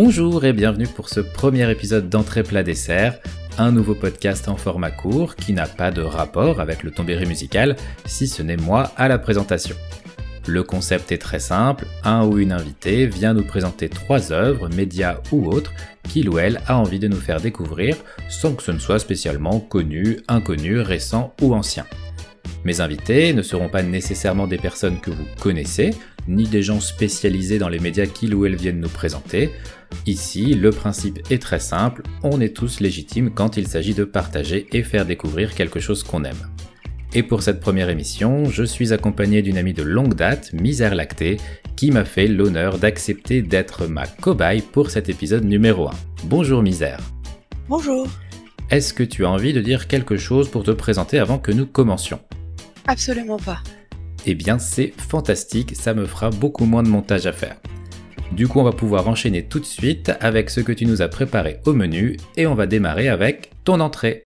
Bonjour 0.00 0.44
et 0.44 0.52
bienvenue 0.52 0.86
pour 0.86 1.08
ce 1.08 1.18
premier 1.18 1.68
épisode 1.72 2.08
d'Entrée 2.08 2.44
plat 2.44 2.62
dessert, 2.62 3.18
un 3.58 3.72
nouveau 3.72 3.96
podcast 3.96 4.48
en 4.48 4.56
format 4.56 4.92
court 4.92 5.34
qui 5.34 5.52
n'a 5.52 5.66
pas 5.66 5.90
de 5.90 6.02
rapport 6.02 6.60
avec 6.60 6.84
le 6.84 6.92
tombéry 6.92 7.26
musical, 7.26 7.74
si 8.06 8.28
ce 8.28 8.40
n'est 8.40 8.56
moi 8.56 8.92
à 8.96 9.08
la 9.08 9.18
présentation. 9.18 9.74
Le 10.46 10.62
concept 10.62 11.10
est 11.10 11.18
très 11.18 11.40
simple, 11.40 11.84
un 12.04 12.24
ou 12.24 12.38
une 12.38 12.52
invitée 12.52 13.06
vient 13.06 13.34
nous 13.34 13.42
présenter 13.42 13.88
trois 13.88 14.30
œuvres, 14.30 14.68
médias 14.68 15.18
ou 15.32 15.48
autres, 15.48 15.72
qu'il 16.04 16.28
ou 16.28 16.38
elle 16.38 16.60
a 16.68 16.78
envie 16.78 17.00
de 17.00 17.08
nous 17.08 17.16
faire 17.16 17.40
découvrir, 17.40 17.96
sans 18.28 18.54
que 18.54 18.62
ce 18.62 18.70
ne 18.70 18.78
soit 18.78 19.00
spécialement 19.00 19.58
connu, 19.58 20.20
inconnu, 20.28 20.78
récent 20.78 21.34
ou 21.42 21.56
ancien. 21.56 21.84
Mes 22.64 22.80
invités 22.80 23.32
ne 23.32 23.42
seront 23.42 23.68
pas 23.68 23.82
nécessairement 23.82 24.46
des 24.46 24.58
personnes 24.58 25.00
que 25.00 25.10
vous 25.10 25.26
connaissez, 25.40 25.90
ni 26.28 26.44
des 26.46 26.62
gens 26.62 26.80
spécialisés 26.80 27.58
dans 27.58 27.68
les 27.68 27.78
médias 27.78 28.06
qu'ils 28.06 28.34
ou 28.34 28.46
elles 28.46 28.56
viennent 28.56 28.80
nous 28.80 28.88
présenter. 28.88 29.50
Ici, 30.06 30.54
le 30.54 30.70
principe 30.70 31.20
est 31.30 31.42
très 31.42 31.60
simple, 31.60 32.02
on 32.22 32.40
est 32.40 32.56
tous 32.56 32.80
légitimes 32.80 33.30
quand 33.30 33.56
il 33.56 33.68
s'agit 33.68 33.94
de 33.94 34.04
partager 34.04 34.66
et 34.72 34.82
faire 34.82 35.04
découvrir 35.04 35.54
quelque 35.54 35.80
chose 35.80 36.02
qu'on 36.02 36.24
aime. 36.24 36.48
Et 37.14 37.22
pour 37.22 37.42
cette 37.42 37.60
première 37.60 37.88
émission, 37.88 38.44
je 38.50 38.64
suis 38.64 38.92
accompagné 38.92 39.40
d'une 39.40 39.56
amie 39.56 39.72
de 39.72 39.82
longue 39.82 40.14
date, 40.14 40.52
Misère 40.52 40.94
Lactée, 40.94 41.38
qui 41.74 41.90
m'a 41.90 42.04
fait 42.04 42.26
l'honneur 42.26 42.78
d'accepter 42.78 43.40
d'être 43.40 43.86
ma 43.86 44.06
cobaye 44.06 44.60
pour 44.60 44.90
cet 44.90 45.08
épisode 45.08 45.44
numéro 45.44 45.88
1. 45.88 45.90
Bonjour 46.24 46.62
Misère. 46.62 47.00
Bonjour. 47.68 48.06
Est-ce 48.70 48.92
que 48.92 49.02
tu 49.02 49.24
as 49.24 49.30
envie 49.30 49.54
de 49.54 49.62
dire 49.62 49.88
quelque 49.88 50.18
chose 50.18 50.50
pour 50.50 50.64
te 50.64 50.70
présenter 50.70 51.18
avant 51.18 51.38
que 51.38 51.52
nous 51.52 51.66
commencions? 51.66 52.20
Absolument 52.86 53.38
pas. 53.38 53.62
Eh 54.26 54.34
bien 54.34 54.58
c'est 54.58 54.92
fantastique, 54.98 55.74
ça 55.74 55.94
me 55.94 56.04
fera 56.04 56.28
beaucoup 56.28 56.66
moins 56.66 56.82
de 56.82 56.88
montage 56.88 57.26
à 57.26 57.32
faire. 57.32 57.56
Du 58.32 58.46
coup 58.46 58.60
on 58.60 58.64
va 58.64 58.72
pouvoir 58.72 59.08
enchaîner 59.08 59.44
tout 59.44 59.58
de 59.58 59.64
suite 59.64 60.12
avec 60.20 60.50
ce 60.50 60.60
que 60.60 60.72
tu 60.72 60.86
nous 60.86 61.02
as 61.02 61.08
préparé 61.08 61.60
au 61.64 61.72
menu 61.72 62.18
et 62.36 62.46
on 62.46 62.54
va 62.54 62.66
démarrer 62.66 63.08
avec 63.08 63.50
ton 63.64 63.80
entrée. 63.80 64.24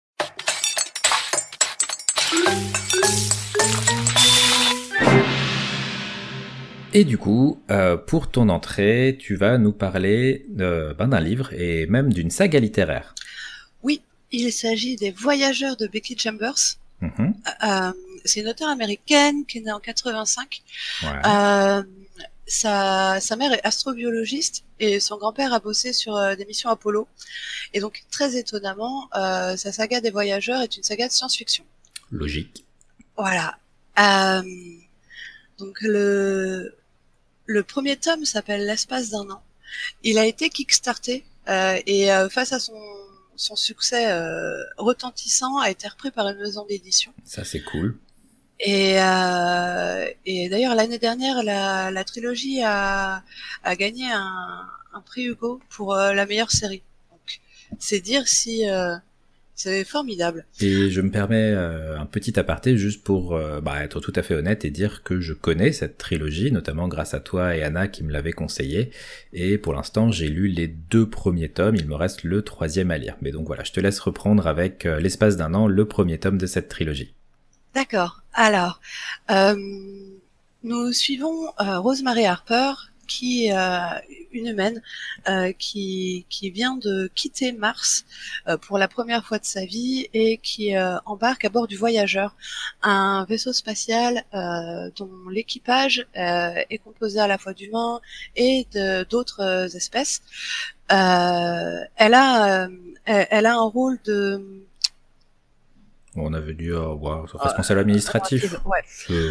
Et 6.94 7.04
du 7.04 7.16
coup, 7.16 7.62
euh, 7.70 7.96
pour 7.96 8.30
ton 8.30 8.50
entrée, 8.50 9.16
tu 9.18 9.34
vas 9.34 9.56
nous 9.56 9.72
parler 9.72 10.44
ben, 10.50 10.94
d'un 10.94 11.20
livre 11.20 11.52
et 11.54 11.86
même 11.86 12.12
d'une 12.12 12.30
saga 12.30 12.58
littéraire. 12.60 13.14
Oui, 13.82 14.02
il 14.30 14.52
s'agit 14.52 14.96
des 14.96 15.10
Voyageurs 15.10 15.76
de 15.76 15.86
Becky 15.86 16.18
Chambers. 16.18 16.76
Mhm. 17.00 17.34
Euh, 17.64 17.92
c'est 18.26 18.40
une 18.40 18.48
auteure 18.48 18.68
américaine 18.68 19.46
qui 19.46 19.58
est 19.58 19.60
née 19.62 19.72
en 19.72 19.80
85. 19.80 20.62
Ouais. 21.02 21.08
Sa, 22.46 23.20
sa 23.20 23.36
mère 23.36 23.52
est 23.52 23.64
astrobiologiste 23.64 24.64
et 24.80 24.98
son 25.00 25.16
grand-père 25.16 25.52
a 25.52 25.60
bossé 25.60 25.92
sur 25.92 26.16
euh, 26.16 26.34
des 26.34 26.44
missions 26.44 26.70
Apollo. 26.70 27.06
Et 27.72 27.80
donc, 27.80 28.04
très 28.10 28.36
étonnamment, 28.36 29.08
euh, 29.14 29.56
sa 29.56 29.72
saga 29.72 30.00
des 30.00 30.10
Voyageurs 30.10 30.60
est 30.60 30.76
une 30.76 30.82
saga 30.82 31.06
de 31.06 31.12
science-fiction. 31.12 31.64
Logique. 32.10 32.64
Voilà. 33.16 33.58
Euh, 33.98 34.42
donc 35.58 35.80
le 35.82 36.74
le 37.46 37.62
premier 37.62 37.96
tome 37.96 38.24
s'appelle 38.24 38.66
L'espace 38.66 39.10
d'un 39.10 39.28
an. 39.30 39.42
Il 40.02 40.18
a 40.18 40.26
été 40.26 40.48
kickstarté 40.48 41.24
euh, 41.48 41.78
et 41.86 42.12
euh, 42.12 42.28
face 42.28 42.52
à 42.52 42.60
son 42.60 42.78
son 43.36 43.56
succès 43.56 44.10
euh, 44.10 44.62
retentissant 44.76 45.58
a 45.58 45.70
été 45.70 45.88
repris 45.88 46.10
par 46.10 46.28
une 46.28 46.38
maison 46.38 46.64
d'édition. 46.66 47.12
Ça 47.24 47.44
c'est 47.44 47.62
cool. 47.62 47.98
Et, 48.64 48.94
euh, 49.00 50.06
et 50.24 50.48
d'ailleurs 50.48 50.76
l'année 50.76 51.00
dernière 51.00 51.42
la, 51.42 51.90
la 51.90 52.04
trilogie 52.04 52.62
a, 52.62 53.24
a 53.64 53.76
gagné 53.76 54.04
un, 54.12 54.68
un 54.94 55.00
prix 55.00 55.24
Hugo 55.24 55.60
pour 55.68 55.94
euh, 55.94 56.12
la 56.12 56.26
meilleure 56.26 56.52
série. 56.52 56.82
Donc 57.10 57.40
c'est 57.80 57.98
dire 57.98 58.28
si 58.28 58.70
euh, 58.70 58.94
c'est 59.56 59.84
formidable. 59.84 60.46
Et 60.60 60.90
je 60.90 61.00
me 61.00 61.10
permets 61.10 61.50
euh, 61.50 61.98
un 61.98 62.06
petit 62.06 62.38
aparté 62.38 62.76
juste 62.76 63.02
pour 63.02 63.34
euh, 63.34 63.60
bah, 63.60 63.82
être 63.82 63.98
tout 63.98 64.12
à 64.14 64.22
fait 64.22 64.34
honnête 64.34 64.64
et 64.64 64.70
dire 64.70 65.02
que 65.02 65.20
je 65.20 65.32
connais 65.32 65.72
cette 65.72 65.98
trilogie, 65.98 66.52
notamment 66.52 66.86
grâce 66.86 67.14
à 67.14 67.20
toi 67.20 67.56
et 67.56 67.64
Anna 67.64 67.88
qui 67.88 68.04
me 68.04 68.12
l'avaient 68.12 68.30
conseillé. 68.30 68.90
Et 69.32 69.58
pour 69.58 69.72
l'instant, 69.74 70.12
j'ai 70.12 70.28
lu 70.28 70.46
les 70.46 70.68
deux 70.68 71.10
premiers 71.10 71.48
tomes, 71.48 71.74
il 71.74 71.88
me 71.88 71.96
reste 71.96 72.22
le 72.22 72.42
troisième 72.42 72.92
à 72.92 72.98
lire. 72.98 73.16
Mais 73.22 73.32
donc 73.32 73.48
voilà, 73.48 73.64
je 73.64 73.72
te 73.72 73.80
laisse 73.80 73.98
reprendre 73.98 74.46
avec 74.46 74.84
l'espace 74.84 75.36
d'un 75.36 75.52
an 75.52 75.66
le 75.66 75.84
premier 75.84 76.18
tome 76.18 76.38
de 76.38 76.46
cette 76.46 76.68
trilogie. 76.68 77.12
D'accord. 77.74 78.21
Alors, 78.34 78.80
euh, 79.30 79.56
nous 80.62 80.92
suivons 80.92 81.48
euh, 81.60 81.78
Rosemary 81.80 82.24
Harper, 82.26 82.72
qui 83.06 83.46
est 83.46 83.56
euh, 83.56 83.80
une 84.32 84.46
humaine 84.46 84.80
euh, 85.28 85.52
qui, 85.52 86.24
qui 86.30 86.50
vient 86.50 86.76
de 86.76 87.10
quitter 87.14 87.52
Mars 87.52 88.06
euh, 88.48 88.56
pour 88.56 88.78
la 88.78 88.88
première 88.88 89.26
fois 89.26 89.38
de 89.38 89.44
sa 89.44 89.66
vie 89.66 90.08
et 90.14 90.38
qui 90.38 90.74
euh, 90.76 90.96
embarque 91.04 91.44
à 91.44 91.50
bord 91.50 91.66
du 91.66 91.76
Voyageur, 91.76 92.34
un 92.82 93.26
vaisseau 93.28 93.52
spatial 93.52 94.24
euh, 94.32 94.90
dont 94.96 95.10
l'équipage 95.30 96.06
euh, 96.16 96.54
est 96.70 96.78
composé 96.78 97.20
à 97.20 97.26
la 97.26 97.36
fois 97.36 97.52
d'humains 97.52 98.00
et 98.36 98.66
d'autres 99.10 99.76
espèces. 99.76 100.22
Elle 100.88 102.14
a, 102.14 102.68
elle 103.06 103.46
a 103.46 103.54
un 103.54 103.68
rôle 103.68 103.98
de 104.04 104.64
On 106.16 106.34
avait 106.34 106.54
dit 106.54 106.68
euh, 106.68 106.92
ouais, 106.94 107.22
responsable 107.34 107.80
administratif. 107.80 108.54
Ouais. 108.64 108.82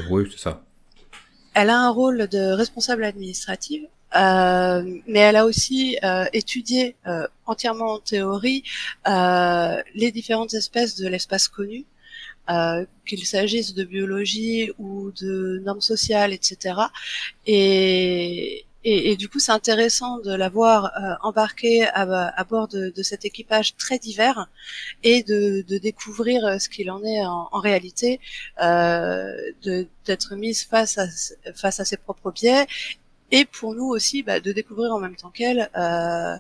Oui, 0.10 0.28
c'est 0.32 0.40
ça. 0.40 0.64
Elle 1.54 1.70
a 1.70 1.78
un 1.78 1.90
rôle 1.90 2.28
de 2.28 2.54
responsable 2.54 3.04
administrative, 3.04 3.88
euh, 4.16 5.00
mais 5.08 5.20
elle 5.20 5.36
a 5.36 5.46
aussi 5.46 5.98
euh, 6.04 6.26
étudié 6.34 6.96
euh, 7.08 7.28
entièrement 7.46 7.94
en 7.94 8.00
théorie 8.00 8.64
euh, 9.08 9.82
les 9.94 10.12
différentes 10.12 10.54
espèces 10.54 10.96
de 10.96 11.08
l'espace 11.08 11.48
connu, 11.48 11.86
euh, 12.50 12.86
qu'il 13.06 13.26
s'agisse 13.26 13.74
de 13.74 13.84
biologie 13.84 14.72
ou 14.80 15.12
de 15.12 15.62
normes 15.64 15.82
sociales, 15.82 16.34
etc. 16.34 16.76
Et, 17.46 18.66
et, 18.84 19.16
du 19.16 19.30
coup, 19.30 19.40
c'est 19.40 19.52
intéressant 19.52 20.20
de 20.20 20.34
la 20.34 20.50
voir 20.50 20.86
euh, 20.86 21.14
embarquée 21.22 21.86
à, 21.86 22.44
bord 22.50 22.68
de, 22.68 22.92
cet 23.04 23.26
équipage 23.26 23.76
très 23.76 24.00
divers 24.00 24.50
et 25.04 25.24
de, 25.24 25.64
découvrir 25.78 26.46
euh, 26.46 26.58
ce 26.58 26.68
qu'il 26.68 26.90
en 26.90 27.04
est 27.04 27.24
en, 27.26 27.60
réalité, 27.60 28.20
euh, 28.62 29.36
d'être 30.06 30.36
mise 30.36 30.64
face 30.64 30.98
à, 30.98 31.86
ses 31.86 31.98
propres 31.98 32.32
biais 32.32 32.66
et 33.32 33.46
pour 33.46 33.74
nous 33.76 33.86
aussi 33.86 34.24
bah, 34.24 34.40
de 34.40 34.52
découvrir 34.52 34.92
en 34.92 35.00
même 35.00 35.16
temps 35.16 35.30
qu'elle 35.30 35.70
euh, 35.78 36.36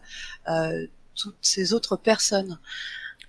euh, 0.49 0.85
toutes 1.15 1.35
ces 1.41 1.73
autres 1.73 1.95
personnes. 1.95 2.59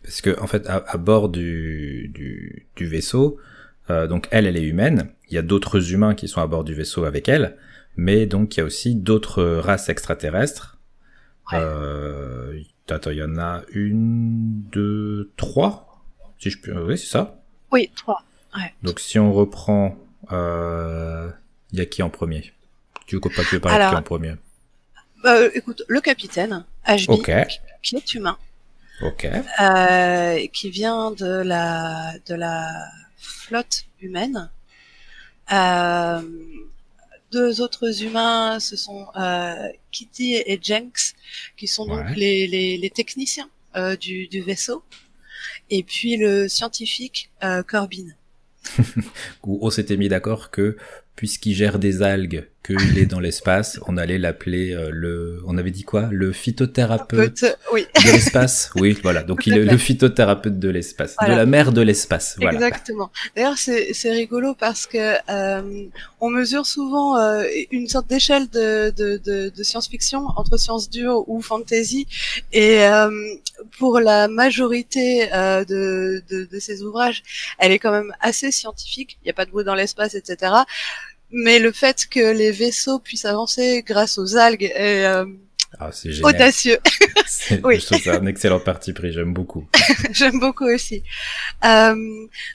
Parce 0.02 0.20
que 0.20 0.38
en 0.40 0.46
fait, 0.46 0.66
à, 0.66 0.96
bord 0.96 1.28
du, 1.28 2.10
du, 2.12 2.66
du 2.74 2.86
vaisseau, 2.86 3.38
euh, 3.88 4.08
donc 4.08 4.26
elle, 4.32 4.46
elle 4.46 4.56
est 4.56 4.64
humaine. 4.64 5.10
Il 5.28 5.34
y 5.34 5.38
a 5.38 5.42
d'autres 5.42 5.92
humains 5.92 6.14
qui 6.14 6.26
sont 6.26 6.40
à 6.40 6.46
bord 6.46 6.64
du 6.64 6.74
vaisseau 6.74 7.04
avec 7.04 7.28
elle, 7.28 7.56
mais 7.96 8.26
donc 8.26 8.56
il 8.56 8.60
y 8.60 8.62
a 8.62 8.64
aussi 8.64 8.94
d'autres 8.94 9.42
races 9.44 9.88
extraterrestres. 9.88 10.78
Ouais. 11.50 11.58
Euh, 11.60 12.60
attends, 12.88 13.10
il 13.10 13.18
y 13.18 13.22
en 13.22 13.38
a 13.38 13.62
une, 13.72 14.62
deux, 14.72 15.30
trois. 15.36 16.02
Si 16.38 16.50
je 16.50 16.60
peux, 16.60 16.72
oui, 16.84 16.98
c'est 16.98 17.06
ça. 17.06 17.40
Oui, 17.70 17.90
trois. 17.96 18.22
Donc 18.82 19.00
si 19.00 19.18
on 19.18 19.32
reprend, 19.32 19.96
euh, 20.30 21.30
il 21.72 21.78
y 21.78 21.82
a 21.82 21.86
qui 21.86 22.02
en 22.02 22.10
premier? 22.10 22.52
Tu 23.06 23.16
veux 23.16 23.20
pas 23.20 23.44
tu 23.44 23.54
veux 23.54 23.60
parler 23.60 23.82
de 23.84 23.90
qui 23.90 23.96
en 23.96 24.02
premier? 24.02 24.34
Euh, 25.24 25.50
écoute, 25.54 25.82
le 25.88 26.00
capitaine, 26.00 26.64
Ashby, 26.84 27.12
Ok. 27.14 27.30
qui 27.82 27.96
est 27.96 28.14
humain, 28.14 28.36
Ok. 29.02 29.26
euh, 29.60 30.46
qui 30.52 30.70
vient 30.70 31.12
de 31.12 31.42
la 31.42 32.12
de 32.26 32.34
la 32.34 32.68
flotte 33.16 33.84
humaine. 34.00 34.50
Euh, 35.52 36.20
deux 37.32 37.60
autres 37.60 38.02
humains, 38.02 38.60
ce 38.60 38.76
sont 38.76 39.06
euh, 39.16 39.68
Kitty 39.90 40.34
et 40.34 40.58
Jenks, 40.62 41.14
qui 41.56 41.66
sont 41.66 41.86
donc 41.86 42.04
Ouais. 42.06 42.14
les, 42.16 42.46
les, 42.46 42.76
les 42.76 42.90
techniciens 42.90 43.48
euh, 43.76 43.96
du, 43.96 44.28
du 44.28 44.40
vaisseau. 44.42 44.82
Et 45.70 45.82
puis 45.82 46.16
le 46.16 46.48
scientifique 46.48 47.30
euh, 47.42 47.62
Corbin. 47.62 48.08
Où 49.44 49.58
on 49.62 49.70
s'était 49.70 49.96
mis 49.96 50.08
d'accord 50.08 50.50
que 50.50 50.76
puisqu'il 51.16 51.54
gère 51.54 51.78
des 51.78 52.02
algues, 52.02 52.48
qu'il 52.64 52.96
est 52.98 53.06
dans 53.06 53.18
l'espace, 53.20 53.80
on 53.88 53.96
allait 53.96 54.18
l'appeler 54.18 54.72
euh, 54.72 54.90
le. 54.92 55.40
On 55.46 55.58
avait 55.58 55.70
dit 55.72 55.82
quoi? 55.82 56.08
Le 56.12 56.32
phytothérapeute 56.32 57.40
Peut- 57.40 57.54
oui, 57.72 57.86
de 58.04 58.12
l'espace? 58.12 58.70
Oui, 58.76 58.96
voilà. 59.02 59.22
Donc 59.24 59.46
il 59.46 59.56
est 59.58 59.64
le 59.64 59.76
phytothérapeute 59.76 60.58
de 60.60 60.68
l'espace, 60.68 61.16
Voilà. 61.18 61.34
de 61.34 61.38
la 61.40 61.46
mer 61.46 61.72
de 61.72 61.80
l'espace. 61.80 62.36
Voilà. 62.38 62.54
exactement. 62.54 63.10
D'ailleurs, 63.34 63.58
c'est 63.58 63.92
c'est 63.94 64.12
rigolo 64.12 64.54
parce 64.54 64.86
que 64.86 65.14
euh, 65.28 65.86
on 66.20 66.30
mesure 66.30 66.66
souvent 66.66 67.16
euh, 67.18 67.42
une 67.72 67.88
sorte 67.88 68.08
d'échelle 68.08 68.48
de, 68.50 68.90
de, 68.90 69.16
de, 69.16 69.48
de 69.48 69.62
science-fiction 69.62 70.24
entre 70.36 70.56
science 70.56 70.88
dure 70.88 71.28
ou 71.28 71.40
fantasy, 71.42 72.06
et 72.52 72.84
euh, 72.84 73.10
pour 73.78 73.98
la 73.98 74.28
majorité 74.28 75.32
euh, 75.34 75.64
de, 75.64 76.22
de, 76.30 76.44
de 76.44 76.58
ces 76.60 76.82
ouvrages, 76.82 77.22
elle 77.58 77.72
est 77.72 77.78
quand 77.78 77.92
même 77.92 78.12
assez 78.20 78.50
scientifique. 78.52 79.18
Il 79.22 79.26
n'y 79.26 79.30
a 79.30 79.34
pas 79.34 79.46
de 79.46 79.50
bruit 79.50 79.64
dans 79.64 79.74
l'espace, 79.74 80.14
etc. 80.14 80.52
Mais 81.32 81.58
le 81.58 81.72
fait 81.72 82.06
que 82.08 82.32
les 82.32 82.50
vaisseaux 82.50 82.98
puissent 82.98 83.24
avancer 83.24 83.82
grâce 83.86 84.18
aux 84.18 84.36
algues 84.36 84.64
et, 84.64 85.06
euh, 85.06 85.24
Ah, 85.78 85.90
c'est 85.92 86.22
audacieux. 86.22 86.78
oui. 87.64 87.80
Je 87.80 87.86
trouve 87.86 88.02
ça 88.02 88.16
un 88.16 88.26
excellent 88.26 88.60
parti 88.60 88.92
pris, 88.92 89.12
j'aime 89.12 89.32
beaucoup. 89.32 89.66
j'aime 90.12 90.38
beaucoup 90.38 90.66
aussi. 90.66 91.02
Euh, 91.64 91.94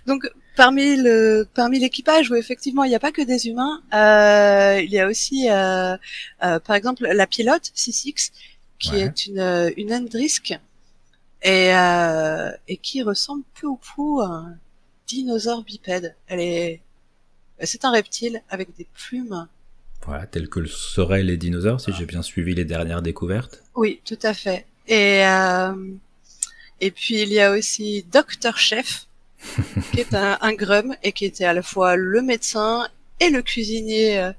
donc, 0.06 0.30
parmi 0.56 0.98
le 0.98 1.48
parmi 1.54 1.80
l'équipage 1.80 2.30
où 2.32 2.36
effectivement 2.36 2.84
il 2.84 2.90
n'y 2.90 2.96
a 2.96 3.00
pas 3.00 3.12
que 3.12 3.22
des 3.22 3.48
humains, 3.48 3.82
euh, 3.94 4.82
il 4.82 4.92
y 4.92 5.00
a 5.00 5.08
aussi 5.08 5.50
euh, 5.50 5.96
euh, 6.44 6.60
par 6.60 6.76
exemple 6.76 7.08
la 7.08 7.28
pilote 7.28 7.72
C6 7.76 8.32
qui 8.80 8.96
est 8.96 9.28
une 9.28 9.72
une 9.78 9.94
Endrisk 9.94 10.60
et 11.44 11.74
euh, 11.76 12.52
et 12.68 12.78
qui 12.78 13.04
ressemble 13.04 13.44
peu 13.60 13.68
ou 13.68 13.78
prou 13.78 14.22
à 14.22 14.26
un 14.28 14.58
dinosaure 15.08 15.64
bipède. 15.64 16.16
Elle 16.28 16.40
est 16.42 16.82
c'est 17.64 17.86
un 17.86 17.92
reptile 17.92 18.42
avec 18.50 18.76
des 18.78 18.88
plumes 18.94 19.48
voilà, 20.06 20.26
tels 20.26 20.48
que 20.48 20.60
le 20.60 20.68
seraient 20.68 21.24
les 21.24 21.38
dinosaures, 21.38 21.82
si 21.82 21.92
j'ai 21.92 22.06
bien 22.06 22.22
suivi 22.22 22.56
les 22.56 22.66
dernières 22.66 23.02
découvertes. 23.02 23.64
Oui, 23.76 24.00
tout 24.06 24.20
à 24.24 24.34
fait. 24.34 24.66
Et, 24.88 25.26
euh, 25.26 25.74
et 26.80 26.92
puis 26.92 27.22
il 27.22 27.30
y 27.34 27.42
a 27.42 27.52
aussi 27.52 28.06
Docteur 28.12 28.58
Chef, 28.58 29.08
qui 29.92 30.00
est 30.00 30.14
un, 30.14 30.38
un, 30.40 30.54
grum 30.54 30.96
et 31.04 31.12
qui 31.12 31.26
était 31.26 31.46
à 31.46 31.54
la 31.54 31.62
fois 31.62 31.98
le 31.98 32.22
médecin 32.22 32.88
et 33.20 33.30
le 33.30 33.42
cuisinier 33.42 34.20
euh, 34.20 34.32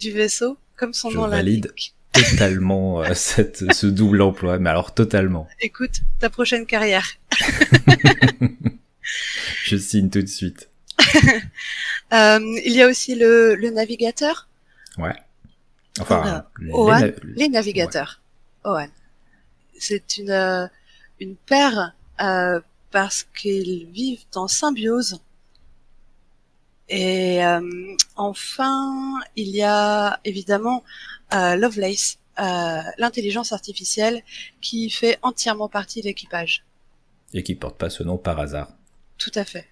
du 0.00 0.12
vaisseau, 0.12 0.56
comme 0.76 0.94
son 0.94 1.10
nom 1.10 1.26
l'indique. 1.26 1.94
totalement 2.12 3.02
euh, 3.02 3.12
cette, 3.14 3.70
ce 3.72 3.86
double 3.86 4.22
emploi, 4.22 4.58
mais 4.58 4.70
alors 4.70 4.94
totalement. 4.94 5.46
Écoute, 5.60 6.00
ta 6.20 6.30
prochaine 6.30 6.64
carrière. 6.64 7.06
Je 9.64 9.76
signe 9.76 10.08
tout 10.08 10.22
de 10.22 10.26
suite. 10.26 10.70
euh, 12.12 12.60
il 12.64 12.72
y 12.72 12.82
a 12.82 12.88
aussi 12.88 13.14
le, 13.14 13.54
le 13.54 13.70
navigateur 13.70 14.48
Ouais. 14.98 15.14
Enfin, 16.00 16.46
les, 16.60 17.14
les, 17.36 17.48
navigateurs. 17.48 18.20
Ouais. 18.64 18.88
C'est 19.78 20.16
une, 20.16 20.30
euh, 20.30 20.66
une 21.20 21.36
paire 21.36 21.94
euh, 22.20 22.60
parce 22.90 23.24
qu'ils 23.24 23.86
vivent 23.86 24.24
en 24.34 24.48
symbiose. 24.48 25.20
Et 26.88 27.44
euh, 27.44 27.96
enfin, 28.16 29.20
il 29.36 29.48
y 29.48 29.62
a 29.62 30.20
évidemment 30.24 30.84
euh, 31.32 31.56
Lovelace, 31.56 32.18
l'intelligence 32.98 33.52
artificielle, 33.52 34.22
qui 34.60 34.90
fait 34.90 35.18
entièrement 35.22 35.68
partie 35.68 36.00
de 36.00 36.06
l'équipage. 36.06 36.64
Et 37.34 37.42
qui 37.42 37.54
porte 37.54 37.78
pas 37.78 37.88
ce 37.88 38.02
nom 38.02 38.18
par 38.18 38.38
hasard. 38.40 38.68
Tout 39.18 39.32
à 39.34 39.44
fait. 39.44 39.68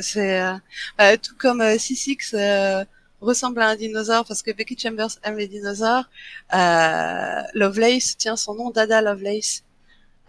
C'est 0.00 0.40
euh, 0.40 1.16
tout 1.22 1.34
comme 1.36 1.60
C6 1.60 2.86
ressemble 3.22 3.62
à 3.62 3.68
un 3.68 3.76
dinosaure 3.76 4.26
parce 4.26 4.42
que 4.42 4.50
Becky 4.50 4.76
Chambers 4.78 5.18
aime 5.22 5.36
les 5.36 5.48
dinosaures. 5.48 6.10
Euh, 6.54 7.42
Lovelace 7.54 8.16
tient 8.16 8.36
son 8.36 8.54
nom 8.54 8.70
d'Ada 8.70 9.00
Lovelace 9.00 9.62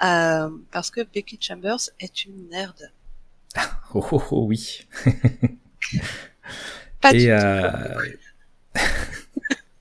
euh, 0.04 0.50
parce 0.72 0.90
que 0.92 1.02
Becky 1.02 1.38
Chambers 1.42 1.90
est 2.00 2.26
une 2.26 2.50
nerd. 2.50 2.92
oh, 3.94 4.06
oh, 4.12 4.24
oh 4.32 4.46
oui. 4.48 4.88
Pas 7.02 7.14
du 7.14 7.28
tout. 7.28 8.80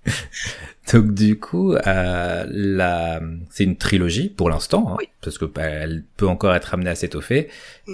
Euh, 0.92 0.98
Donc 0.98 1.14
du 1.14 1.38
coup, 1.38 1.74
euh, 1.74 2.44
la... 2.48 3.20
c'est 3.50 3.64
une 3.64 3.76
trilogie 3.76 4.28
pour 4.28 4.50
l'instant, 4.50 4.96
hein, 5.00 5.04
parce 5.20 5.38
que 5.38 5.44
bah, 5.44 5.62
elle 5.62 6.04
peut 6.16 6.26
encore 6.26 6.54
être 6.54 6.74
amenée 6.74 6.90
à 6.90 6.94
s'étoffer. 6.94 7.48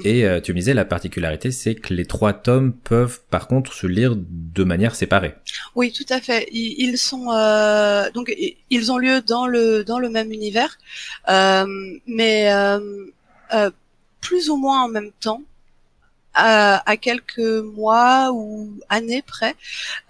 Et 0.05 0.27
euh, 0.27 0.41
tu 0.41 0.53
me 0.53 0.59
disais 0.59 0.75
la 0.75 0.85
particularité, 0.85 1.51
c'est 1.51 1.75
que 1.75 1.95
les 1.95 2.05
trois 2.05 2.33
tomes 2.33 2.73
peuvent 2.73 3.21
par 3.31 3.49
contre 3.49 3.73
se 3.73 3.87
lire 3.87 4.15
de 4.17 4.65
manière 4.65 4.95
séparée. 4.95 5.35
Oui, 5.75 5.93
tout 5.93 6.13
à 6.13 6.21
fait. 6.21 6.49
Ils, 6.53 6.99
sont 6.99 7.33
euh, 7.33 8.11
donc 8.13 8.35
ils 8.71 8.93
ont 8.93 8.99
lieu 8.99 9.21
dans 9.23 9.47
le 9.47 9.85
dans 9.85 9.99
le 9.99 10.11
même 10.11 10.33
univers, 10.33 10.79
euh, 11.29 11.67
mais 12.07 12.53
euh, 12.53 13.71
plus 14.21 14.51
ou 14.51 14.57
moins 14.57 14.85
en 14.85 14.89
même 14.89 15.11
temps 15.21 15.43
à, 16.35 16.97
quelques 16.97 17.39
mois 17.39 18.31
ou 18.33 18.73
années 18.89 19.23
près. 19.23 19.55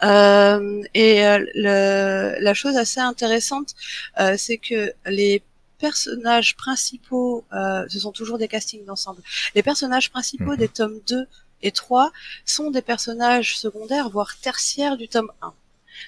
Euh, 0.03 0.83
et 0.95 1.27
euh, 1.27 1.45
le, 1.55 2.43
la 2.43 2.55
chose 2.55 2.77
assez 2.77 3.01
intéressante, 3.01 3.75
euh, 4.21 4.35
c'est 4.37 4.59
que 4.59 4.93
les 5.07 5.43
personnages 5.79 6.57
principaux, 6.57 7.45
euh, 7.53 7.87
ce 7.89 8.01
sont 8.01 8.13
toujours 8.13 8.39
des 8.39 8.49
castings 8.49 8.85
d'ensemble, 8.85 9.23
les 9.55 9.63
personnages 9.63 10.11
principaux 10.11 10.53
mhm. 10.53 10.57
des 10.57 10.69
tomes 10.69 11.01
2 11.07 11.27
et 11.63 11.73
3 11.73 12.13
sont 12.45 12.71
des 12.71 12.83
personnages 12.83 13.59
secondaires, 13.59 14.11
voire 14.11 14.37
tertiaires 14.41 14.97
du 14.97 15.09
tome 15.09 15.31
1 15.43 15.53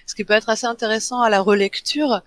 ce 0.06 0.14
qui 0.14 0.24
peut 0.24 0.34
être 0.34 0.48
assez 0.48 0.66
intéressant 0.66 1.20
à 1.20 1.30
la 1.30 1.40
relecture 1.40 2.22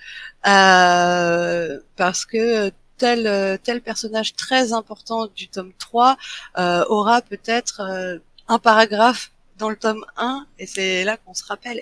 euh, 0.47 1.79
parce 1.95 2.25
que 2.25 2.71
tel 3.03 3.27
euh, 3.27 3.57
tel 3.61 3.81
personnage 3.81 4.33
très 4.33 4.71
important 4.71 5.27
du 5.35 5.49
tome 5.49 5.73
3 5.77 6.17
euh, 6.57 6.85
aura 6.87 7.21
peut-être 7.21 7.81
euh, 7.81 8.17
un 8.47 8.59
paragraphe 8.59 9.31
dans 9.57 9.69
le 9.69 9.75
tome 9.75 10.05
1 10.15 10.47
et 10.57 10.65
c'est 10.65 11.03
là 11.03 11.17
qu'on 11.17 11.33
se 11.33 11.43
rappelle 11.43 11.81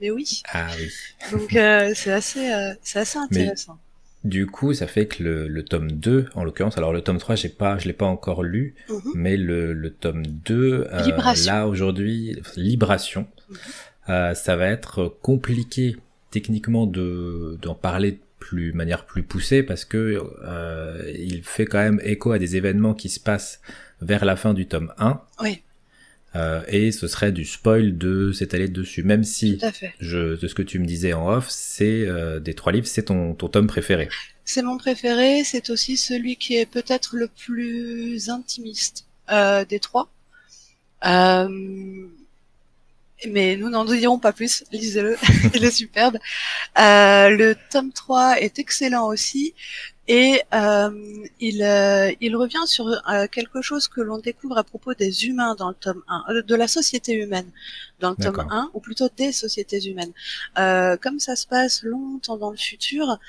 mais 0.00 0.10
oui 0.10 0.42
ah 0.52 0.66
oui 0.76 0.90
donc 1.30 1.50
c'est 1.94 2.12
assez 2.12 2.44
c'est 2.82 2.98
assez 2.98 3.18
intéressant 3.18 3.78
du 4.22 4.46
coup, 4.46 4.74
ça 4.74 4.86
fait 4.86 5.06
que 5.06 5.22
le, 5.22 5.48
le 5.48 5.64
tome 5.64 5.92
2, 5.92 6.26
en 6.34 6.44
l'occurrence, 6.44 6.76
alors 6.76 6.92
le 6.92 7.00
tome 7.00 7.16
3, 7.16 7.36
j'ai 7.36 7.48
pas, 7.48 7.78
je 7.78 7.86
l'ai 7.86 7.94
pas 7.94 8.04
encore 8.04 8.42
lu, 8.42 8.74
mhm. 8.90 9.00
mais 9.14 9.38
le, 9.38 9.72
le 9.72 9.90
tome 9.90 10.26
2, 10.26 10.88
là 11.46 11.66
aujourd'hui, 11.66 12.38
Libration, 12.54 13.26
mhm. 13.48 14.34
ça 14.34 14.56
va 14.56 14.66
être 14.66 15.16
compliqué 15.22 15.96
techniquement 16.30 16.86
de 16.86 17.58
d'en 17.62 17.74
parler 17.74 18.20
plus 18.40 18.72
manière 18.72 19.06
plus 19.06 19.22
poussée 19.22 19.62
parce 19.62 19.84
que 19.84 20.20
euh, 20.42 21.12
il 21.16 21.44
fait 21.44 21.66
quand 21.66 21.78
même 21.78 22.00
écho 22.02 22.32
à 22.32 22.40
des 22.40 22.56
événements 22.56 22.94
qui 22.94 23.08
se 23.08 23.20
passent 23.20 23.60
vers 24.00 24.24
la 24.24 24.34
fin 24.34 24.54
du 24.54 24.66
tome 24.66 24.92
1. 24.98 25.20
Oui. 25.42 25.62
Euh, 26.36 26.62
et 26.68 26.92
ce 26.92 27.08
serait 27.08 27.32
du 27.32 27.44
spoil 27.44 27.98
de 27.98 28.32
s'étaler 28.32 28.68
dessus, 28.68 29.02
même 29.02 29.24
si 29.24 29.60
je, 29.98 30.40
de 30.40 30.46
ce 30.46 30.54
que 30.54 30.62
tu 30.62 30.78
me 30.78 30.86
disais 30.86 31.12
en 31.12 31.28
off, 31.28 31.48
c'est 31.50 32.06
euh, 32.06 32.38
des 32.38 32.54
trois 32.54 32.72
livres, 32.72 32.86
c'est 32.86 33.04
ton, 33.04 33.34
ton 33.34 33.48
tome 33.48 33.66
préféré. 33.66 34.08
C'est 34.44 34.62
mon 34.62 34.78
préféré, 34.78 35.42
c'est 35.44 35.70
aussi 35.70 35.96
celui 35.96 36.36
qui 36.36 36.56
est 36.56 36.66
peut-être 36.66 37.16
le 37.16 37.28
plus 37.28 38.30
intimiste 38.30 39.06
euh, 39.30 39.64
des 39.64 39.80
trois. 39.80 40.08
Euh, 41.04 42.06
mais 43.28 43.56
nous 43.56 43.68
n'en 43.68 43.84
dirons 43.84 44.18
pas 44.18 44.32
plus, 44.32 44.64
lisez-le, 44.72 45.16
il 45.54 45.64
est 45.64 45.70
superbe. 45.70 46.18
Euh, 46.78 47.28
le 47.30 47.56
tome 47.70 47.92
3 47.92 48.40
est 48.40 48.58
excellent 48.58 49.06
aussi, 49.06 49.54
et 50.10 50.42
euh, 50.54 50.90
il, 51.38 51.62
euh, 51.62 52.10
il 52.20 52.34
revient 52.34 52.66
sur 52.66 52.88
euh, 52.88 53.28
quelque 53.28 53.62
chose 53.62 53.86
que 53.86 54.00
l'on 54.00 54.18
découvre 54.18 54.58
à 54.58 54.64
propos 54.64 54.92
des 54.92 55.26
humains 55.26 55.54
dans 55.54 55.68
le 55.68 55.74
tome 55.76 56.02
1, 56.08 56.24
euh, 56.30 56.42
de 56.42 56.54
la 56.56 56.66
société 56.66 57.12
humaine 57.12 57.48
dans 58.00 58.10
le 58.10 58.16
tome 58.16 58.44
1, 58.50 58.70
ou 58.74 58.80
plutôt 58.80 59.08
des 59.16 59.30
sociétés 59.30 59.80
humaines. 59.88 60.12
comme 61.00 61.20
ça 61.20 61.36
se 61.36 61.46
passe 61.46 61.84
longtemps 61.84 62.38
dans 62.38 62.50
le 62.50 62.56
futur, 62.56 63.20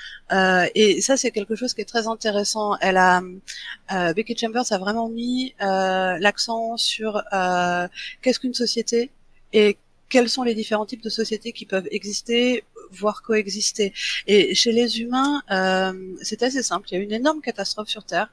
et 0.74 1.00
ça 1.00 1.16
c'est 1.16 1.30
quelque 1.30 1.54
chose 1.54 1.72
qui 1.72 1.82
est 1.82 1.90
très 1.94 2.08
intéressant. 2.08 2.76
Elle 2.80 2.96
a, 2.96 3.22
Becky 4.14 4.36
Chambers 4.36 4.72
a 4.72 4.78
vraiment 4.78 5.08
mis 5.08 5.54
l'accent 5.60 6.76
sur 6.78 7.22
qu'est-ce 8.22 8.40
qu'une 8.40 8.54
société? 8.54 9.12
Et 9.52 9.76
quels 10.12 10.28
sont 10.28 10.42
les 10.42 10.54
différents 10.54 10.84
types 10.84 11.02
de 11.02 11.08
sociétés 11.08 11.52
qui 11.52 11.64
peuvent 11.64 11.88
exister, 11.90 12.64
voire 12.90 13.22
coexister? 13.22 13.94
Et 14.26 14.54
chez 14.54 14.70
les 14.70 15.00
humains, 15.00 15.42
euh, 15.50 15.94
c'est 16.20 16.42
assez 16.42 16.62
simple. 16.62 16.86
Il 16.90 16.94
y 16.94 17.00
a 17.00 17.02
une 17.02 17.12
énorme 17.12 17.40
catastrophe 17.40 17.88
sur 17.88 18.04
Terre, 18.04 18.28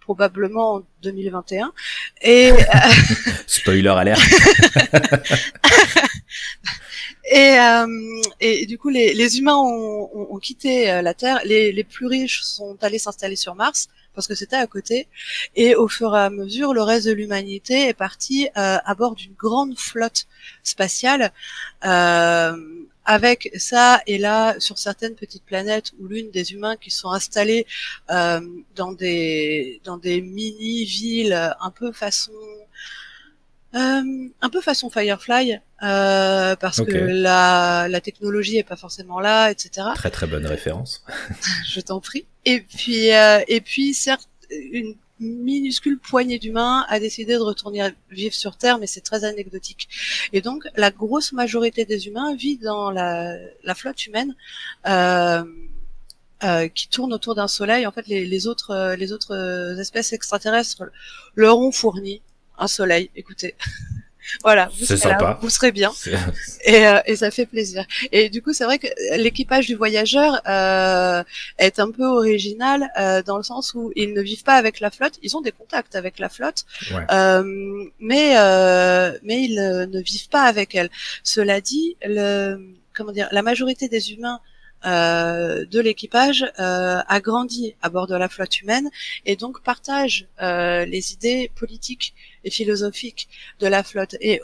probablement 0.00 0.74
en 0.74 0.82
2021. 1.02 1.72
Et 2.20 2.52
euh, 2.52 2.56
spoiler 3.46 3.88
alert. 3.88 4.20
et, 7.32 7.58
euh, 7.58 8.22
et 8.40 8.66
du 8.66 8.76
coup, 8.76 8.90
les, 8.90 9.14
les 9.14 9.38
humains 9.38 9.56
ont, 9.56 10.10
ont, 10.12 10.34
ont 10.34 10.38
quitté 10.38 10.90
euh, 10.90 11.00
la 11.00 11.14
Terre. 11.14 11.40
Les, 11.46 11.72
les 11.72 11.84
plus 11.84 12.06
riches 12.06 12.42
sont 12.42 12.76
allés 12.82 12.98
s'installer 12.98 13.36
sur 13.36 13.54
Mars 13.54 13.88
parce 14.14 14.26
que 14.26 14.34
c'était 14.34 14.56
à 14.56 14.66
côté. 14.66 15.08
Et 15.56 15.74
au 15.74 15.88
fur 15.88 16.14
et 16.14 16.20
à 16.20 16.30
mesure, 16.30 16.74
le 16.74 16.82
reste 16.82 17.06
de 17.06 17.12
l'humanité 17.12 17.88
est 17.88 17.94
parti 17.94 18.48
euh, 18.56 18.78
à 18.84 18.94
bord 18.94 19.14
d'une 19.14 19.34
grande 19.34 19.78
flotte 19.78 20.26
spatiale. 20.62 21.32
Euh, 21.84 22.56
avec 23.04 23.50
ça 23.56 24.00
et 24.06 24.16
là 24.16 24.58
sur 24.60 24.78
certaines 24.78 25.14
petites 25.14 25.44
planètes 25.44 25.92
ou 26.00 26.06
l'une 26.06 26.30
des 26.30 26.54
humains 26.54 26.76
qui 26.76 26.90
sont 26.90 27.10
installés 27.10 27.66
euh, 28.10 28.40
dans 28.76 28.92
des 28.92 29.80
dans 29.84 29.98
des 29.98 30.22
mini 30.22 30.84
villes 30.84 31.54
un 31.60 31.70
peu 31.70 31.92
façon 31.92 32.32
un 33.74 34.50
peu 34.50 34.60
façon 34.60 34.88
Firefly, 34.90 35.58
euh, 35.82 36.56
parce 36.56 36.80
que 36.80 36.96
la, 36.96 37.88
la 37.88 38.00
technologie 38.00 38.58
est 38.58 38.62
pas 38.64 38.76
forcément 38.76 39.20
là, 39.20 39.50
etc. 39.50 39.88
Très 39.94 40.10
très 40.10 40.26
bonne 40.26 40.46
référence. 40.46 41.04
Je 41.68 41.80
t'en 41.80 42.00
prie. 42.00 42.26
Et 42.44 42.60
puis 42.60 43.12
euh, 43.12 43.40
et 43.48 43.60
puis 43.60 43.94
certes 43.94 44.28
une 44.50 44.94
minuscule 45.20 45.98
poignée 45.98 46.38
d'humains 46.38 46.84
a 46.88 47.00
décidé 47.00 47.34
de 47.34 47.40
retourner 47.40 47.88
vivre 48.10 48.34
sur 48.34 48.56
Terre, 48.56 48.78
mais 48.78 48.86
c'est 48.86 49.00
très 49.00 49.24
anecdotique. 49.24 49.88
Et 50.32 50.40
donc 50.40 50.64
la 50.76 50.90
grosse 50.90 51.32
majorité 51.32 51.84
des 51.84 52.06
humains 52.06 52.34
vit 52.34 52.58
dans 52.58 52.90
la, 52.90 53.36
la 53.64 53.74
flotte 53.74 54.06
humaine. 54.06 54.34
Euh, 54.86 55.44
euh, 56.44 56.68
qui 56.68 56.88
tournent 56.88 57.14
autour 57.14 57.34
d'un 57.34 57.48
soleil. 57.48 57.86
En 57.86 57.92
fait, 57.92 58.06
les, 58.06 58.26
les 58.26 58.46
autres, 58.46 58.72
euh, 58.72 58.96
les 58.96 59.12
autres 59.12 59.34
euh, 59.34 59.78
espèces 59.78 60.12
extraterrestres 60.12 60.82
leur 61.36 61.58
ont 61.58 61.72
fourni 61.72 62.20
un 62.58 62.68
soleil. 62.68 63.10
Écoutez, 63.16 63.54
voilà, 64.42 64.70
vous 64.78 64.84
C'est 64.86 64.96
serez, 64.96 65.10
là, 65.10 65.18
sympa. 65.18 65.38
vous 65.42 65.50
serez 65.50 65.70
bien. 65.72 65.92
Et, 66.64 66.86
euh, 66.86 66.98
et 67.06 67.14
ça 67.16 67.30
fait 67.30 67.44
plaisir. 67.46 67.84
Et 68.10 68.30
du 68.30 68.40
coup, 68.40 68.52
c'est 68.54 68.64
vrai 68.64 68.78
que 68.78 68.86
l'équipage 69.18 69.66
du 69.66 69.74
voyageur 69.74 70.40
euh, 70.48 71.22
est 71.58 71.78
un 71.78 71.90
peu 71.90 72.06
original 72.06 72.90
euh, 72.98 73.22
dans 73.22 73.36
le 73.36 73.42
sens 73.42 73.74
où 73.74 73.92
ils 73.96 74.14
ne 74.14 74.22
vivent 74.22 74.44
pas 74.44 74.54
avec 74.54 74.80
la 74.80 74.90
flotte. 74.90 75.18
Ils 75.22 75.36
ont 75.36 75.42
des 75.42 75.52
contacts 75.52 75.94
avec 75.94 76.18
la 76.18 76.28
flotte, 76.30 76.64
Ouais. 76.90 77.04
mais 78.00 78.34
mais 79.22 79.42
ils 79.44 79.56
ne 79.90 80.00
vivent 80.00 80.28
pas 80.30 80.42
avec 80.44 80.74
elle. 80.74 80.88
Cela 81.22 81.60
dit, 81.60 81.96
le 82.04 82.58
comment 82.94 83.12
dire, 83.12 83.28
la 83.32 83.42
majorité 83.42 83.88
des 83.88 84.12
humains 84.12 84.40
euh, 84.86 85.64
de 85.64 85.80
l'équipage 85.80 86.44
euh, 86.58 87.00
a 87.06 87.20
grandi 87.20 87.74
à 87.82 87.88
bord 87.88 88.06
de 88.06 88.14
la 88.14 88.28
flotte 88.28 88.60
humaine 88.60 88.90
et 89.26 89.36
donc 89.36 89.62
partage 89.62 90.26
euh, 90.42 90.84
les 90.84 91.12
idées 91.12 91.50
politiques 91.54 92.14
et 92.44 92.50
philosophiques 92.50 93.28
de 93.60 93.66
la 93.66 93.82
flotte. 93.82 94.16
Et 94.20 94.40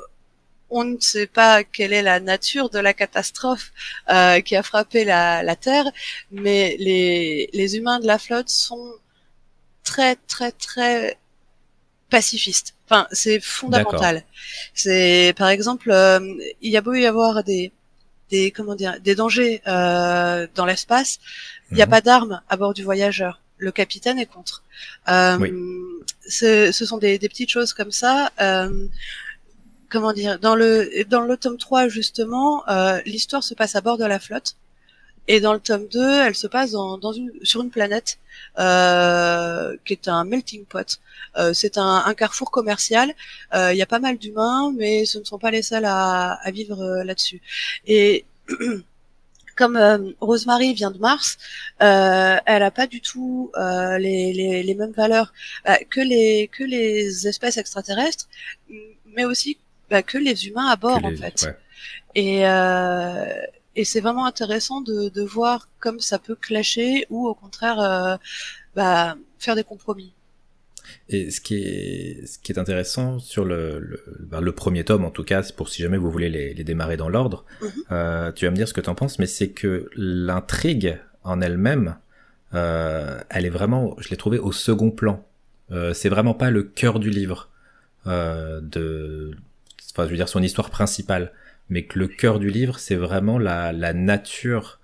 on 0.70 0.84
ne 0.84 1.00
sait 1.00 1.26
pas 1.26 1.64
quelle 1.64 1.92
est 1.92 2.02
la 2.02 2.20
nature 2.20 2.70
de 2.70 2.78
la 2.78 2.94
catastrophe 2.94 3.72
euh, 4.08 4.40
qui 4.40 4.54
a 4.56 4.62
frappé 4.62 5.04
la, 5.04 5.42
la 5.42 5.56
Terre, 5.56 5.86
mais 6.30 6.76
les, 6.78 7.50
les 7.52 7.76
humains 7.76 8.00
de 8.00 8.06
la 8.06 8.18
flotte 8.18 8.48
sont 8.48 8.94
très 9.82 10.16
très 10.28 10.52
très 10.52 11.18
pacifistes. 12.08 12.74
Enfin, 12.86 13.06
c'est 13.12 13.40
fondamental. 13.40 14.24
C'est 14.74 15.34
par 15.36 15.48
exemple, 15.48 15.90
euh, 15.90 16.20
il 16.60 16.70
y 16.70 16.76
a 16.76 16.80
beau 16.80 16.94
y 16.94 17.06
avoir 17.06 17.44
des 17.44 17.72
des 18.30 18.50
comment 18.50 18.74
dire 18.74 19.00
des 19.00 19.14
dangers 19.14 19.60
euh, 19.66 20.46
dans 20.54 20.66
l'espace, 20.66 21.18
il 21.70 21.76
n'y 21.76 21.82
a 21.82 21.86
Mhm. 21.86 21.90
pas 21.90 22.00
d'armes 22.00 22.40
à 22.48 22.56
bord 22.56 22.74
du 22.74 22.82
voyageur. 22.84 23.40
Le 23.58 23.72
capitaine 23.72 24.18
est 24.18 24.26
contre. 24.26 24.62
Euh, 25.08 25.36
Oui. 25.38 25.52
ce, 26.26 26.72
ce 26.72 26.84
sont 26.86 26.98
des, 26.98 27.18
des 27.18 27.28
petites 27.28 27.50
choses 27.50 27.72
comme 27.74 27.90
ça. 27.92 28.30
Euh, 28.40 28.86
comment 29.90 30.12
dire 30.12 30.38
Dans 30.38 30.54
le 30.54 30.90
dans 31.08 31.20
le 31.22 31.36
tome 31.36 31.58
3 31.58 31.88
justement, 31.88 32.66
euh, 32.68 33.00
l'histoire 33.04 33.42
se 33.44 33.54
passe 33.54 33.76
à 33.76 33.80
bord 33.80 33.98
de 33.98 34.04
la 34.04 34.18
flotte. 34.18 34.56
Et 35.32 35.38
dans 35.40 35.52
le 35.52 35.60
tome 35.60 35.86
2, 35.86 36.22
elle 36.26 36.34
se 36.34 36.48
passe 36.48 36.72
dans, 36.72 36.98
dans 36.98 37.12
une, 37.12 37.30
sur 37.44 37.60
une 37.62 37.70
planète 37.70 38.18
euh, 38.58 39.76
qui 39.84 39.92
est 39.92 40.08
un 40.08 40.24
melting 40.24 40.64
pot. 40.64 40.90
Euh, 41.38 41.52
c'est 41.60 41.78
un, 41.78 42.02
un 42.10 42.14
carrefour 42.14 42.50
commercial. 42.50 43.08
Euh, 43.54 43.72
Il 43.72 43.78
y 43.78 43.82
a 43.82 43.86
pas 43.94 44.00
mal 44.06 44.18
d'humains, 44.18 44.72
mais 44.76 45.04
ce 45.04 45.18
ne 45.20 45.24
sont 45.30 45.38
pas 45.38 45.52
les 45.52 45.62
seuls 45.62 45.84
à, 45.84 46.32
à 46.46 46.50
vivre 46.50 46.80
euh, 46.82 47.04
là-dessus. 47.04 47.40
Et 47.86 48.24
comme 49.56 49.76
euh, 49.76 49.98
Rosemary 50.20 50.74
vient 50.74 50.90
de 50.90 50.98
Mars, 50.98 51.38
euh, 51.80 52.36
elle 52.46 52.62
a 52.64 52.72
pas 52.72 52.88
du 52.88 53.00
tout 53.00 53.52
euh, 53.56 53.98
les, 53.98 54.32
les, 54.32 54.62
les 54.64 54.74
mêmes 54.74 54.96
valeurs 55.04 55.32
euh, 55.68 55.74
que 55.90 56.00
les 56.00 56.48
que 56.56 56.64
les 56.64 57.28
espèces 57.28 57.56
extraterrestres, 57.56 58.26
mais 59.14 59.24
aussi 59.24 59.58
bah, 59.90 60.02
que 60.02 60.18
les 60.18 60.46
humains 60.48 60.68
à 60.74 60.76
bord 60.76 61.04
en 61.04 61.14
fait. 61.22 61.42
ouais. 61.44 61.56
Et 62.16 62.48
euh, 62.48 63.42
et 63.76 63.84
c'est 63.84 64.00
vraiment 64.00 64.26
intéressant 64.26 64.80
de, 64.80 65.08
de 65.08 65.22
voir 65.22 65.68
comme 65.78 66.00
ça 66.00 66.18
peut 66.18 66.34
clasher 66.36 67.06
ou 67.10 67.26
au 67.28 67.34
contraire 67.34 67.80
euh, 67.80 68.16
bah, 68.76 69.16
faire 69.38 69.56
des 69.56 69.64
compromis. 69.64 70.12
Et 71.08 71.30
ce 71.30 71.40
qui 71.40 71.56
est, 71.62 72.26
ce 72.26 72.38
qui 72.38 72.52
est 72.52 72.58
intéressant 72.58 73.18
sur 73.18 73.44
le, 73.44 73.78
le, 73.78 74.02
ben, 74.20 74.40
le 74.40 74.52
premier 74.52 74.84
tome, 74.84 75.04
en 75.04 75.10
tout 75.10 75.22
cas, 75.24 75.42
c'est 75.42 75.54
pour 75.54 75.68
si 75.68 75.82
jamais 75.82 75.98
vous 75.98 76.10
voulez 76.10 76.28
les, 76.28 76.52
les 76.54 76.64
démarrer 76.64 76.96
dans 76.96 77.08
l'ordre, 77.08 77.44
Mhm. 77.60 77.70
euh, 77.92 78.32
tu 78.32 78.44
vas 78.44 78.50
me 78.50 78.56
dire 78.56 78.66
ce 78.68 78.74
que 78.74 78.80
tu 78.80 78.88
en 78.90 78.94
penses, 78.94 79.18
mais 79.18 79.26
c'est 79.26 79.50
que 79.50 79.88
l'intrigue 79.96 80.98
en 81.22 81.40
elle-même, 81.40 81.96
euh, 82.54 83.20
elle 83.28 83.46
est 83.46 83.50
vraiment, 83.50 83.94
je 83.98 84.08
l'ai 84.08 84.16
trouvée 84.16 84.38
au 84.38 84.52
second 84.52 84.90
plan. 84.90 85.24
Euh, 85.70 85.94
c'est 85.94 86.08
vraiment 86.08 86.34
pas 86.34 86.50
le 86.50 86.62
cœur 86.64 86.98
du 86.98 87.10
livre, 87.10 87.48
de, 88.06 89.30
enfin, 89.92 90.04
je 90.06 90.10
veux 90.10 90.16
dire 90.16 90.28
son 90.28 90.42
histoire 90.42 90.70
principale, 90.70 91.32
mais 91.70 91.84
que 91.84 91.98
le 91.98 92.08
cœur 92.08 92.38
du 92.38 92.50
livre, 92.50 92.78
c'est 92.78 92.96
vraiment 92.96 93.38
la, 93.38 93.72
la 93.72 93.92
nature, 93.94 94.80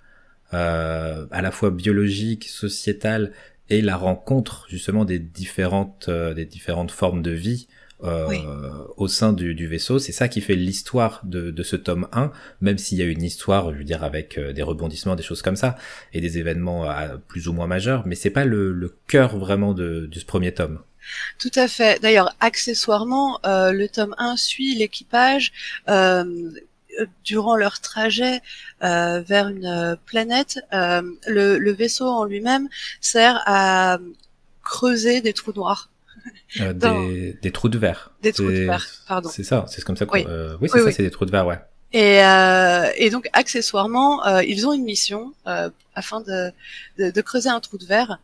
euh, 0.54 1.26
à 1.30 1.42
la 1.42 1.50
fois 1.50 1.70
biologique, 1.70 2.44
sociétale, 2.48 3.32
et 3.68 3.82
la 3.82 3.96
rencontre 3.96 4.66
justement 4.68 5.04
des 5.04 5.18
différentes 5.18 6.06
euh, 6.08 6.32
des 6.34 6.44
différentes 6.44 6.92
formes 6.92 7.20
de 7.20 7.32
vie 7.32 7.66
euh, 8.04 8.26
Oui. 8.28 8.38
au 8.96 9.08
sein 9.08 9.32
du, 9.32 9.54
du 9.56 9.66
vaisseau. 9.66 9.98
C'est 9.98 10.12
ça 10.12 10.28
qui 10.28 10.40
fait 10.40 10.54
l'histoire 10.54 11.20
de, 11.24 11.50
de 11.50 11.62
ce 11.64 11.74
tome 11.74 12.06
1, 12.12 12.30
même 12.60 12.78
s'il 12.78 12.98
y 12.98 13.02
a 13.02 13.06
une 13.06 13.22
histoire, 13.24 13.72
je 13.72 13.78
veux 13.78 13.84
dire, 13.84 14.04
avec 14.04 14.38
euh, 14.38 14.52
des 14.52 14.62
rebondissements, 14.62 15.16
des 15.16 15.22
choses 15.24 15.42
comme 15.42 15.56
ça, 15.56 15.76
et 16.12 16.20
des 16.20 16.38
événements 16.38 16.88
euh, 16.88 17.16
plus 17.26 17.48
ou 17.48 17.52
moins 17.54 17.66
majeurs, 17.66 18.06
mais 18.06 18.14
c'est 18.14 18.30
pas 18.30 18.44
le, 18.44 18.72
le 18.72 18.94
cœur 19.08 19.36
vraiment 19.36 19.74
de, 19.74 20.06
de 20.06 20.18
ce 20.20 20.24
premier 20.26 20.52
tome. 20.54 20.78
Tout 21.38 21.52
à 21.54 21.66
fait. 21.68 22.00
D'ailleurs, 22.02 22.34
accessoirement, 22.40 23.40
euh, 23.46 23.72
le 23.72 23.88
tome 23.88 24.14
1 24.18 24.36
suit 24.36 24.74
l'équipage 24.76 25.52
euh, 25.88 26.24
durant 27.24 27.56
leur 27.56 27.80
trajet 27.80 28.40
euh, 28.82 29.20
vers 29.20 29.48
une 29.48 29.66
euh, 29.66 29.96
planète. 30.06 30.58
Euh, 30.72 31.02
le, 31.26 31.58
le 31.58 31.72
vaisseau 31.72 32.06
en 32.08 32.24
lui-même 32.24 32.68
sert 33.00 33.42
à 33.46 33.98
creuser 34.62 35.20
des 35.20 35.32
trous 35.32 35.52
noirs, 35.54 35.90
Euh, 36.60 36.72
Dans- 36.82 37.00
des, 37.06 37.38
des 37.42 37.52
trous 37.52 37.68
de 37.68 37.78
verre. 37.78 38.10
des 38.22 38.32
trous 38.32 38.44
de 38.50 38.64
verre, 38.66 38.86
pardon. 39.06 39.28
C'est 39.28 39.44
ça, 39.44 39.64
c'est 39.68 39.82
comme 39.84 39.96
ça 39.96 40.06
qu'on... 40.06 40.14
Oui. 40.18 40.24
euh, 40.28 40.56
oui, 40.60 40.68
c'est 40.68 40.74
Oui, 40.76 40.80
ça, 40.80 40.86
oui. 40.86 40.92
c'est 40.96 41.02
des 41.02 41.10
trous 41.10 41.24
de 41.26 41.30
verre, 41.30 41.46
ouais. 41.46 41.60
Et, 41.92 42.22
euh, 42.24 42.90
et 42.96 43.10
donc, 43.10 43.28
accessoirement, 43.32 44.26
euh, 44.26 44.42
ils 44.42 44.66
ont 44.66 44.72
une 44.72 44.82
mission 44.84 45.32
euh, 45.46 45.70
afin 45.94 46.20
de, 46.20 46.50
de, 46.98 47.10
de 47.10 47.20
creuser 47.20 47.48
un 47.48 47.60
trou 47.60 47.78
de 47.78 47.86
verre, 47.86 48.18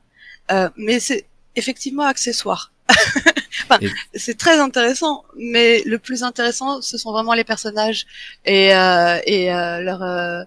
Euh, 0.50 0.68
mais 0.76 0.98
c'est 0.98 1.24
effectivement 1.54 2.02
accessoire. 2.04 2.72
enfin, 3.64 3.78
Et- 3.80 3.90
c'est 4.18 4.36
très 4.38 4.58
intéressant, 4.58 5.24
mais 5.36 5.82
le 5.84 5.98
plus 5.98 6.22
intéressant, 6.22 6.80
ce 6.82 6.96
sont 6.98 7.12
vraiment 7.12 7.34
les 7.34 7.44
personnages 7.44 8.06
et, 8.44 8.74
euh, 8.74 9.18
et 9.26 9.52
euh, 9.52 9.80
leur 9.80 10.02
euh, 10.02 10.42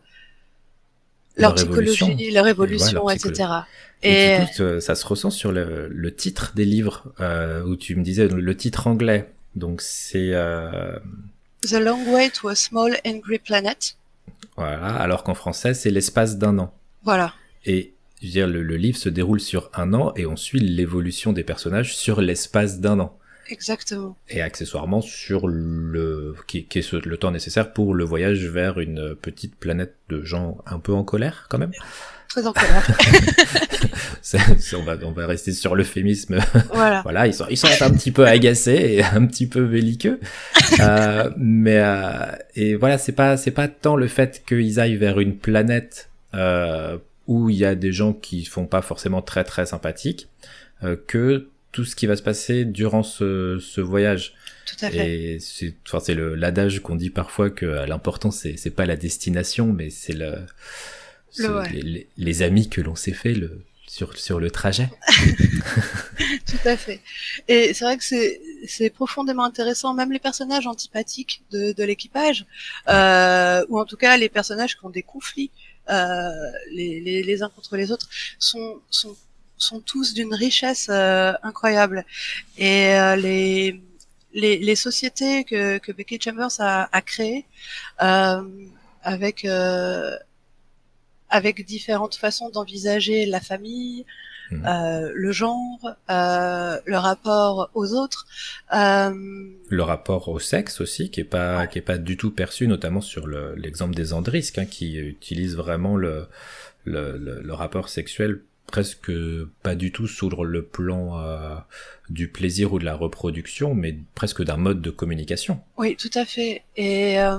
leur, 1.38 1.54
Leur 1.56 1.62
évolution. 1.66 2.08
psychologie, 2.08 2.32
leur 2.32 2.48
évolution, 2.48 2.94
leur 3.06 3.12
etc. 3.12 3.50
Et, 4.04 4.36
Et, 4.36 4.40
du 4.40 4.46
coup, 4.46 4.80
ça- 4.80 4.96
se 4.96 5.06
ressent 5.06 5.30
sur 5.32 5.52
le, 5.52 5.90
le 5.90 6.16
titre 6.16 6.54
des 6.56 6.64
livres, 6.66 7.12
euh, 7.20 7.62
où 7.64 7.76
tu 7.76 7.96
me 7.96 8.04
disais 8.04 8.28
le 8.28 8.56
titre 8.58 8.88
anglais. 8.88 9.30
Donc 9.56 9.82
c'est... 9.82 10.32
The 11.62 11.74
Long 11.80 12.14
Way 12.14 12.30
to 12.30 12.48
a 12.50 12.56
Small 12.56 12.96
Angry 13.06 13.40
Planet. 13.40 13.98
voilà, 14.56 14.96
alors 14.96 15.24
qu'en 15.24 15.34
français, 15.34 15.74
c'est 15.74 15.90
l'espace 15.90 16.38
d'un 16.38 16.60
an. 16.60 16.74
Voilà. 17.04 17.34
Et 17.66 17.94
je 18.22 18.28
veux 18.28 18.32
dire, 18.32 18.48
le, 18.48 18.64
le 18.64 18.76
livre 18.78 18.98
se 18.98 19.10
déroule 19.10 19.40
sur 19.40 19.70
un 19.74 19.94
an 19.94 20.14
et 20.16 20.26
on 20.26 20.36
suit 20.36 20.60
l'évolution 20.60 21.34
des 21.34 21.44
personnages 21.44 21.96
sur 21.96 22.22
l'espace 22.22 22.80
d'un 22.80 23.00
an. 23.00 23.18
Exactement. 23.50 24.18
Et 24.30 24.42
accessoirement 24.42 25.02
sur 25.02 25.48
le 25.48 26.34
qui, 26.48 26.66
qui 26.66 26.80
est 26.80 26.82
ce- 26.82 26.96
le 27.08 27.18
temps 27.18 27.30
nécessaire 27.32 27.74
pour 27.74 27.94
le 27.94 28.04
voyage 28.04 28.46
vers 28.48 28.80
une 28.80 29.16
petite 29.16 29.56
planète 29.56 29.94
de 30.10 30.24
gens 30.24 30.58
un 30.66 30.80
peu 30.80 30.94
en 30.94 31.04
colère 31.04 31.46
quand 31.50 31.60
même. 31.60 31.72
Très 32.30 32.48
en 32.48 32.54
colère. 32.54 32.88
On 34.76 34.82
va 34.84 34.98
on 35.04 35.12
va 35.12 35.28
rester 35.28 35.52
sur 35.54 35.76
l'euphémisme. 35.76 36.40
voilà. 36.74 37.02
voilà, 37.04 37.28
ils 37.28 37.34
sont 37.34 37.46
ils 37.50 37.58
sont 37.58 37.68
un 37.82 37.92
petit 37.92 38.12
peu 38.12 38.26
agacés 38.26 38.72
et 38.98 39.04
un 39.04 39.26
petit 39.28 39.48
peu 39.48 39.66
belliqueux. 39.66 40.20
Euh, 40.80 41.30
mais 41.38 41.78
euh, 41.78 42.32
et 42.56 42.76
voilà, 42.76 42.98
c'est 42.98 43.12
pas 43.12 43.38
c'est 43.38 43.52
pas 43.52 43.68
tant 43.68 43.96
le 43.96 44.08
fait 44.08 44.44
qu'ils 44.48 44.80
aillent 44.80 44.96
vers 44.98 45.20
une 45.20 45.38
planète 45.38 46.10
euh, 46.34 46.98
où 47.28 47.50
il 47.50 47.58
y 47.58 47.66
a 47.66 47.76
des 47.76 47.92
gens 47.92 48.14
qui 48.14 48.46
font 48.46 48.66
pas 48.66 48.82
forcément 48.82 49.22
très 49.22 49.44
très 49.44 49.66
sympathiques 49.66 50.28
euh, 50.84 50.96
que 51.08 51.50
tout 51.72 51.84
ce 51.84 51.96
qui 51.96 52.08
va 52.08 52.16
se 52.16 52.22
passer 52.22 52.64
durant 52.64 53.04
ce, 53.04 53.60
ce 53.60 53.82
voyage. 53.82 54.34
Tout 54.66 54.86
à 54.86 54.90
fait. 54.90 55.34
Et 55.34 55.40
c'est, 55.40 55.76
enfin, 55.86 56.00
c'est 56.00 56.16
l'adage 56.16 56.80
qu'on 56.82 56.96
dit 56.96 57.10
parfois 57.10 57.50
que 57.50 57.66
euh, 57.66 57.86
l'important 57.86 58.32
c'est, 58.32 58.56
c'est 58.58 58.72
pas 58.72 58.86
la 58.86 58.96
destination, 58.96 59.74
mais 59.74 59.90
c'est 59.90 60.14
le, 60.14 60.46
ouais. 61.40 62.08
les, 62.16 62.42
amis 62.44 62.70
que 62.70 62.80
l'on 62.82 62.96
s'est 62.96 63.14
fait 63.14 63.34
le, 63.34 63.62
sur, 63.88 64.18
sur 64.18 64.40
le 64.40 64.52
trajet. 64.52 64.90
Tout 66.46 66.68
à 66.68 66.78
fait. 66.78 67.02
Et 67.48 67.74
c'est 67.74 67.86
vrai 67.86 67.98
que 67.98 68.04
c'est 68.04 68.42
c'est 68.68 68.90
profondément 68.90 69.44
intéressant, 69.44 69.94
même 69.94 70.12
les 70.12 70.20
personnages 70.20 70.68
antipathiques 70.68 71.44
de, 71.52 71.74
de 71.74 71.84
l'équipage, 71.84 72.46
euh, 72.88 73.64
ou 73.70 73.80
en 73.80 73.86
tout 73.86 73.98
cas 73.98 74.18
les 74.18 74.30
personnages 74.30 74.78
qui 74.78 74.86
ont 74.86 74.90
des 74.90 75.04
conflits 75.04 75.52
les, 75.88 77.00
les, 77.02 77.24
les 77.24 77.44
uns 77.44 77.50
contre 77.50 77.76
les 77.78 77.92
autres, 77.92 78.10
sont 78.40 78.82
sont 78.90 79.16
sont 79.58 79.80
tous 79.80 80.14
d'une 80.14 80.34
richesse 80.34 80.88
euh, 80.90 81.34
incroyable. 81.44 82.06
Et 82.58 82.94
euh, 82.96 83.16
les, 83.16 83.82
les 84.34 84.58
les 84.58 84.76
sociétés 84.76 85.44
que 85.44 85.78
que 85.78 85.92
Becky 85.92 86.20
Chambers 86.22 86.60
a, 86.60 86.90
a 86.92 87.02
créées 87.02 87.46
euh, 88.02 88.42
avec 89.02 89.46
euh, 89.46 90.18
avec 91.30 91.66
différentes 91.66 92.16
façons 92.16 92.50
d'envisager 92.50 93.26
la 93.26 93.42
famille, 93.42 94.06
Mhm. 94.52 94.66
euh, 94.66 95.12
le 95.14 95.32
genre, 95.32 95.96
euh, 96.10 96.80
le 96.86 96.98
rapport 96.98 97.72
aux 97.74 97.94
autres. 97.94 98.28
Euh, 98.74 99.12
Le 99.70 99.84
rapport 99.84 100.30
au 100.30 100.40
sexe 100.40 100.82
aussi, 100.82 101.10
qui 101.10 101.22
est 101.22 101.24
pas, 101.24 101.66
qui 101.68 101.80
est 101.80 101.82
pas 101.82 101.98
du 101.98 102.16
tout 102.18 102.32
perçu, 102.32 102.68
notamment 102.68 103.02
sur 103.02 103.28
le, 103.28 103.56
l'exemple 103.56 103.96
des 103.96 104.14
Andrisques, 104.14 104.58
hein, 104.60 104.66
qui 104.66 104.98
utilise 104.98 105.56
vraiment 105.56 105.96
le, 105.98 106.28
le, 106.84 107.18
le, 107.18 107.54
rapport 107.54 107.90
sexuel 107.90 108.42
presque 108.68 109.12
pas 109.64 109.76
du 109.76 109.92
tout 109.92 110.08
sur 110.08 110.44
le 110.44 110.64
plan 110.64 111.20
euh, 111.20 111.56
du 112.10 112.28
plaisir 112.28 112.74
ou 112.74 112.80
de 112.80 112.86
la 112.86 112.96
reproduction, 112.96 113.74
mais 113.74 113.98
presque 114.16 114.44
d'un 114.44 114.58
mode 114.58 114.82
de 114.82 114.90
communication. 114.90 115.62
Oui, 115.78 115.96
tout 115.96 116.12
à 116.16 116.26
fait. 116.26 116.64
Et 116.76 117.20
euh, 117.20 117.38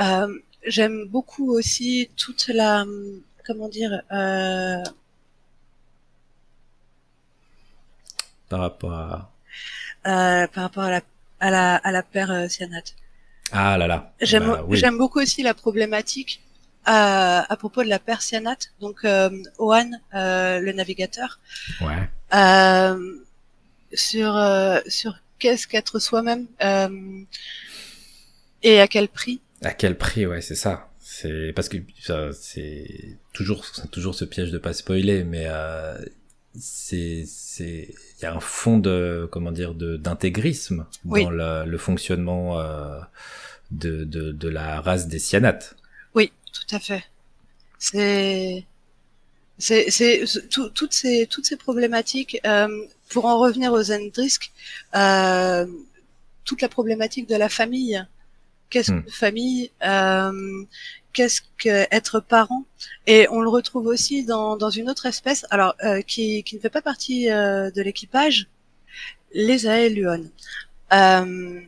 euh, 0.00 0.28
j'aime 0.66 1.06
beaucoup 1.08 1.50
aussi 1.52 2.10
toute 2.16 2.48
la, 2.48 2.84
comment 3.46 3.68
dire, 3.68 4.02
par 8.54 8.60
rapport 8.60 8.92
à, 8.92 9.32
euh, 10.06 10.46
par 10.46 10.62
rapport 10.62 10.84
à 10.84 10.90
la, 10.90 11.00
à 11.40 11.50
la, 11.50 11.76
à 11.76 11.90
la 11.90 12.02
paire 12.04 12.48
cyanate. 12.48 12.94
Ah 13.50 13.76
là 13.76 13.88
là. 13.88 14.12
J'aime, 14.20 14.46
bah 14.46 14.64
j'aime 14.70 14.96
beaucoup 14.96 15.20
aussi 15.20 15.42
la 15.42 15.54
problématique 15.54 16.40
à, 16.84 17.52
à 17.52 17.56
propos 17.56 17.82
de 17.82 17.88
la 17.88 17.98
persianate, 17.98 18.72
donc 18.80 19.04
euh, 19.04 19.30
euh, 19.58 20.60
le 20.60 20.72
navigateur, 20.72 21.40
ouais. 21.80 22.08
euh, 22.32 23.16
sur 23.92 24.36
euh, 24.36 24.78
sur 24.86 25.18
qu'est-ce 25.40 25.66
qu'être 25.66 25.98
soi-même 25.98 26.46
euh, 26.62 27.22
et 28.62 28.80
à 28.80 28.86
quel 28.86 29.08
prix? 29.08 29.40
À 29.62 29.72
quel 29.72 29.98
prix, 29.98 30.26
ouais, 30.26 30.42
c'est 30.42 30.54
ça. 30.54 30.90
C'est 31.00 31.52
parce 31.56 31.68
que 31.68 31.78
c'est 32.32 33.18
toujours 33.32 33.64
toujours 33.90 34.14
ce 34.14 34.24
piège 34.24 34.52
de 34.52 34.58
pas 34.58 34.72
spoiler, 34.72 35.24
mais 35.24 35.46
euh, 35.48 35.98
c'est 36.58 37.24
c'est 37.26 37.94
il 38.18 38.22
y 38.22 38.26
a 38.26 38.34
un 38.34 38.40
fond 38.40 38.78
de 38.78 39.28
comment 39.30 39.52
dire 39.52 39.74
de 39.74 39.96
d'intégrisme 39.96 40.86
dans 41.04 41.30
le, 41.30 41.64
le, 41.64 41.78
fonctionnement 41.78 42.58
de, 43.70 44.04
de 44.04 44.32
de 44.32 44.48
la 44.48 44.80
race 44.80 45.08
des 45.08 45.18
cyanates. 45.18 45.76
Oui, 46.14 46.32
tout 46.52 46.74
à 46.74 46.78
fait. 46.78 47.04
C'est 47.78 48.64
c'est 49.58 49.90
c'est 49.90 50.24
toutes 50.48 50.92
ces 50.92 51.26
toutes 51.26 51.46
ces 51.46 51.56
problématiques 51.56 52.40
euh, 52.46 52.68
pour 53.10 53.26
en 53.26 53.38
revenir 53.38 53.72
aux 53.72 53.82
Zendrisk, 53.82 54.52
euh, 54.94 55.66
toute 56.44 56.62
la 56.62 56.68
problématique 56.68 57.28
de 57.28 57.36
la 57.36 57.48
famille. 57.48 58.04
Qu'est-ce 58.70 58.92
hmm. 58.92 59.04
que 59.04 59.10
famille 59.10 59.70
euh, 59.86 60.64
Qu'est-ce 61.14 61.42
que 61.58 61.86
être 61.94 62.18
parent 62.18 62.64
Et 63.06 63.28
on 63.30 63.40
le 63.40 63.48
retrouve 63.48 63.86
aussi 63.86 64.24
dans, 64.24 64.56
dans 64.56 64.70
une 64.70 64.90
autre 64.90 65.06
espèce, 65.06 65.46
alors 65.50 65.76
euh, 65.84 66.02
qui, 66.02 66.42
qui 66.42 66.56
ne 66.56 66.60
fait 66.60 66.70
pas 66.70 66.82
partie 66.82 67.30
euh, 67.30 67.70
de 67.70 67.82
l'équipage, 67.82 68.48
les 69.32 69.68
Aeluon. 69.68 70.28
Euh, 70.92 71.60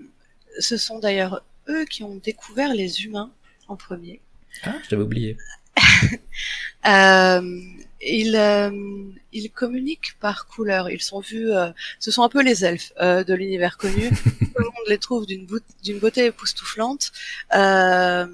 ce 0.59 0.77
sont 0.77 0.99
d'ailleurs 0.99 1.45
eux 1.69 1.85
qui 1.85 2.03
ont 2.03 2.17
découvert 2.17 2.75
les 2.75 3.05
humains 3.05 3.31
en 3.69 3.77
premier. 3.77 4.21
Ah, 4.65 4.75
je 4.83 4.89
t'avais 4.89 5.03
oublié. 5.03 5.37
ils, 8.03 8.73
ils 9.33 9.51
communiquent 9.51 10.17
par 10.19 10.49
couleur. 10.49 10.91
Ils 10.91 11.03
sont 11.03 11.21
vus, 11.21 11.51
ce 12.01 12.11
sont 12.11 12.25
un 12.25 12.29
peu 12.29 12.43
les 12.43 12.65
elfes 12.65 12.93
de 12.99 13.35
l'univers 13.35 13.77
connu. 13.77 14.11
Tout 14.57 14.59
le 14.59 14.65
monde 14.65 14.89
les 14.89 14.99
trouve 14.99 15.25
d'une 15.27 15.47
beauté 16.01 16.25
époustouflante. 16.25 17.13
Euh, 17.55 18.27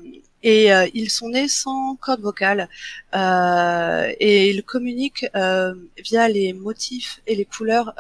et 0.43 0.71
ils 0.95 1.11
sont 1.11 1.29
nés 1.29 1.49
sans 1.49 1.97
corde 1.97 2.21
vocale 2.21 2.69
et 3.15 4.51
ils 4.51 4.63
communiquent 4.63 5.27
via 5.35 6.29
les 6.29 6.53
motifs 6.53 7.21
et 7.27 7.35
les 7.35 7.45
couleurs 7.45 7.95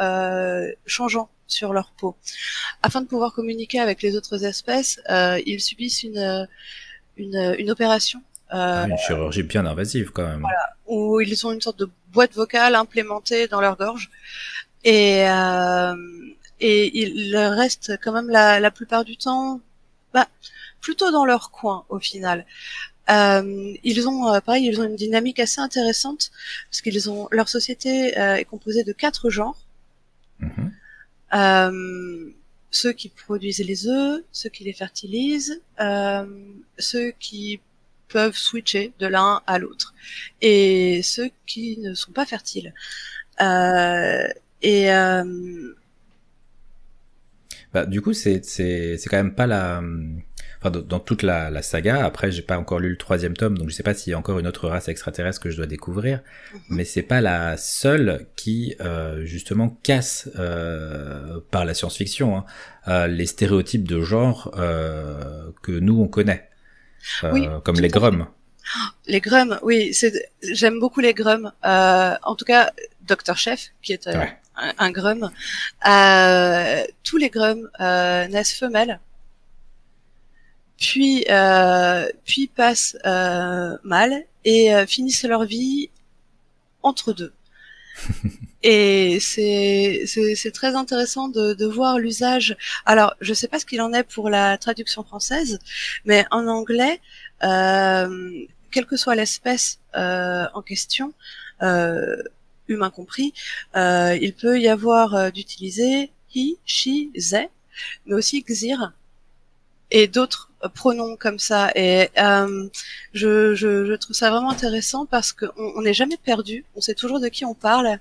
changeants 0.86 1.30
sur 1.46 1.72
leur 1.72 1.92
peau. 1.92 2.16
Afin 2.82 3.02
de 3.02 3.06
pouvoir 3.06 3.32
communiquer 3.32 3.78
avec 3.78 4.02
les 4.02 4.16
autres 4.16 4.44
espèces, 4.44 5.00
ils 5.46 5.60
subissent 5.60 6.02
une 6.02 6.48
une, 7.16 7.54
une 7.58 7.70
opération. 7.70 8.20
Euh, 8.52 8.84
ah, 8.84 8.86
une 8.88 8.98
chirurgie 8.98 9.42
bien 9.42 9.64
invasive 9.64 10.10
quand 10.12 10.26
même. 10.26 10.40
Voilà, 10.40 10.76
où 10.86 11.20
ils 11.20 11.46
ont 11.46 11.52
une 11.52 11.60
sorte 11.60 11.78
de 11.78 11.90
boîte 12.12 12.34
vocale 12.34 12.74
implémentée 12.74 13.48
dans 13.48 13.60
leur 13.60 13.76
gorge 13.76 14.10
et 14.84 15.24
euh, 15.28 15.94
et 16.60 16.98
ils 16.98 17.36
restent 17.36 17.98
quand 18.02 18.12
même 18.12 18.28
la, 18.28 18.60
la 18.60 18.70
plupart 18.70 19.04
du 19.04 19.16
temps, 19.16 19.60
bah, 20.12 20.28
plutôt 20.82 21.10
dans 21.10 21.24
leur 21.24 21.50
coin 21.50 21.86
au 21.88 21.98
final. 21.98 22.44
Euh, 23.10 23.74
ils 23.82 24.06
ont, 24.06 24.28
euh, 24.28 24.40
pareil, 24.40 24.66
ils 24.66 24.78
ont 24.80 24.84
une 24.84 24.96
dynamique 24.96 25.40
assez 25.40 25.60
intéressante 25.60 26.30
parce 26.70 26.82
qu'ils 26.82 27.08
ont 27.10 27.28
leur 27.32 27.48
société 27.48 28.18
euh, 28.18 28.36
est 28.36 28.44
composée 28.44 28.84
de 28.84 28.92
quatre 28.92 29.30
genres. 29.30 29.60
Mm 30.40 30.68
ceux 32.72 32.92
qui 32.92 33.10
produisent 33.10 33.64
les 33.64 33.86
œufs, 33.86 34.22
ceux 34.32 34.48
qui 34.48 34.64
les 34.64 34.72
fertilisent, 34.72 35.60
euh, 35.78 36.26
ceux 36.78 37.12
qui 37.20 37.60
peuvent 38.08 38.36
switcher 38.36 38.92
de 38.98 39.06
l'un 39.06 39.42
à 39.46 39.58
l'autre, 39.58 39.94
et 40.40 41.02
ceux 41.04 41.30
qui 41.46 41.78
ne 41.78 41.94
sont 41.94 42.12
pas 42.12 42.26
fertiles. 42.26 42.74
Euh, 43.40 44.26
et 44.62 44.92
euh, 44.92 45.74
bah, 47.72 47.86
du 47.86 48.00
coup, 48.00 48.14
c'est 48.14 48.44
c'est 48.44 48.96
c'est 48.96 49.08
quand 49.08 49.18
même 49.18 49.34
pas 49.34 49.46
la 49.46 49.82
dans, 50.70 51.00
toute 51.00 51.22
la, 51.22 51.62
saga. 51.62 52.04
Après, 52.04 52.30
j'ai 52.30 52.42
pas 52.42 52.58
encore 52.58 52.78
lu 52.78 52.90
le 52.90 52.96
troisième 52.96 53.36
tome, 53.36 53.58
donc 53.58 53.70
je 53.70 53.74
sais 53.74 53.82
pas 53.82 53.94
s'il 53.94 54.10
y 54.10 54.14
a 54.14 54.18
encore 54.18 54.38
une 54.38 54.46
autre 54.46 54.68
race 54.68 54.88
extraterrestre 54.88 55.40
que 55.40 55.50
je 55.50 55.56
dois 55.56 55.66
découvrir. 55.66 56.20
Mhm. 56.52 56.60
Mais 56.70 56.84
c'est 56.84 57.02
pas 57.02 57.20
la 57.20 57.56
seule 57.56 58.26
qui 58.36 58.74
euh, 58.80 59.24
justement 59.24 59.76
casse 59.82 60.28
euh, 60.38 61.40
par 61.50 61.64
la 61.64 61.74
science-fiction 61.74 62.36
hein, 62.36 62.44
euh, 62.88 63.06
les 63.06 63.26
stéréotypes 63.26 63.86
de 63.86 64.00
genre 64.02 64.50
que 64.52 65.72
nous 65.72 66.00
on 66.00 66.08
connaît, 66.08 66.48
comme 67.20 67.80
les 67.80 67.88
grums. 67.88 68.26
Les 69.06 69.20
grums, 69.20 69.58
oui, 69.62 69.92
j'aime 70.42 70.78
beaucoup 70.78 71.00
les 71.00 71.14
grums. 71.14 71.52
en 71.62 72.34
tout 72.36 72.44
cas, 72.44 72.72
Docteur 73.02 73.36
Chef, 73.36 73.72
qui 73.82 73.92
est 73.92 74.06
un, 74.06 74.28
un, 74.78 74.90
grum. 74.90 75.30
tous 77.02 77.16
les 77.16 77.30
grums 77.30 77.68
naissent 77.80 78.54
femelles 78.54 79.00
puis 80.82 81.24
euh, 81.30 82.08
puis 82.24 82.48
passent 82.48 82.96
euh, 83.06 83.78
mal 83.84 84.24
et 84.44 84.74
euh, 84.74 84.84
finissent 84.84 85.24
leur 85.24 85.44
vie 85.44 85.90
entre 86.82 87.12
deux. 87.12 87.32
et 88.64 89.18
c'est 89.20 90.04
c'est 90.06 90.50
très 90.50 90.74
intéressant 90.74 91.28
de, 91.28 91.54
de 91.54 91.66
voir 91.66 91.98
l'usage. 92.00 92.56
Alors 92.84 93.14
je 93.20 93.32
sais 93.32 93.46
pas 93.48 93.60
ce 93.60 93.66
qu'il 93.66 93.80
en 93.80 93.92
est 93.92 94.02
pour 94.02 94.28
la 94.28 94.58
traduction 94.58 95.04
française, 95.04 95.60
mais 96.04 96.26
en 96.32 96.48
anglais, 96.48 97.00
euh, 97.44 98.44
quelle 98.72 98.86
que 98.86 98.96
soit 98.96 99.14
l'espèce 99.14 99.78
euh, 99.94 100.46
en 100.54 100.62
question, 100.62 101.14
euh, 101.62 102.16
humain 102.66 102.90
compris, 102.90 103.34
euh, 103.76 104.18
il 104.20 104.34
peut 104.34 104.60
y 104.60 104.68
avoir 104.68 105.30
d'utiliser 105.30 106.10
he, 106.34 106.56
she, 106.66 107.12
they, 107.30 107.48
mais 108.06 108.14
aussi 108.14 108.42
xir 108.42 108.92
et 109.92 110.08
d'autres 110.08 110.50
pronoms 110.74 111.16
comme 111.16 111.38
ça. 111.38 111.70
Et 111.74 112.08
euh, 112.18 112.68
je, 113.12 113.54
je, 113.54 113.84
je, 113.86 113.92
trouve 113.94 114.16
ça 114.16 114.30
vraiment 114.30 114.50
intéressant 114.50 115.06
parce 115.06 115.32
qu'on 115.32 115.82
n'est 115.82 115.94
jamais 115.94 116.16
perdu. 116.16 116.64
On 116.74 116.80
sait 116.80 116.94
toujours 116.94 117.20
de 117.20 117.28
qui 117.28 117.44
on 117.44 117.54
parle 117.54 117.98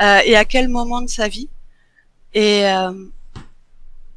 euh, 0.00 0.20
et 0.24 0.36
à 0.36 0.44
quel 0.44 0.68
moment 0.68 1.02
de 1.02 1.08
sa 1.08 1.28
vie. 1.28 1.48
Et 2.34 2.66
euh, 2.66 2.92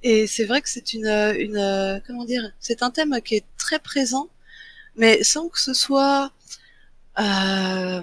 et 0.03 0.27
c'est 0.27 0.45
vrai 0.45 0.61
que 0.61 0.69
c'est 0.69 0.93
une, 0.93 1.07
une 1.07 2.01
comment 2.05 2.25
dire, 2.25 2.51
c'est 2.59 2.83
un 2.83 2.91
thème 2.91 3.21
qui 3.23 3.35
est 3.35 3.45
très 3.57 3.79
présent, 3.79 4.27
mais 4.97 5.23
sans 5.23 5.47
que 5.49 5.59
ce 5.59 5.73
soit 5.73 6.31
euh, 7.19 8.01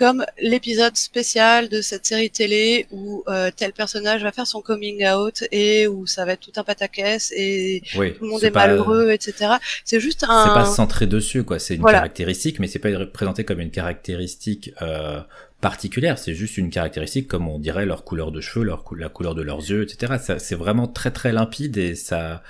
comme 0.00 0.24
l'épisode 0.40 0.96
spécial 0.96 1.68
de 1.68 1.82
cette 1.82 2.06
série 2.06 2.30
télé 2.30 2.86
où 2.90 3.22
euh, 3.28 3.50
tel 3.54 3.74
personnage 3.74 4.22
va 4.22 4.32
faire 4.32 4.46
son 4.46 4.62
coming 4.62 5.06
out 5.06 5.44
et 5.52 5.86
où 5.86 6.06
ça 6.06 6.24
va 6.24 6.32
être 6.32 6.40
tout 6.40 6.58
un 6.58 6.64
pataquès 6.64 7.30
et 7.36 7.82
tout 7.92 8.00
le 8.00 8.26
monde 8.26 8.42
est, 8.42 8.50
malheureux, 8.50 9.10
etc. 9.10 9.56
C'est 9.84 10.00
juste 10.00 10.24
un. 10.26 10.46
C'est 10.46 10.54
pas 10.54 10.64
centré 10.64 11.06
dessus, 11.06 11.44
quoi. 11.44 11.58
C'est 11.58 11.74
une 11.74 11.84
caractéristique, 11.84 12.60
mais 12.60 12.66
c'est 12.66 12.78
pas 12.78 12.88
présenté 13.04 13.44
comme 13.44 13.60
une 13.60 13.70
caractéristique 13.70 14.72
euh, 14.80 15.20
particulière. 15.60 16.18
C'est 16.18 16.34
juste 16.34 16.56
une 16.56 16.70
caractéristique, 16.70 17.28
comme 17.28 17.46
on 17.46 17.58
dirait 17.58 17.84
leur 17.84 18.02
couleur 18.04 18.32
de 18.32 18.40
cheveux, 18.40 18.64
leur 18.64 18.82
la 18.96 19.10
couleur 19.10 19.34
de 19.34 19.42
leurs 19.42 19.58
yeux, 19.60 19.82
etc. 19.82 20.14
C'est 20.38 20.54
vraiment 20.54 20.88
très 20.88 21.10
très 21.10 21.30
limpide 21.30 21.76
et 21.76 21.94
ça 21.94 22.42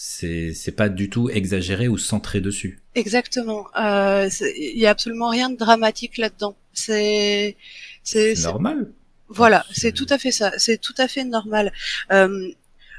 c'est 0.00 0.76
pas 0.76 0.88
du 0.88 1.10
tout 1.10 1.28
exagéré 1.28 1.88
ou 1.88 1.98
centré 1.98 2.40
dessus. 2.40 2.80
Exactement. 2.94 3.66
Euh, 3.76 4.28
il 4.56 4.78
y 4.78 4.86
a 4.86 4.90
absolument 4.90 5.28
rien 5.28 5.50
de 5.50 5.56
dramatique 5.56 6.18
là-dedans. 6.18 6.54
C'est 6.78 7.56
c'est 8.02 8.34
normal. 8.42 8.92
Voilà, 9.28 9.64
c'est 9.72 9.92
tout 9.92 10.06
à 10.08 10.18
fait 10.18 10.30
ça. 10.30 10.52
C'est 10.56 10.78
tout 10.78 10.94
à 10.98 11.08
fait 11.08 11.24
normal. 11.24 11.72
Euh, 12.12 12.50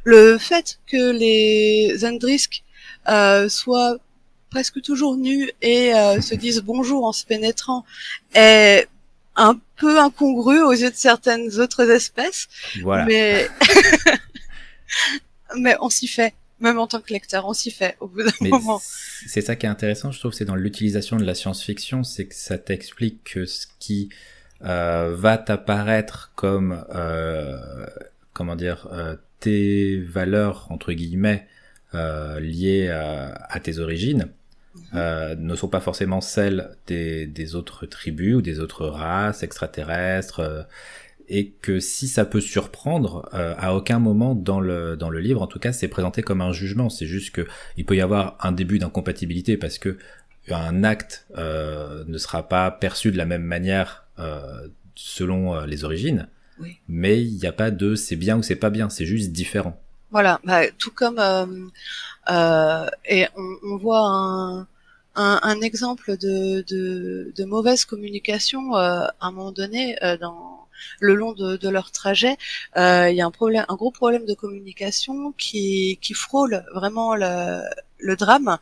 le 0.04 0.38
fait 0.38 0.80
que 0.88 1.12
les 1.12 1.98
Zendrisk 1.98 2.64
euh, 3.08 3.50
soient 3.50 3.98
presque 4.50 4.82
toujours 4.82 5.18
nus 5.18 5.52
et 5.62 5.94
euh, 5.94 6.22
se 6.30 6.36
disent 6.36 6.62
bonjour 6.62 7.06
en 7.06 7.12
se 7.12 7.26
pénétrant 7.26 7.86
est 8.34 8.88
un 9.36 9.60
peu 9.78 10.00
incongru 10.00 10.62
aux 10.62 10.74
yeux 10.74 10.92
de 10.92 10.96
certaines 10.96 11.60
autres 11.60 11.90
espèces. 11.90 12.48
Voilà. 12.82 13.06
Mais 13.06 13.48
mais 15.58 15.76
on 15.82 15.90
s'y 15.90 16.08
fait 16.08 16.34
même 16.60 16.78
en 16.78 16.88
tant 16.88 17.02
que 17.02 17.14
lecteur, 17.14 17.48
on 17.48 17.54
s'y 17.54 17.72
fait 17.72 17.96
au 18.00 18.08
bout 18.08 18.24
d'un 18.24 18.32
moment. 18.50 18.82
C'est 19.28 19.42
ça 19.42 19.56
qui 19.56 19.66
est 19.66 19.70
intéressant, 19.70 20.12
je 20.12 20.20
trouve, 20.20 20.34
c'est 20.34 20.46
dans 20.46 20.56
l'utilisation 20.56 21.18
de 21.18 21.24
la 21.24 21.36
science-fiction, 21.36 22.04
c'est 22.04 22.26
que 22.26 22.36
ça 22.36 22.58
t'explique 22.58 23.24
que 23.24 23.46
ce 23.46 23.68
qui 23.80 24.10
euh, 24.64 25.16
va 25.16 25.38
t'apparaître 25.38 26.32
comme, 26.36 26.84
euh, 26.94 27.86
comment 28.34 28.56
dire, 28.56 28.88
euh, 28.92 29.16
tes 29.40 30.00
valeurs 30.02 30.68
entre 30.70 30.92
guillemets 30.94 31.48
liées 31.94 32.90
à, 32.90 33.34
à, 33.50 33.60
tes 33.60 33.80
origines. 33.80 34.28
Mhm. 34.94 35.40
ne 35.40 35.56
sont 35.56 35.68
pas 35.68 35.80
forcément 35.80 36.22
celles 36.22 36.70
des, 36.86 37.26
des, 37.26 37.56
autres 37.56 37.88
tribus 37.88 38.36
ou 38.36 38.42
des 38.42 38.60
autres 38.60 38.86
races 38.86 39.42
extraterrestres 39.42 40.68
et 41.30 41.52
que 41.62 41.80
si 41.80 42.08
ça 42.08 42.26
peut 42.26 42.42
surprendre, 42.42 43.30
euh, 43.34 43.54
à 43.58 43.76
aucun 43.76 44.00
moment 44.00 44.34
dans 44.36 44.60
le 44.60 44.98
dans 44.98 45.10
le 45.10 45.20
livre, 45.20 45.42
en 45.42 45.48
tout 45.48 45.60
cas, 45.60 45.72
c'est 45.72 45.88
présenté 45.88 46.24
comme 46.24 46.42
un 46.42 46.52
jugement. 46.52 46.90
C'est 46.90 47.06
juste 47.06 47.32
que 47.32 47.48
il 47.78 47.86
peut 47.86 47.96
y 47.96 48.02
avoir 48.02 48.36
un 48.42 48.52
début 48.52 48.80
d'incompatibilité 48.80 49.56
parce 49.56 49.78
que 49.78 49.98
un 50.50 50.84
acte 50.84 51.28
euh, 51.38 52.04
ne 52.08 52.18
sera 52.18 52.50
pas 52.50 52.72
perçu 52.72 53.12
de 53.12 53.18
la 53.18 53.26
même 53.26 53.44
manière 53.44 54.06
euh, 54.18 54.68
selon 54.96 55.64
les 55.66 55.84
origines. 55.84 56.28
Oui. 56.60 56.78
Mais 56.88 57.24
il 57.24 57.38
n'y 57.38 57.46
a 57.46 57.54
pas 57.54 57.70
de 57.72 57.96
c'est 57.96 58.16
bien 58.16 58.38
ou 58.38 58.44
c'est 58.44 58.56
pas 58.56 58.72
bien, 58.72 58.90
c'est 58.90 59.06
juste 59.06 59.32
différent. 59.32 59.80
Voilà, 60.12 60.42
bah, 60.44 60.62
tout 60.80 60.92
comme 60.92 61.20
et 62.28 63.28
on, 63.36 63.56
on 63.64 63.78
voit 63.78 64.02
un, 64.04 64.60
un, 65.16 65.40
un, 65.44 65.62
exemple 65.62 66.18
de, 66.18 66.62
de, 66.68 67.32
de 67.36 67.46
mauvaise 67.46 67.86
communication 67.86 68.74
à 68.74 69.14
un 69.22 69.32
moment 69.32 69.52
donné 69.52 69.96
dans 70.20 70.59
le 71.00 71.16
long 71.16 71.34
de, 71.34 71.70
leur 71.70 71.92
trajet, 71.92 72.38
euh, 72.78 73.10
il 73.10 73.16
y 73.16 73.22
a 73.22 73.26
un 73.26 73.32
problème, 73.32 73.66
un 73.68 73.76
gros 73.76 73.92
problème 73.92 74.26
de 74.26 74.34
communication 74.34 75.34
qui, 75.34 76.00
qui 76.02 76.14
frôle 76.14 76.64
vraiment 76.74 77.16
le, 77.16 77.62
le 78.00 78.16
drame. 78.16 78.58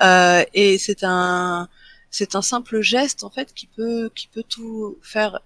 Euh, 0.00 0.44
et 0.54 0.78
c'est 0.78 1.04
un, 1.04 1.68
c'est 2.10 2.34
un 2.34 2.42
simple 2.42 2.80
geste 2.80 3.24
en 3.24 3.30
fait 3.30 3.52
qui 3.54 3.66
peut, 3.66 4.10
qui 4.14 4.28
peut 4.28 4.44
tout 4.48 4.98
faire 5.02 5.40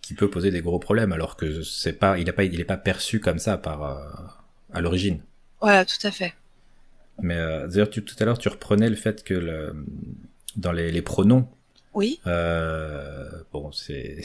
qui 0.00 0.12
peut 0.12 0.28
poser 0.28 0.50
des 0.50 0.60
gros 0.60 0.78
problèmes 0.78 1.12
alors 1.12 1.34
que 1.36 1.62
c'est 1.62 1.94
pas 1.94 2.18
il 2.18 2.28
est 2.28 2.32
pas 2.32 2.44
il 2.44 2.60
est 2.60 2.64
pas 2.64 2.76
perçu 2.76 3.20
comme 3.20 3.38
ça 3.38 3.56
par 3.56 3.82
euh, 3.84 4.04
à 4.72 4.80
l'origine. 4.80 5.22
Voilà, 5.62 5.84
tout 5.86 6.06
à 6.06 6.10
fait. 6.10 6.34
Mais 7.22 7.36
euh, 7.36 7.66
d'ailleurs 7.68 7.88
tout 7.88 8.04
à 8.18 8.24
l'heure 8.24 8.38
tu 8.38 8.48
reprenais 8.48 8.90
le 8.90 8.96
fait 8.96 9.24
que 9.24 9.34
le, 9.34 9.86
dans 10.56 10.72
les, 10.72 10.90
les 10.90 11.02
pronoms 11.02 11.48
oui. 11.94 12.20
Euh, 12.26 13.30
bon, 13.52 13.72
c'est 13.72 14.22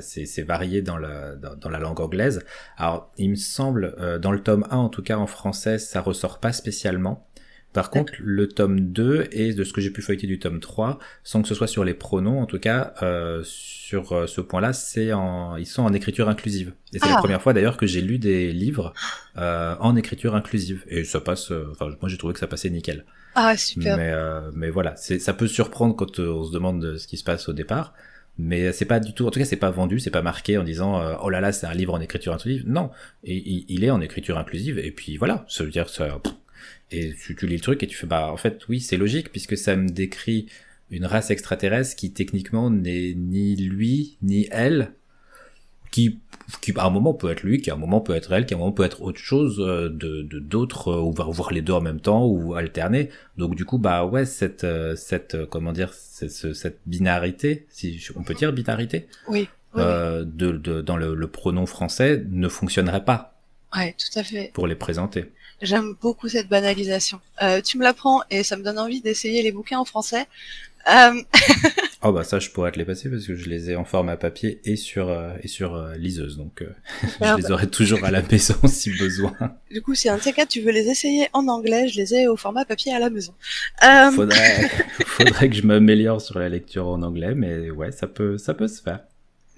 c'est 0.00 0.42
varié 0.42 0.82
dans 0.82 0.98
la, 0.98 1.34
dans, 1.34 1.70
la 1.70 1.78
langue 1.78 2.00
anglaise. 2.00 2.44
Alors, 2.76 3.10
il 3.18 3.30
me 3.30 3.34
semble, 3.34 3.94
euh, 3.98 4.18
dans 4.18 4.32
le 4.32 4.42
tome 4.42 4.66
1, 4.70 4.76
en 4.76 4.88
tout 4.88 5.02
cas 5.02 5.16
en 5.16 5.26
français, 5.26 5.78
ça 5.78 6.00
ressort 6.00 6.38
pas 6.38 6.52
spécialement. 6.52 7.26
Par 7.72 7.90
contre, 7.90 8.14
le 8.18 8.48
tome 8.48 8.80
2 8.80 9.28
et 9.30 9.54
de 9.54 9.62
ce 9.62 9.72
que 9.72 9.80
j'ai 9.80 9.90
pu 9.90 10.02
feuilleter 10.02 10.26
du 10.26 10.40
tome 10.40 10.58
3, 10.58 10.98
sans 11.22 11.40
que 11.40 11.46
ce 11.46 11.54
soit 11.54 11.68
sur 11.68 11.84
les 11.84 11.94
pronoms, 11.94 12.40
en 12.40 12.46
tout 12.46 12.58
cas, 12.58 12.94
euh, 13.00 13.42
sur 13.44 14.12
euh, 14.12 14.26
ce 14.26 14.40
point-là, 14.40 14.72
c'est 14.72 15.12
en, 15.12 15.56
ils 15.56 15.66
sont 15.66 15.82
en 15.82 15.92
écriture 15.92 16.28
inclusive. 16.28 16.72
Et 16.92 16.98
c'est 16.98 17.08
la 17.08 17.14
ah. 17.14 17.18
première 17.18 17.40
fois 17.40 17.52
d'ailleurs 17.52 17.76
que 17.76 17.86
j'ai 17.86 18.00
lu 18.00 18.18
des 18.18 18.52
livres 18.52 18.92
en 19.36 19.94
écriture 19.94 20.34
inclusive. 20.34 20.84
Et 20.88 21.04
ça 21.04 21.20
passe, 21.20 21.52
enfin, 21.70 21.86
moi 22.00 22.08
j'ai 22.08 22.18
trouvé 22.18 22.34
que 22.34 22.40
ça 22.40 22.48
passait 22.48 22.70
nickel. 22.70 23.04
Ah, 23.34 23.56
super. 23.56 23.96
Mais, 23.96 24.10
euh, 24.10 24.50
mais 24.54 24.70
voilà, 24.70 24.96
ça 24.96 25.32
peut 25.32 25.46
surprendre 25.46 25.94
quand 25.94 26.18
euh, 26.18 26.32
on 26.32 26.44
se 26.44 26.52
demande 26.52 26.96
ce 26.96 27.06
qui 27.06 27.16
se 27.16 27.24
passe 27.24 27.48
au 27.48 27.52
départ. 27.52 27.94
Mais 28.38 28.72
c'est 28.72 28.86
pas 28.86 29.00
du 29.00 29.12
tout, 29.12 29.26
en 29.26 29.30
tout 29.30 29.38
cas, 29.38 29.44
c'est 29.44 29.56
pas 29.56 29.70
vendu, 29.70 30.00
c'est 30.00 30.10
pas 30.10 30.22
marqué 30.22 30.56
en 30.56 30.64
disant 30.64 31.00
euh, 31.00 31.14
oh 31.22 31.28
là 31.28 31.40
là, 31.40 31.52
c'est 31.52 31.66
un 31.66 31.74
livre 31.74 31.94
en 31.94 32.00
écriture 32.00 32.32
inclusive. 32.32 32.64
Non, 32.66 32.90
et, 33.22 33.64
il, 33.68 33.84
est 33.84 33.90
en 33.90 34.00
écriture 34.00 34.38
inclusive. 34.38 34.78
Et 34.78 34.90
puis 34.92 35.16
voilà, 35.16 35.44
ça 35.48 35.64
veut 35.64 35.70
dire 35.70 35.88
ça. 35.88 36.20
Et 36.90 37.14
tu, 37.14 37.36
tu 37.36 37.46
lis 37.46 37.56
le 37.56 37.60
truc 37.60 37.82
et 37.82 37.86
tu 37.86 37.96
fais 37.96 38.06
bah 38.06 38.30
en 38.32 38.36
fait 38.36 38.66
oui, 38.68 38.80
c'est 38.80 38.96
logique 38.96 39.30
puisque 39.30 39.56
ça 39.56 39.76
me 39.76 39.88
décrit 39.88 40.46
une 40.90 41.06
race 41.06 41.30
extraterrestre 41.30 41.96
qui 41.96 42.12
techniquement 42.12 42.70
n'est 42.70 43.14
ni 43.14 43.56
lui 43.56 44.16
ni 44.22 44.48
elle, 44.50 44.92
qui 45.90 46.18
qui 46.60 46.72
à 46.76 46.84
un 46.84 46.90
moment 46.90 47.14
peut 47.14 47.30
être 47.30 47.42
lui, 47.42 47.60
qui 47.60 47.70
à 47.70 47.74
un 47.74 47.76
moment 47.76 48.00
peut 48.00 48.14
être 48.14 48.32
elle, 48.32 48.44
qui 48.44 48.54
à 48.54 48.56
un 48.56 48.60
moment 48.60 48.72
peut 48.72 48.84
être 48.84 49.02
autre 49.02 49.20
chose 49.20 49.60
euh, 49.60 49.88
de 49.88 50.22
d'autres 50.22 50.88
euh, 50.88 51.00
ou 51.00 51.12
voir 51.32 51.52
les 51.52 51.62
deux 51.62 51.72
en 51.72 51.80
même 51.80 52.00
temps 52.00 52.26
ou 52.26 52.54
alterner. 52.54 53.10
Donc 53.36 53.54
du 53.54 53.64
coup 53.64 53.78
bah 53.78 54.04
ouais 54.04 54.24
cette 54.24 54.64
euh, 54.64 54.96
cette 54.96 55.44
comment 55.46 55.72
dire 55.72 55.92
cette, 55.92 56.52
cette 56.54 56.78
binarité, 56.86 57.66
si 57.70 58.00
on 58.16 58.22
peut 58.22 58.34
dire 58.34 58.52
binarité, 58.52 59.06
oui, 59.28 59.48
de, 59.74 60.24
de, 60.24 60.80
dans 60.80 60.96
le, 60.96 61.14
le, 61.14 61.26
pronom 61.28 61.66
français 61.66 62.24
ne 62.28 62.48
fonctionnerait 62.48 63.04
pas. 63.04 63.34
Ouais, 63.76 63.94
tout 63.96 64.18
à 64.18 64.24
fait. 64.24 64.50
Pour 64.52 64.66
les 64.66 64.74
présenter. 64.74 65.30
J'aime 65.62 65.94
beaucoup 66.00 66.28
cette 66.28 66.48
banalisation. 66.48 67.20
Euh, 67.42 67.60
tu 67.60 67.76
me 67.76 67.84
l'apprends 67.84 68.22
et 68.30 68.42
ça 68.42 68.56
me 68.56 68.62
donne 68.62 68.78
envie 68.78 69.02
d'essayer 69.02 69.42
les 69.42 69.52
bouquins 69.52 69.78
en 69.78 69.84
français. 69.84 70.26
Euh... 70.90 71.22
oh 72.02 72.12
bah 72.12 72.24
ça 72.24 72.38
je 72.38 72.50
pourrais 72.50 72.72
te 72.72 72.78
les 72.78 72.84
passer 72.84 73.10
parce 73.10 73.26
que 73.26 73.34
je 73.34 73.48
les 73.48 73.70
ai 73.70 73.76
en 73.76 73.84
format 73.84 74.16
papier 74.16 74.60
et 74.64 74.76
sur 74.76 75.08
euh, 75.08 75.32
et 75.42 75.48
sur 75.48 75.74
euh, 75.74 75.94
liseuse 75.96 76.36
donc 76.36 76.62
euh, 76.62 76.72
je 77.20 77.36
les 77.36 77.50
aurai 77.50 77.68
toujours 77.68 78.04
à 78.04 78.10
la 78.10 78.22
maison 78.22 78.54
si 78.66 78.90
besoin. 78.96 79.34
Du 79.70 79.82
coup 79.82 79.94
si 79.94 80.08
un 80.08 80.16
de 80.16 80.22
ces 80.22 80.32
cas 80.32 80.46
tu 80.46 80.60
veux 80.60 80.72
les 80.72 80.88
essayer 80.88 81.28
en 81.32 81.48
anglais 81.48 81.88
je 81.88 81.96
les 81.96 82.14
ai 82.14 82.28
au 82.28 82.36
format 82.36 82.64
papier 82.64 82.94
à 82.94 82.98
la 82.98 83.10
maison. 83.10 83.34
Faudrait 84.14 84.70
faudrait 85.06 85.48
que 85.48 85.56
je 85.56 85.66
m'améliore 85.66 86.20
sur 86.20 86.38
la 86.38 86.48
lecture 86.48 86.88
en 86.88 87.02
anglais 87.02 87.34
mais 87.34 87.70
ouais 87.70 87.92
ça 87.92 88.06
peut 88.06 88.38
ça 88.38 88.54
peut 88.54 88.68
se 88.68 88.80
faire. 88.82 89.00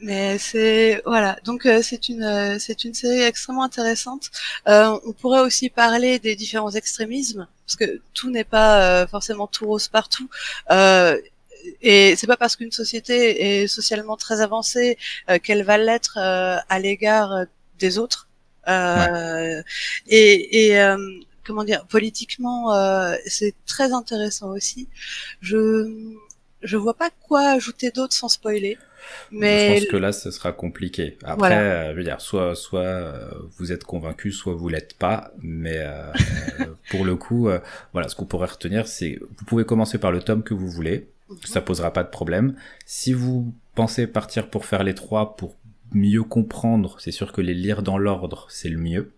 Mais 0.04 0.36
c'est 0.36 1.00
voilà, 1.06 1.38
donc 1.44 1.68
c'est 1.80 2.08
une 2.08 2.56
c'est 2.58 2.82
une 2.82 2.92
série 2.92 3.20
extrêmement 3.20 3.62
intéressante. 3.62 4.32
Euh, 4.66 4.98
on 5.06 5.12
pourrait 5.12 5.42
aussi 5.42 5.70
parler 5.70 6.18
des 6.18 6.34
différents 6.34 6.72
extrémismes 6.72 7.46
parce 7.64 7.76
que 7.76 8.00
tout 8.12 8.28
n'est 8.28 8.42
pas 8.42 9.06
forcément 9.06 9.46
tout 9.46 9.64
rose 9.64 9.86
partout. 9.86 10.28
Euh, 11.64 11.70
et 11.80 12.16
c'est 12.16 12.26
pas 12.26 12.36
parce 12.36 12.56
qu'une 12.56 12.72
société 12.72 13.62
est 13.62 13.66
socialement 13.66 14.16
très 14.16 14.40
avancée 14.40 14.98
euh, 15.30 15.38
qu'elle 15.38 15.64
va 15.64 15.78
l'être 15.78 16.18
euh, 16.18 16.56
à 16.68 16.78
l'égard 16.78 17.32
euh, 17.32 17.44
des 17.78 17.98
autres. 17.98 18.28
Et, 18.66 19.62
et 20.08 20.96
comment 21.44 21.64
dire, 21.64 21.84
politiquement, 21.86 22.72
c'est 23.26 23.54
très 23.66 23.92
intéressant 23.92 24.50
aussi. 24.50 24.88
Je 25.40 26.14
je 26.62 26.76
vois 26.76 26.94
pas 26.94 27.10
quoi 27.26 27.50
ajouter 27.50 27.90
d'autre 27.90 28.14
sans 28.14 28.28
spoiler. 28.28 28.78
Mais 29.32 29.78
je 29.78 29.82
pense 29.82 29.90
que 29.90 29.96
là, 29.96 30.12
ce 30.12 30.30
sera 30.30 30.52
compliqué. 30.52 31.18
Après, 31.24 31.90
je 31.90 31.96
veux 31.96 32.04
dire, 32.04 32.20
soit, 32.20 32.54
soit 32.54 33.12
vous 33.58 33.72
êtes 33.72 33.82
convaincu, 33.82 34.30
soit 34.30 34.54
vous 34.54 34.68
l'êtes 34.68 34.94
pas. 34.94 35.32
Mais 35.40 35.84
pour 36.90 37.04
le 37.04 37.16
coup, 37.16 37.48
voilà, 37.92 38.08
ce 38.08 38.14
qu'on 38.14 38.26
pourrait 38.26 38.46
retenir, 38.46 38.86
c'est 38.86 39.18
vous 39.20 39.44
pouvez 39.44 39.64
commencer 39.64 39.98
par 39.98 40.12
le 40.12 40.20
tome 40.22 40.44
que 40.44 40.54
vous 40.54 40.68
voulez 40.68 41.08
ça 41.44 41.60
posera 41.60 41.92
pas 41.92 42.04
de 42.04 42.10
problème. 42.10 42.54
Si 42.86 43.12
vous 43.12 43.54
pensez 43.74 44.06
partir 44.06 44.50
pour 44.50 44.66
faire 44.66 44.82
les 44.82 44.94
trois 44.94 45.36
pour 45.36 45.56
mieux 45.92 46.22
comprendre, 46.22 47.00
c'est 47.00 47.12
sûr 47.12 47.32
que 47.32 47.40
les 47.40 47.54
lire 47.54 47.82
dans 47.82 47.98
l'ordre, 47.98 48.46
c'est 48.50 48.68
le 48.68 48.78
mieux. 48.78 49.12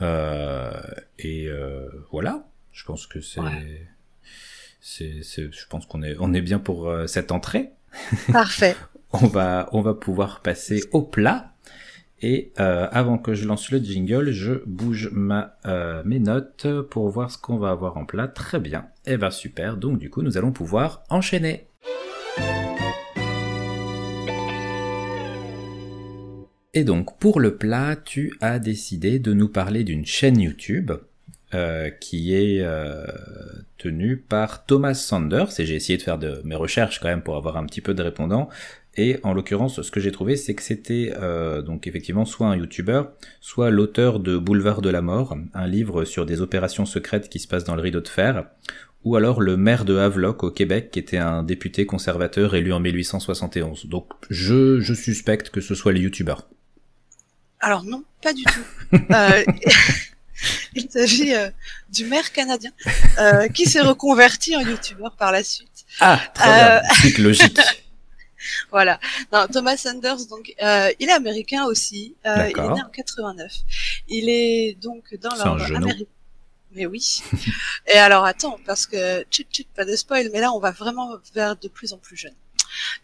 Euh, 0.00 0.80
et 1.18 1.46
euh, 1.48 1.88
voilà, 2.10 2.46
je 2.72 2.84
pense 2.84 3.06
que 3.06 3.20
c'est, 3.20 3.40
c'est, 4.80 5.22
je 5.22 5.66
pense 5.68 5.86
qu'on 5.86 6.02
est, 6.02 6.16
on 6.20 6.32
est 6.34 6.40
bien 6.40 6.58
pour 6.58 6.88
euh, 6.88 7.06
cette 7.06 7.32
entrée. 7.32 7.70
Parfait. 8.32 8.76
on 9.12 9.26
va, 9.26 9.68
on 9.72 9.80
va 9.80 9.94
pouvoir 9.94 10.40
passer 10.40 10.82
au 10.92 11.02
plat. 11.02 11.52
Et 12.20 12.52
euh, 12.58 12.88
avant 12.90 13.16
que 13.16 13.34
je 13.34 13.46
lance 13.46 13.70
le 13.70 13.78
jingle, 13.78 14.32
je 14.32 14.54
bouge 14.66 15.10
ma, 15.12 15.56
euh, 15.66 16.02
mes 16.04 16.18
notes 16.18 16.66
pour 16.90 17.08
voir 17.08 17.30
ce 17.30 17.38
qu'on 17.38 17.58
va 17.58 17.70
avoir 17.70 17.96
en 17.96 18.04
plat. 18.04 18.26
Très 18.26 18.58
bien. 18.58 18.86
Eh 19.06 19.16
ben 19.16 19.30
super. 19.30 19.76
Donc 19.76 19.98
du 19.98 20.10
coup, 20.10 20.22
nous 20.22 20.36
allons 20.36 20.50
pouvoir 20.50 21.04
enchaîner. 21.10 21.66
Et 26.74 26.84
donc 26.84 27.18
pour 27.18 27.38
le 27.38 27.56
plat, 27.56 27.94
tu 27.96 28.34
as 28.40 28.58
décidé 28.58 29.20
de 29.20 29.32
nous 29.32 29.48
parler 29.48 29.84
d'une 29.84 30.04
chaîne 30.04 30.40
YouTube 30.40 30.90
euh, 31.54 31.88
qui 31.90 32.34
est 32.34 32.64
tenue 33.78 34.16
par 34.16 34.66
Thomas 34.66 34.94
Sanders, 34.94 35.60
et 35.60 35.66
j'ai 35.66 35.76
essayé 35.76 35.96
de 35.96 36.02
faire 36.02 36.18
de 36.18 36.42
mes 36.44 36.56
recherches 36.56 36.98
quand 36.98 37.08
même 37.08 37.22
pour 37.22 37.36
avoir 37.36 37.56
un 37.56 37.64
petit 37.64 37.80
peu 37.80 37.94
de 37.94 38.02
répondants, 38.02 38.48
et 38.98 39.20
en 39.22 39.32
l'occurrence, 39.32 39.80
ce 39.80 39.90
que 39.90 40.00
j'ai 40.00 40.10
trouvé, 40.10 40.36
c'est 40.36 40.54
que 40.54 40.62
c'était 40.62 41.12
euh, 41.16 41.62
donc 41.62 41.86
effectivement 41.86 42.24
soit 42.24 42.48
un 42.48 42.56
YouTuber, 42.56 43.02
soit 43.40 43.70
l'auteur 43.70 44.18
de 44.18 44.36
Boulevard 44.36 44.82
de 44.82 44.90
la 44.90 45.00
Mort, 45.00 45.36
un 45.54 45.66
livre 45.68 46.04
sur 46.04 46.26
des 46.26 46.40
opérations 46.40 46.84
secrètes 46.84 47.28
qui 47.28 47.38
se 47.38 47.46
passent 47.46 47.64
dans 47.64 47.76
le 47.76 47.80
rideau 47.80 48.00
de 48.00 48.08
fer, 48.08 48.44
ou 49.04 49.14
alors 49.14 49.40
le 49.40 49.56
maire 49.56 49.84
de 49.84 49.96
Havelock 49.96 50.42
au 50.42 50.50
Québec, 50.50 50.90
qui 50.90 50.98
était 50.98 51.16
un 51.16 51.44
député 51.44 51.86
conservateur 51.86 52.56
élu 52.56 52.72
en 52.72 52.80
1871. 52.80 53.86
Donc 53.86 54.08
je, 54.30 54.80
je 54.80 54.94
suspecte 54.94 55.50
que 55.50 55.60
ce 55.60 55.76
soit 55.76 55.92
les 55.92 56.00
YouTubers. 56.00 56.48
Alors 57.60 57.84
non, 57.84 58.02
pas 58.20 58.32
du 58.32 58.42
tout. 58.42 58.96
euh, 59.12 59.44
il 60.74 60.90
s'agit 60.90 61.34
euh, 61.34 61.50
du 61.92 62.04
maire 62.06 62.32
canadien 62.32 62.72
euh, 63.18 63.48
qui 63.48 63.66
s'est 63.66 63.80
reconverti 63.80 64.56
en 64.56 64.60
YouTuber 64.60 65.08
par 65.16 65.30
la 65.30 65.44
suite. 65.44 65.68
Ah, 66.00 66.20
très 66.34 66.48
bien. 66.48 67.22
Logique. 67.24 67.60
voilà. 68.70 69.00
Non, 69.32 69.46
Thomas 69.52 69.76
Sanders, 69.76 70.26
donc, 70.26 70.54
euh, 70.62 70.90
il 70.98 71.08
est 71.08 71.12
américain 71.12 71.64
aussi. 71.64 72.14
Euh, 72.26 72.50
il 72.50 72.58
est 72.58 72.68
né 72.68 72.82
en 72.82 72.90
89. 72.90 73.52
Il 74.08 74.28
est 74.28 74.76
donc 74.80 75.14
dans 75.20 75.34
l'ordre 75.34 75.64
américain. 75.64 76.04
Mais 76.72 76.86
oui. 76.86 77.22
Et 77.86 77.96
alors 77.96 78.24
attends, 78.24 78.58
parce 78.66 78.86
que 78.86 79.24
chut 79.30 79.46
chut, 79.50 79.68
pas 79.74 79.84
de 79.84 79.96
spoil, 79.96 80.28
mais 80.32 80.40
là 80.40 80.52
on 80.52 80.58
va 80.58 80.70
vraiment 80.70 81.16
vers 81.34 81.56
de 81.56 81.68
plus 81.68 81.92
en 81.92 81.98
plus 81.98 82.16
jeune. 82.16 82.34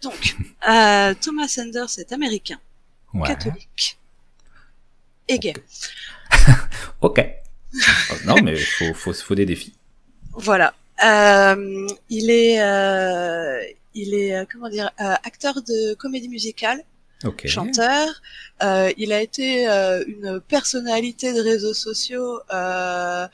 Donc, 0.03 0.37
euh, 0.69 1.15
Thomas 1.21 1.49
Sanders 1.49 1.99
est 1.99 2.13
américain, 2.13 2.59
catholique 3.25 3.99
et 5.29 5.39
gay. 5.39 5.55
ok. 7.01 7.27
Non, 8.27 8.37
mais 8.43 8.57
faut, 8.57 8.95
faut, 8.95 9.13
faut 9.13 9.35
des 9.35 9.47
défis. 9.47 9.75
Voilà. 10.33 10.75
Euh, 11.03 11.89
il 12.09 12.31
est, 12.31 12.61
euh, 12.61 13.61
il 13.95 14.15
est, 14.15 14.35
euh, 14.35 14.45
comment 14.51 14.69
dire, 14.69 14.91
euh, 15.01 15.15
acteur 15.25 15.63
de 15.63 15.95
comédie 15.95 16.29
musicale, 16.29 16.83
okay. 17.25 17.49
chanteur. 17.49 18.23
Euh, 18.63 18.93
il 18.97 19.13
a 19.13 19.21
été 19.21 19.67
une 20.07 20.41
personnalité 20.41 21.33
de 21.33 21.41
réseaux 21.41 21.75
sociaux 21.75 22.41
à 22.49 23.31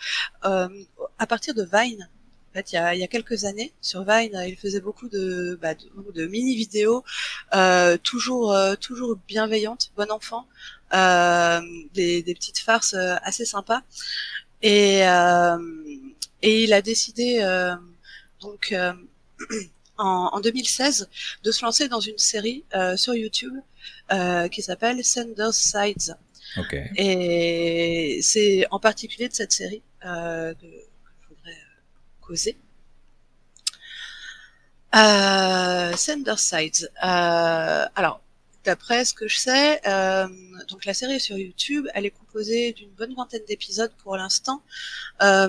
partir 1.29 1.55
de 1.55 1.62
Vine. 1.62 2.09
En 2.51 2.55
fait, 2.55 2.73
il 2.73 2.75
y 2.75 2.79
a, 2.79 2.94
il 2.94 3.01
y 3.01 3.05
a 3.05 3.07
quelques 3.07 3.44
années, 3.44 3.73
sur 3.81 4.05
Vine, 4.05 4.42
il 4.46 4.57
faisait 4.57 4.81
beaucoup 4.81 5.09
de, 5.09 5.57
bah, 5.62 5.75
de, 5.75 6.12
de 6.12 6.27
mini 6.27 6.57
vidéos, 6.57 7.05
toujours, 8.03 8.57
toujours 8.81 9.16
bienveillantes, 9.29 9.92
bon 9.96 10.11
enfant, 10.11 10.46
des, 10.92 12.23
des, 12.23 12.35
petites 12.35 12.59
farces 12.59 12.94
assez 12.94 13.44
sympas. 13.44 13.83
Et 14.62 15.05
et 16.42 16.64
il 16.64 16.73
a 16.73 16.83
décidé 16.83 17.38
euh, 17.42 17.75
donc 18.40 18.73
euh, 18.73 18.92
en, 20.00 20.30
en, 20.32 20.40
2016 20.40 21.08
de 21.42 21.52
se 21.52 21.64
lancer 21.64 21.88
dans 21.88 22.00
une 22.00 22.18
série 22.18 22.64
euh, 22.74 22.96
sur 22.96 23.14
YouTube 23.14 23.54
qui 24.50 24.62
s'appelle 24.62 25.04
Sanders 25.04 25.54
Sides. 25.54 26.16
Okay. 26.56 26.90
Et 26.96 28.20
c'est 28.22 28.66
en 28.72 28.80
particulier 28.80 29.28
de 29.28 29.34
cette 29.34 29.52
série 29.52 29.82
que, 30.02 30.52
que, 30.52 30.66
je 31.22 31.28
voudrais 31.28 31.56
causer. 32.20 32.56
Euh, 34.96 35.96
Sanders 35.96 36.40
Sides. 36.40 36.90
Euh, 37.04 37.86
alors, 37.94 38.20
d'après 38.64 39.04
ce 39.04 39.14
que 39.14 39.28
je 39.28 39.38
sais, 39.38 39.80
euh, 39.86 40.26
donc 40.68 40.84
la 40.84 40.94
série 40.94 41.14
est 41.14 41.20
sur 41.20 41.36
YouTube. 41.36 41.86
Elle 41.94 42.06
est 42.06 42.10
composée 42.10 42.72
d'une 42.72 42.90
bonne 42.90 43.14
vingtaine 43.14 43.42
d'épisodes 43.48 43.92
pour 44.02 44.16
l'instant. 44.16 44.62
Euh, 45.22 45.48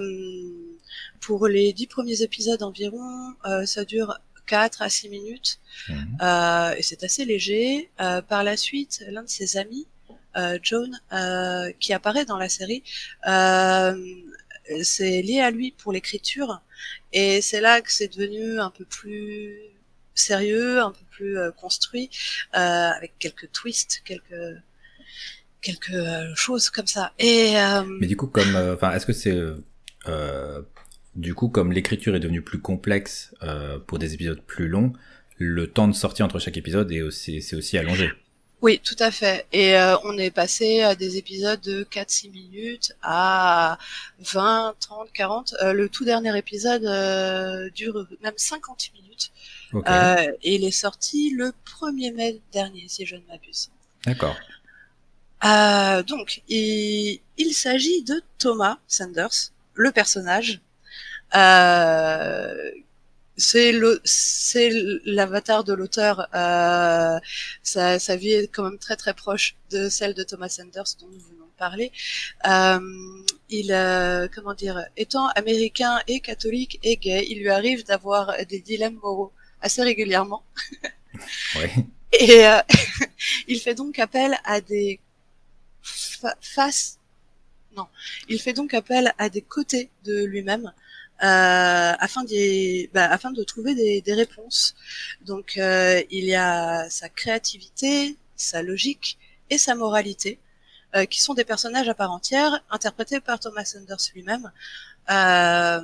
pour 1.19 1.47
les 1.47 1.73
dix 1.73 1.87
premiers 1.87 2.21
épisodes 2.21 2.61
environ, 2.63 3.33
euh, 3.45 3.65
ça 3.65 3.85
dure 3.85 4.17
4 4.51 4.81
à 4.81 4.89
6 4.89 5.07
minutes 5.07 5.59
mhm. 5.87 6.17
euh, 6.21 6.75
et 6.77 6.83
c'est 6.83 7.03
assez 7.05 7.23
léger. 7.23 7.89
Euh, 8.01 8.21
par 8.21 8.43
la 8.43 8.57
suite, 8.57 9.01
l'un 9.09 9.23
de 9.23 9.29
ses 9.29 9.55
amis, 9.55 9.87
euh, 10.35 10.59
John, 10.61 10.99
euh, 11.13 11.71
qui 11.79 11.93
apparaît 11.93 12.25
dans 12.25 12.37
la 12.37 12.49
série, 12.49 12.83
c'est 14.83 15.21
lié 15.21 15.39
à 15.39 15.51
lui 15.51 15.71
pour 15.71 15.93
l'écriture 15.93 16.61
et 17.13 17.41
c'est 17.41 17.61
là 17.61 17.79
que 17.79 17.91
c'est 17.93 18.09
devenu 18.09 18.59
un 18.59 18.71
peu 18.71 18.83
plus 18.83 19.55
sérieux, 20.15 20.81
un 20.81 20.91
peu 20.91 21.05
plus 21.09 21.37
construit, 21.55 22.09
avec 22.51 23.13
quelques 23.19 23.49
twists, 23.53 24.01
quelques 24.03 24.43
quelque 25.61 26.33
chose 26.35 26.69
comme 26.69 26.87
ça. 26.87 27.13
Et 27.19 27.53
mais 27.99 28.07
du 28.07 28.17
coup, 28.17 28.27
comme, 28.27 28.55
enfin, 28.73 28.91
est-ce 28.91 29.05
que 29.05 29.13
c'est 29.13 29.39
du 31.15 31.35
coup, 31.35 31.49
comme 31.49 31.71
l'écriture 31.71 32.15
est 32.15 32.19
devenue 32.19 32.41
plus 32.41 32.59
complexe 32.59 33.35
euh, 33.43 33.79
pour 33.79 33.99
des 33.99 34.13
épisodes 34.13 34.41
plus 34.41 34.67
longs, 34.67 34.93
le 35.37 35.67
temps 35.67 35.87
de 35.87 35.93
sortie 35.93 36.23
entre 36.23 36.39
chaque 36.39 36.57
épisode 36.57 36.91
est 36.91 37.01
aussi, 37.01 37.41
c'est 37.41 37.55
aussi 37.55 37.77
allongé. 37.77 38.11
Oui, 38.61 38.79
tout 38.83 38.95
à 38.99 39.09
fait. 39.09 39.47
Et 39.51 39.75
euh, 39.75 39.97
on 40.03 40.17
est 40.19 40.29
passé 40.29 40.81
à 40.81 40.93
des 40.93 41.17
épisodes 41.17 41.59
de 41.61 41.83
4-6 41.83 42.29
minutes 42.31 42.93
à 43.01 43.79
20, 44.19 44.75
30, 44.79 45.11
40. 45.11 45.55
le 45.73 45.89
tout 45.89 46.05
dernier 46.05 46.37
épisode 46.37 46.85
euh, 46.85 47.71
dure 47.71 48.07
même 48.21 48.33
50 48.35 48.91
minutes. 48.93 49.31
Euh, 49.73 50.31
et 50.43 50.55
il 50.55 50.63
est 50.63 50.71
sorti 50.71 51.31
le 51.31 51.53
1er 51.65 52.13
mai 52.13 52.39
dernier, 52.53 52.85
si 52.87 53.05
je 53.05 53.15
ne 53.15 53.21
m'abuse. 53.27 53.71
D'accord. 54.05 54.35
donc, 56.05 56.43
il, 56.47 57.19
il 57.37 57.53
s'agit 57.53 58.03
de 58.03 58.21
Thomas 58.37 58.77
Sanders, 58.87 59.51
le 59.73 59.91
personnage, 59.91 60.61
euh, 60.61 60.70
c'est 63.41 63.71
le 63.71 64.01
c'est 64.03 64.69
l'avatar 65.05 65.63
de 65.63 65.73
l'auteur. 65.73 66.27
Euh, 66.35 67.19
sa, 67.63 67.99
sa, 67.99 68.15
vie 68.15 68.33
est 68.33 68.47
quand 68.47 68.63
même 68.63 68.77
très 68.77 68.95
très 68.95 69.13
proche 69.13 69.55
de 69.71 69.89
celle 69.89 70.13
de 70.13 70.23
Thomas 70.23 70.49
Sanders 70.49 70.83
dont 70.99 71.07
nous 71.07 71.19
venons 71.19 71.45
de 71.45 71.57
parler. 71.57 71.91
Euh, 72.47 72.79
il 73.49 73.71
euh, 73.73 74.27
comment 74.33 74.53
dire, 74.53 74.85
étant 74.97 75.27
américain 75.29 75.99
et 76.07 76.19
catholique 76.19 76.79
et 76.83 76.97
gay, 76.97 77.25
il 77.29 77.39
lui 77.39 77.49
arrive 77.49 77.83
d'avoir 77.85 78.33
des 78.45 78.59
dilemmes 78.59 78.99
moraux 79.01 79.31
assez 79.61 79.81
régulièrement. 79.81 80.43
ouais. 81.55 81.71
Et 82.19 82.45
euh, 82.45 82.59
il 83.47 83.59
fait 83.59 83.75
donc 83.75 83.99
appel 83.99 84.37
à 84.43 84.61
des 84.61 84.99
faces. 85.81 86.99
Non, 87.75 87.87
il 88.27 88.39
fait 88.39 88.53
donc 88.53 88.73
appel 88.73 89.13
à 89.17 89.29
des 89.29 89.41
côtés 89.41 89.89
de 90.03 90.25
lui-même 90.25 90.67
euh, 90.67 90.90
afin, 91.21 92.23
bah, 92.93 93.05
afin 93.05 93.31
de 93.31 93.43
trouver 93.43 93.75
des, 93.75 94.01
des 94.01 94.13
réponses. 94.13 94.75
Donc 95.25 95.57
euh, 95.57 96.01
il 96.09 96.25
y 96.25 96.35
a 96.35 96.89
sa 96.89 97.09
créativité, 97.09 98.17
sa 98.35 98.61
logique 98.61 99.17
et 99.49 99.57
sa 99.57 99.75
moralité, 99.75 100.39
euh, 100.95 101.05
qui 101.05 101.21
sont 101.21 101.33
des 101.33 101.45
personnages 101.45 101.89
à 101.89 101.93
part 101.93 102.11
entière, 102.11 102.63
interprétés 102.69 103.19
par 103.19 103.39
Thomas 103.39 103.65
Sanders 103.65 103.97
lui-même. 104.15 104.51
Euh, 105.09 105.81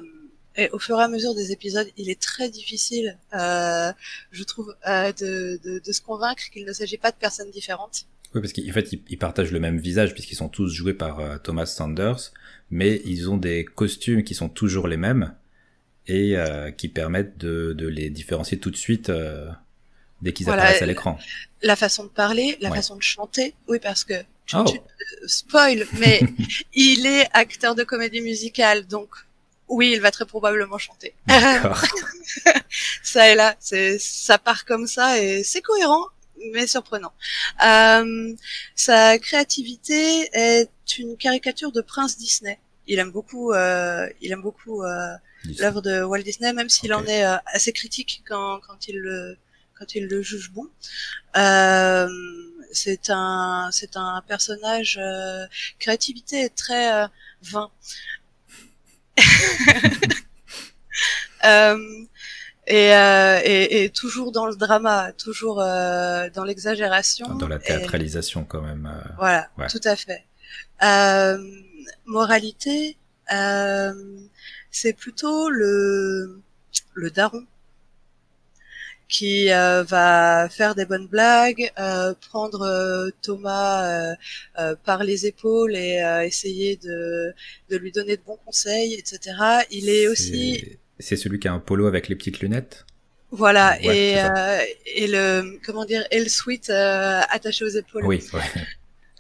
et 0.58 0.70
au 0.72 0.80
fur 0.80 1.00
et 1.00 1.04
à 1.04 1.08
mesure 1.08 1.36
des 1.36 1.52
épisodes, 1.52 1.88
il 1.98 2.10
est 2.10 2.20
très 2.20 2.50
difficile, 2.50 3.18
euh, 3.34 3.94
je 4.32 4.44
trouve, 4.44 4.76
euh, 4.88 5.12
de, 5.14 5.60
de, 5.64 5.80
de, 5.80 5.92
se 5.92 6.02
convaincre 6.02 6.42
qu'il 6.52 6.66
ne 6.66 6.74
s'agit 6.74 6.98
pas 6.98 7.12
de 7.12 7.16
personnes 7.16 7.52
différentes. 7.52 8.08
Oui, 8.34 8.42
parce 8.42 8.54
qu'en 8.54 8.74
fait, 8.74 8.94
ils, 9.10 9.18
partagent 9.18 9.52
le 9.52 9.60
même 9.60 9.78
visage 9.78 10.14
puisqu'ils 10.14 10.36
sont 10.36 10.50
tous 10.50 10.70
joués 10.70 10.94
par 10.94 11.20
euh, 11.20 11.38
Thomas 11.38 11.66
Sanders, 11.66 12.32
mais 12.70 13.02
ils 13.06 13.30
ont 13.30 13.38
des 13.38 13.64
costumes 13.66 14.24
qui 14.24 14.36
sont 14.36 14.50
toujours 14.50 14.88
les 14.88 14.98
mêmes 14.98 15.34
et 16.08 16.38
euh, 16.38 16.72
qui 16.72 16.90
permettent 16.90 17.38
de, 17.38 17.74
de, 17.74 17.88
les 17.88 18.10
différencier 18.10 18.60
tout 18.60 18.72
de 18.72 18.76
suite 18.76 19.10
euh, 19.10 19.50
dès 20.22 20.34
qu'ils 20.34 20.50
apparaissent 20.50 20.82
à 20.82 20.86
l'écran. 20.86 21.18
La 21.62 21.76
façon 21.76 22.04
de 22.04 22.10
parler, 22.10 22.58
la 22.62 22.72
façon 22.72 22.96
de 22.96 23.04
chanter, 23.04 23.54
oui 23.68 23.80
parce 23.80 24.04
que 24.04 24.14
tu, 24.46 24.56
oh. 24.56 24.66
spoil, 25.26 25.86
mais 26.00 26.22
il 26.74 27.06
est 27.06 27.28
acteur 27.34 27.76
de 27.76 27.84
comédie 27.84 28.22
musicale, 28.22 28.88
donc 28.88 29.10
oui, 29.68 29.92
il 29.94 30.02
va 30.02 30.12
très 30.12 30.26
probablement 30.26 30.78
chanter. 30.78 31.14
ça 33.04 33.30
et 33.30 33.36
là, 33.36 33.56
c'est 33.60 34.00
ça 34.00 34.38
part 34.38 34.66
comme 34.66 34.88
ça 34.88 35.22
et 35.22 35.44
c'est 35.44 35.62
cohérent 35.62 36.06
mais 36.54 36.68
surprenant. 36.68 37.14
Euh, 37.66 38.34
sa 38.76 39.18
créativité 39.20 40.30
est 40.34 40.98
une 40.98 41.18
caricature 41.18 41.72
de 41.72 41.82
Prince 41.82 42.18
Disney. 42.18 42.60
Il 42.88 43.00
aime 43.00 43.12
beaucoup, 43.12 43.52
euh, 43.52 44.08
il 44.22 44.32
aime 44.32 44.42
beaucoup 44.42 44.84
euh, 44.84 45.14
l'œuvre 45.60 45.82
de 45.82 46.04
Walt 46.04 46.24
Disney, 46.24 46.54
même 46.54 46.70
s'il 46.70 46.94
en 46.94 47.06
est 47.06 47.26
euh, 47.26 47.36
assez 47.48 47.74
critique 47.74 48.24
quand, 48.28 48.60
quand 48.66 48.88
il 48.88 48.98
le 48.98 49.38
quand 49.78 49.94
il 49.96 50.08
le 50.08 50.22
juge 50.22 50.52
bon. 50.52 50.68
Euh, 51.36 52.08
c'est 52.72 53.10
un 53.10 53.70
c'est 53.72 53.96
un 53.96 54.24
personnage 54.28 55.00
euh, 55.02 55.46
créativité 55.80 56.42
est 56.42 56.56
très 56.56 57.04
euh, 57.04 57.08
vain. 57.44 57.70
euh, 61.46 62.06
et, 62.68 62.94
euh, 62.94 63.40
et, 63.46 63.84
et, 63.84 63.90
toujours 63.90 64.34
dans 64.34 64.46
le 64.46 64.56
drama, 64.56 65.14
toujours 65.14 65.62
euh, 65.62 66.30
dans 66.34 66.44
l'exagération. 66.44 67.34
Dans 67.36 67.48
la 67.48 67.60
théâtralisation 67.60 68.44
quand 68.44 68.62
même. 68.62 68.92
Euh, 68.94 69.10
voilà, 69.18 69.48
ouais. 69.58 69.68
tout 69.68 69.80
à 69.86 69.96
fait. 69.96 70.26
Euh, 70.84 71.38
moralité, 72.06 72.98
euh, 73.34 73.94
c'est 74.70 74.92
plutôt 74.92 75.50
le 75.50 76.42
le 76.94 77.10
daron 77.10 77.46
qui 79.08 79.50
euh, 79.54 79.84
va 79.84 80.50
faire 80.50 80.76
des 80.76 80.86
bonnes 80.86 81.08
blagues, 81.08 81.72
euh, 81.80 82.14
prendre 82.30 82.64
euh, 82.64 83.10
Thomas 83.22 84.14
par 84.84 85.06
les 85.06 85.26
épaules 85.26 85.74
et 85.78 86.04
essayer 86.26 86.76
de, 86.76 87.34
de 87.70 87.78
lui 87.78 87.94
donner 87.94 88.18
de 88.18 88.22
bons 88.24 88.40
conseils, 88.46 88.96
etc. 88.96 89.38
Il 89.72 89.88
est... 89.88 90.10
aussi 90.10 90.78
c'est 91.00 91.16
celui 91.16 91.40
qui 91.40 91.48
a 91.48 91.54
un 91.54 91.60
polo 91.60 91.88
avec 91.88 92.08
les 92.08 92.16
petites 92.16 92.40
lunettes. 92.40 92.86
Voilà, 93.32 93.78
ouais, 93.84 94.12
et, 94.12 94.22
euh, 94.22 94.62
et 94.86 95.08
le 95.08 95.60
comment 95.66 95.84
dire, 95.84 96.06
et 96.12 96.20
le 96.20 96.30
sweat 96.30 96.70
euh, 96.70 97.22
attaché 97.30 97.66
aux 97.66 97.70
épaules. 97.70 98.06
Oui, 98.06 98.24
ouais. 98.34 98.42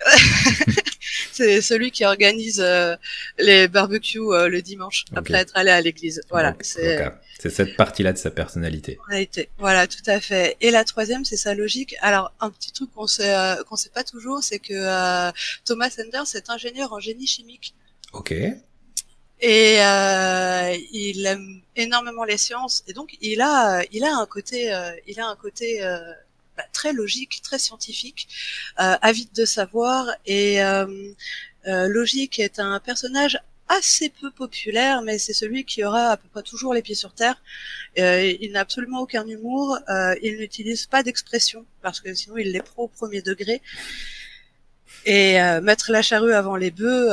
C'est 1.31 1.61
celui 1.61 1.91
qui 1.91 2.05
organise 2.05 2.61
euh, 2.63 2.95
les 3.37 3.67
barbecues 3.67 4.19
le 4.19 4.61
dimanche 4.61 5.05
après 5.15 5.35
être 5.35 5.55
allé 5.55 5.71
à 5.71 5.81
l'église. 5.81 6.21
Voilà. 6.29 6.55
c'est 6.61 7.49
cette 7.49 7.75
partie-là 7.75 8.13
de 8.13 8.17
sa 8.17 8.31
personnalité. 8.31 8.97
Voilà, 9.57 9.87
tout 9.87 10.01
à 10.07 10.19
fait. 10.19 10.57
Et 10.61 10.71
la 10.71 10.83
troisième, 10.83 11.25
c'est 11.25 11.37
sa 11.37 11.53
logique. 11.53 11.95
Alors, 12.01 12.33
un 12.39 12.49
petit 12.49 12.71
truc 12.71 12.91
qu'on 12.93 13.07
sait 13.07 13.35
qu'on 13.67 13.75
sait 13.75 13.89
pas 13.89 14.03
toujours, 14.03 14.43
c'est 14.43 14.59
que 14.59 15.31
Thomas 15.63 15.89
Sanders 15.89 16.35
est 16.35 16.49
ingénieur 16.49 16.93
en 16.93 16.99
génie 16.99 17.27
chimique. 17.27 17.75
Ok. 18.13 18.33
Et 19.41 19.75
il 20.91 21.25
aime 21.25 21.61
énormément 21.75 22.23
les 22.23 22.37
sciences, 22.37 22.83
et 22.87 22.93
donc 22.93 23.15
il 23.21 23.41
a 23.41 23.83
il 23.91 24.03
a 24.03 24.15
un 24.15 24.25
côté 24.25 24.73
il 25.07 25.19
a 25.19 25.27
un 25.27 25.35
côté 25.35 25.81
bah, 26.57 26.63
très 26.73 26.91
logique, 26.91 27.41
très 27.43 27.59
scientifique, 27.59 28.27
euh, 28.79 28.97
avide 29.01 29.31
de 29.33 29.45
savoir. 29.45 30.07
Et 30.25 30.63
euh, 30.63 31.13
euh, 31.67 31.87
Logique 31.87 32.39
est 32.39 32.59
un 32.59 32.79
personnage 32.79 33.39
assez 33.67 34.09
peu 34.09 34.31
populaire, 34.31 35.03
mais 35.03 35.19
c'est 35.19 35.33
celui 35.33 35.65
qui 35.65 35.83
aura 35.83 36.09
à 36.11 36.17
peu 36.17 36.27
près 36.29 36.41
toujours 36.41 36.73
les 36.73 36.81
pieds 36.81 36.95
sur 36.95 37.13
terre. 37.13 37.41
il 37.95 38.49
n'a 38.53 38.61
absolument 38.61 39.01
aucun 39.01 39.27
humour. 39.27 39.77
il 40.23 40.37
n'utilise 40.37 40.85
pas 40.87 41.03
d'expression 41.03 41.65
parce 41.81 41.99
que 41.99 42.13
sinon 42.13 42.37
il 42.37 42.51
les 42.51 42.61
pro 42.61 42.85
au 42.85 42.87
premier 42.87 43.21
degré. 43.21 43.61
Et 45.09 45.37
mettre 45.61 45.91
la 45.91 46.01
charrue 46.01 46.33
avant 46.33 46.57
les 46.57 46.69
bœufs, 46.69 47.09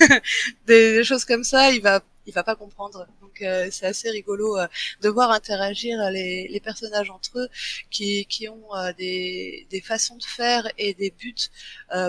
des, 0.66 1.02
choses 1.02 1.24
comme 1.24 1.42
ça, 1.42 1.72
il 1.72 1.82
va 1.82 2.00
il 2.26 2.32
va 2.32 2.42
pas 2.42 2.56
comprendre. 2.56 3.06
Donc 3.20 3.42
euh, 3.42 3.68
c'est 3.70 3.86
assez 3.86 4.10
rigolo 4.10 4.58
euh, 4.58 4.66
de 5.02 5.08
voir 5.08 5.30
interagir 5.30 5.98
les, 6.10 6.48
les, 6.48 6.60
personnages 6.60 7.10
entre 7.10 7.38
eux 7.40 7.48
qui, 7.90 8.26
qui 8.26 8.48
ont 8.48 8.74
euh, 8.74 8.92
des, 8.94 9.66
des, 9.70 9.80
façons 9.80 10.16
de 10.16 10.24
faire 10.24 10.70
et 10.78 10.94
des 10.94 11.10
buts 11.10 11.34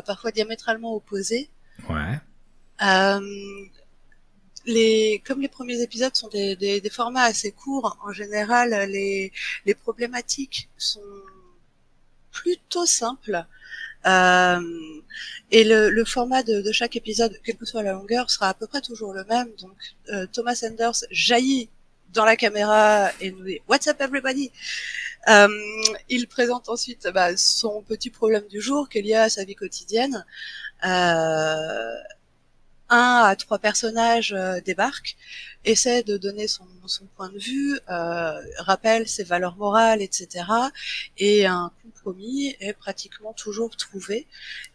parfois 0.05 0.31
diamétralement 0.31 0.95
opposés. 0.95 1.49
Ouais. 1.89 2.19
les, 4.65 5.21
comme 5.25 5.41
les 5.41 5.47
premiers 5.47 5.81
épisodes 5.81 6.15
sont 6.15 6.29
des, 6.29 6.55
des, 6.55 6.81
des, 6.81 6.89
formats 6.89 7.23
assez 7.23 7.51
courts, 7.51 7.97
en 8.03 8.11
général, 8.11 8.89
les, 8.89 9.31
les 9.65 9.75
problématiques 9.75 10.69
sont 10.77 11.01
plutôt 12.31 12.85
simples. 12.85 13.45
Euh, 14.05 14.61
et 15.51 15.63
le, 15.63 15.89
le 15.89 16.05
format 16.05 16.43
de, 16.43 16.61
de, 16.61 16.71
chaque 16.71 16.95
épisode, 16.95 17.39
quelle 17.43 17.55
que 17.57 17.65
soit 17.65 17.83
la 17.83 17.93
longueur, 17.93 18.29
sera 18.29 18.49
à 18.49 18.53
peu 18.53 18.67
près 18.67 18.81
toujours 18.81 19.13
le 19.13 19.23
même. 19.25 19.49
Donc 19.59 19.77
euh, 20.09 20.25
Thomas 20.31 20.55
Sanders 20.55 21.05
jaillit 21.11 21.69
dans 22.13 22.25
la 22.25 22.35
caméra 22.35 23.11
et 23.21 23.31
nous 23.31 23.43
dit 23.43 23.59
What's 23.67 23.87
up 23.87 23.99
everybody? 23.99 24.51
Euh, 25.27 25.47
Il 26.09 26.27
présente 26.27 26.69
ensuite 26.69 27.07
bah, 27.13 27.35
son 27.37 27.81
petit 27.81 28.09
problème 28.09 28.45
du 28.47 28.61
jour 28.61 28.89
qu'il 28.89 29.05
y 29.05 29.13
a 29.13 29.23
à 29.23 29.29
sa 29.29 29.43
vie 29.43 29.55
quotidienne. 29.55 30.25
Un 32.89 33.23
à 33.25 33.35
trois 33.35 33.59
personnages 33.59 34.33
euh, 34.33 34.59
débarquent, 34.61 35.15
essaie 35.65 36.03
de 36.03 36.17
donner 36.17 36.47
son, 36.47 36.65
point 37.15 37.29
de 37.29 37.39
vue, 37.39 37.79
euh, 37.89 38.41
rappelle 38.59 39.07
ses 39.07 39.23
valeurs 39.23 39.55
morales, 39.57 40.01
etc. 40.01 40.45
Et 41.17 41.45
un 41.45 41.71
compromis 41.83 42.55
est 42.59 42.73
pratiquement 42.73 43.33
toujours 43.33 43.75
trouvé. 43.75 44.27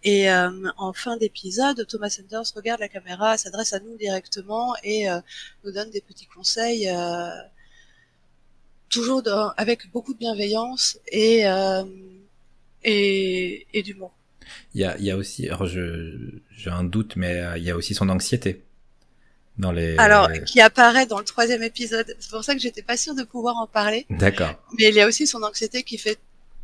Et 0.02 0.30
euh, 0.30 0.50
en 0.76 0.92
fin 0.92 1.16
d'épisode, 1.16 1.86
Thomas 1.86 2.10
Sanders 2.10 2.52
regarde 2.54 2.80
la 2.80 2.88
caméra, 2.88 3.36
s'adresse 3.38 3.72
à 3.72 3.80
nous 3.80 3.96
directement 3.96 4.74
et 4.82 5.10
euh, 5.10 5.20
nous 5.64 5.72
donne 5.72 5.90
des 5.90 6.00
petits 6.00 6.26
conseils, 6.26 6.88
toujours 8.88 9.22
avec 9.56 9.90
beaucoup 9.92 10.14
de 10.14 10.18
bienveillance 10.18 10.98
et, 11.12 11.44
et, 12.82 13.66
et 13.72 13.82
d'humour. 13.82 14.12
Il 14.74 14.80
y 14.80 14.84
a, 14.84 14.96
il 14.98 15.04
y 15.04 15.10
a 15.10 15.16
aussi, 15.16 15.48
alors 15.48 15.66
je, 15.66 16.16
j'ai 16.56 16.70
un 16.70 16.84
doute, 16.84 17.16
mais 17.16 17.40
euh, 17.40 17.58
il 17.58 17.64
y 17.64 17.70
a 17.70 17.76
aussi 17.76 17.94
son 17.94 18.08
anxiété. 18.08 18.64
Dans 19.58 19.72
les... 19.72 19.98
Alors, 19.98 20.30
qui 20.46 20.60
apparaît 20.60 21.04
dans 21.04 21.18
le 21.18 21.24
troisième 21.24 21.62
épisode. 21.62 22.16
C'est 22.18 22.30
pour 22.30 22.42
ça 22.42 22.54
que 22.54 22.60
j'étais 22.60 22.82
pas 22.82 22.96
sûre 22.96 23.14
de 23.14 23.24
pouvoir 23.24 23.56
en 23.56 23.66
parler. 23.66 24.06
D'accord. 24.08 24.54
Mais 24.78 24.88
il 24.88 24.94
y 24.94 25.00
a 25.00 25.06
aussi 25.06 25.26
son 25.26 25.42
anxiété 25.42 25.82
qui 25.82 25.98
fait 25.98 26.18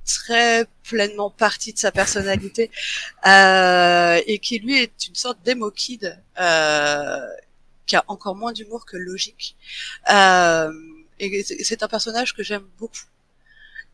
très 0.06 0.66
pleinement 0.84 1.28
partie 1.28 1.72
de 1.72 1.78
sa 1.78 1.90
personnalité 1.90 2.70
euh, 3.26 4.20
et 4.26 4.38
qui 4.38 4.60
lui 4.60 4.78
est 4.78 5.08
une 5.08 5.14
sorte 5.14 5.38
d'émo 5.44 5.70
kid 5.70 6.16
euh, 6.40 7.26
qui 7.86 7.96
a 7.96 8.04
encore 8.08 8.36
moins 8.36 8.52
d'humour 8.52 8.86
que 8.86 8.96
logique. 8.96 9.56
Euh, 10.10 10.72
et 11.18 11.42
c'est 11.42 11.82
un 11.82 11.88
personnage 11.88 12.34
que 12.34 12.42
j'aime 12.42 12.66
beaucoup. 12.78 13.04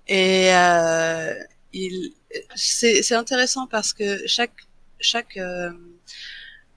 Et 0.09 0.53
euh, 0.55 1.35
il, 1.73 2.13
c'est 2.55 3.15
intéressant 3.15 3.67
parce 3.67 3.93
que 3.93 4.27
chaque 4.27 4.53
chaque 5.01 5.37
euh, 5.37 5.71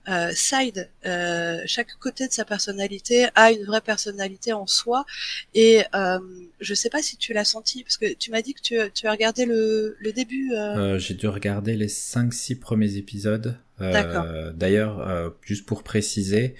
euh, 0.08 0.30
side, 0.32 0.88
euh, 1.04 1.60
chaque 1.66 1.94
côté 1.98 2.28
de 2.28 2.32
sa 2.32 2.44
personnalité 2.44 3.26
a 3.34 3.50
une 3.50 3.64
vraie 3.64 3.80
personnalité 3.80 4.52
en 4.52 4.68
soi. 4.68 5.04
Et 5.52 5.82
euh, 5.96 6.20
je 6.60 6.74
sais 6.74 6.90
pas 6.90 7.02
si 7.02 7.16
tu 7.16 7.32
l'as 7.32 7.44
senti, 7.44 7.82
parce 7.82 7.96
que 7.96 8.14
tu 8.14 8.30
m'as 8.30 8.40
dit 8.40 8.54
que 8.54 8.60
tu, 8.60 8.78
tu, 8.94 9.08
as 9.08 9.10
regardé 9.10 9.46
le, 9.46 9.96
le 9.98 10.12
début. 10.12 10.52
Euh... 10.52 10.96
J'ai 10.98 11.14
dû 11.14 11.26
regarder 11.26 11.76
les 11.76 11.88
5-6 11.88 12.60
premiers 12.60 12.96
épisodes. 12.96 13.58
D'ailleurs, 13.80 15.34
juste 15.42 15.66
pour 15.66 15.82
préciser, 15.82 16.54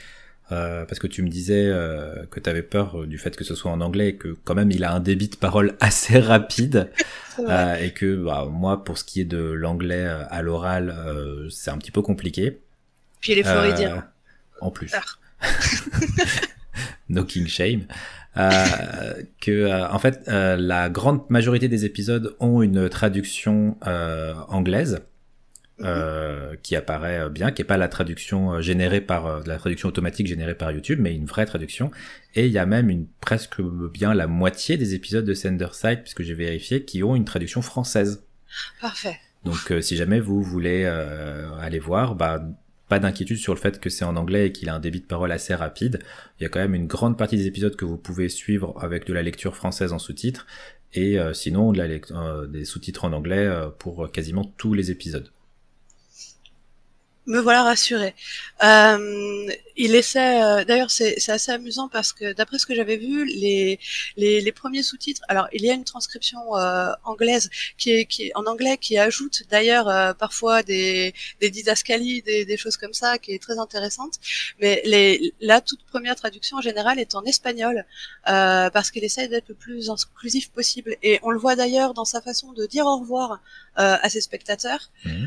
euh, 0.52 0.84
parce 0.84 1.00
que 1.00 1.08
tu 1.08 1.22
me 1.22 1.28
disais 1.28 1.66
euh, 1.66 2.24
que 2.30 2.38
tu 2.38 2.48
avais 2.48 2.62
peur 2.62 3.06
du 3.06 3.18
fait 3.18 3.34
que 3.34 3.42
ce 3.42 3.56
soit 3.56 3.70
en 3.70 3.80
anglais 3.80 4.10
et 4.10 4.16
que 4.16 4.36
quand 4.44 4.54
même 4.54 4.70
il 4.70 4.84
a 4.84 4.92
un 4.92 5.00
débit 5.00 5.28
de 5.28 5.36
parole 5.36 5.76
assez 5.80 6.20
rapide 6.20 6.90
euh, 7.40 7.76
et 7.76 7.92
que 7.92 8.16
bah, 8.16 8.46
moi 8.50 8.84
pour 8.84 8.96
ce 8.98 9.04
qui 9.04 9.20
est 9.20 9.24
de 9.24 9.38
l'anglais 9.38 10.04
euh, 10.04 10.22
à 10.30 10.42
l'oral 10.42 10.90
euh, 10.90 11.48
c'est 11.50 11.70
un 11.70 11.78
petit 11.78 11.90
peu 11.90 12.02
compliqué. 12.02 12.60
Puis 13.20 13.32
il 13.32 13.38
est 13.38 13.42
floridien. 13.42 14.04
en 14.60 14.70
plus. 14.70 14.92
no 17.08 17.24
king 17.24 17.48
shame. 17.48 17.86
que 18.36 19.90
en 19.90 19.98
fait 19.98 20.28
la 20.28 20.88
grande 20.90 21.28
majorité 21.28 21.68
des 21.68 21.84
épisodes 21.84 22.36
ont 22.38 22.62
une 22.62 22.88
traduction 22.88 23.76
anglaise 24.48 25.00
euh, 25.82 26.56
qui 26.62 26.74
apparaît 26.74 27.28
bien, 27.28 27.52
qui 27.52 27.60
est 27.60 27.66
pas 27.66 27.76
la 27.76 27.88
traduction 27.88 28.54
euh, 28.54 28.60
générée 28.62 29.02
par 29.02 29.26
euh, 29.26 29.42
la 29.44 29.58
traduction 29.58 29.90
automatique 29.90 30.26
générée 30.26 30.54
par 30.54 30.72
YouTube, 30.72 31.00
mais 31.02 31.14
une 31.14 31.26
vraie 31.26 31.44
traduction. 31.44 31.90
Et 32.34 32.46
il 32.46 32.52
y 32.52 32.56
a 32.56 32.64
même 32.64 32.88
une 32.88 33.06
presque 33.20 33.60
bien 33.60 34.14
la 34.14 34.26
moitié 34.26 34.78
des 34.78 34.94
épisodes 34.94 35.26
de 35.26 35.34
Senderside, 35.34 36.00
puisque 36.00 36.22
j'ai 36.22 36.32
vérifié, 36.32 36.86
qui 36.86 37.02
ont 37.02 37.14
une 37.14 37.26
traduction 37.26 37.60
française. 37.60 38.24
Parfait. 38.80 39.18
Donc 39.44 39.70
si 39.82 39.98
jamais 39.98 40.18
vous 40.18 40.42
voulez 40.42 40.86
aller 40.86 41.78
voir, 41.78 42.14
bah 42.14 42.42
pas 42.88 42.98
d'inquiétude 42.98 43.36
sur 43.36 43.52
le 43.52 43.60
fait 43.60 43.78
que 43.78 43.90
c'est 43.90 44.04
en 44.04 44.16
anglais 44.16 44.46
et 44.46 44.52
qu'il 44.52 44.70
a 44.70 44.74
un 44.74 44.80
débit 44.80 45.00
de 45.00 45.06
parole 45.06 45.30
assez 45.30 45.54
rapide. 45.54 46.00
Il 46.40 46.44
y 46.44 46.46
a 46.46 46.48
quand 46.48 46.58
même 46.58 46.74
une 46.74 46.86
grande 46.86 47.18
partie 47.18 47.36
des 47.36 47.46
épisodes 47.46 47.76
que 47.76 47.84
vous 47.84 47.98
pouvez 47.98 48.28
suivre 48.28 48.74
avec 48.80 49.06
de 49.06 49.12
la 49.12 49.22
lecture 49.22 49.54
française 49.54 49.92
en 49.92 49.98
sous-titres 49.98 50.46
et 50.94 51.18
sinon 51.34 51.72
de 51.72 51.78
la 51.78 52.46
des 52.46 52.64
sous-titres 52.64 53.04
en 53.04 53.12
anglais 53.12 53.48
pour 53.78 54.10
quasiment 54.10 54.44
tous 54.56 54.72
les 54.72 54.90
épisodes 54.90 55.30
me 57.26 57.40
voilà 57.40 57.62
rassuré. 57.62 58.14
Euh, 58.62 59.46
il 59.76 59.94
essaie. 59.94 60.42
Euh, 60.42 60.64
d'ailleurs, 60.64 60.90
c'est 60.90 61.28
assez 61.28 61.52
amusant 61.52 61.88
parce 61.88 62.12
que 62.12 62.32
d'après 62.32 62.58
ce 62.58 62.66
que 62.66 62.74
j'avais 62.74 62.96
vu, 62.96 63.24
les, 63.26 63.78
les, 64.16 64.40
les 64.40 64.52
premiers 64.52 64.82
sous-titres. 64.82 65.22
Alors, 65.28 65.48
il 65.52 65.62
y 65.62 65.70
a 65.70 65.74
une 65.74 65.84
transcription 65.84 66.56
euh, 66.56 66.90
anglaise 67.04 67.50
qui 67.76 67.90
est, 67.90 68.06
qui 68.06 68.26
est 68.26 68.32
en 68.34 68.46
anglais 68.46 68.78
qui 68.78 68.96
ajoute 68.96 69.42
d'ailleurs 69.50 69.88
euh, 69.88 70.12
parfois 70.14 70.62
des, 70.62 71.14
des 71.40 71.50
didascalies, 71.50 72.22
des, 72.22 72.44
des 72.44 72.56
choses 72.56 72.76
comme 72.76 72.94
ça, 72.94 73.18
qui 73.18 73.32
est 73.32 73.42
très 73.42 73.58
intéressante. 73.58 74.14
Mais 74.60 74.80
les, 74.84 75.34
la 75.40 75.60
toute 75.60 75.84
première 75.86 76.16
traduction 76.16 76.58
en 76.58 76.62
général 76.62 76.98
est 76.98 77.14
en 77.14 77.24
espagnol 77.24 77.84
euh, 78.28 78.70
parce 78.70 78.90
qu'il 78.90 79.04
essaie 79.04 79.28
d'être 79.28 79.48
le 79.48 79.54
plus 79.54 79.90
inclusif 79.90 80.50
possible. 80.50 80.96
Et 81.02 81.18
on 81.22 81.30
le 81.30 81.38
voit 81.38 81.56
d'ailleurs 81.56 81.92
dans 81.92 82.04
sa 82.04 82.20
façon 82.20 82.52
de 82.52 82.66
dire 82.66 82.86
au 82.86 82.98
revoir 82.98 83.40
à 83.76 84.08
ses 84.08 84.20
spectateurs. 84.20 84.90
Mmh. 85.04 85.26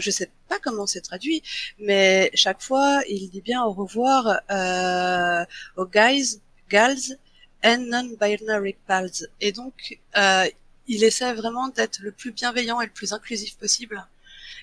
je 0.00 0.10
sais 0.10 0.30
pas 0.48 0.58
comment 0.62 0.86
c'est 0.86 1.00
traduit, 1.00 1.42
mais 1.78 2.30
chaque 2.34 2.62
fois 2.62 3.02
il 3.08 3.28
dit 3.30 3.40
bien 3.40 3.62
au 3.64 3.72
revoir 3.72 4.40
euh, 4.50 5.44
aux 5.76 5.86
guys, 5.86 6.40
gals 6.68 7.18
and 7.64 7.86
non-binary 7.88 8.76
pals. 8.86 9.28
Et 9.40 9.52
donc, 9.52 9.98
euh, 10.16 10.44
il 10.86 11.04
essaie 11.04 11.32
vraiment 11.34 11.68
d'être 11.68 12.00
le 12.00 12.12
plus 12.12 12.32
bienveillant 12.32 12.80
et 12.80 12.86
le 12.86 12.92
plus 12.92 13.12
inclusif 13.12 13.56
possible. 13.56 14.04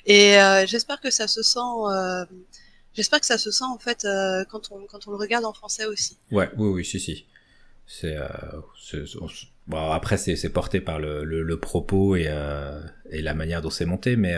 Et 0.05 0.37
euh, 0.37 0.65
j'espère 0.65 0.99
que 0.99 1.09
ça 1.09 1.27
se 1.27 1.41
sent. 1.41 1.59
Euh, 1.59 2.25
j'espère 2.93 3.19
que 3.19 3.25
ça 3.25 3.37
se 3.37 3.51
sent 3.51 3.65
en 3.65 3.77
fait 3.77 4.05
euh, 4.05 4.43
quand 4.45 4.71
on 4.71 4.85
quand 4.85 5.07
on 5.07 5.11
le 5.11 5.17
regarde 5.17 5.45
en 5.45 5.53
français 5.53 5.85
aussi. 5.85 6.17
Ouais, 6.31 6.49
oui, 6.57 6.69
oui, 6.69 6.85
si, 6.85 6.99
si. 6.99 7.25
C'est 7.85 8.17
bon, 9.67 9.91
après 9.91 10.17
c'est 10.17 10.49
porté 10.49 10.81
par 10.81 10.99
le, 10.99 11.23
le, 11.23 11.43
le 11.43 11.59
propos 11.59 12.15
et, 12.15 12.33
et 13.09 13.21
la 13.21 13.33
manière 13.33 13.61
dont 13.61 13.69
c'est 13.69 13.85
monté, 13.85 14.15
mais 14.15 14.35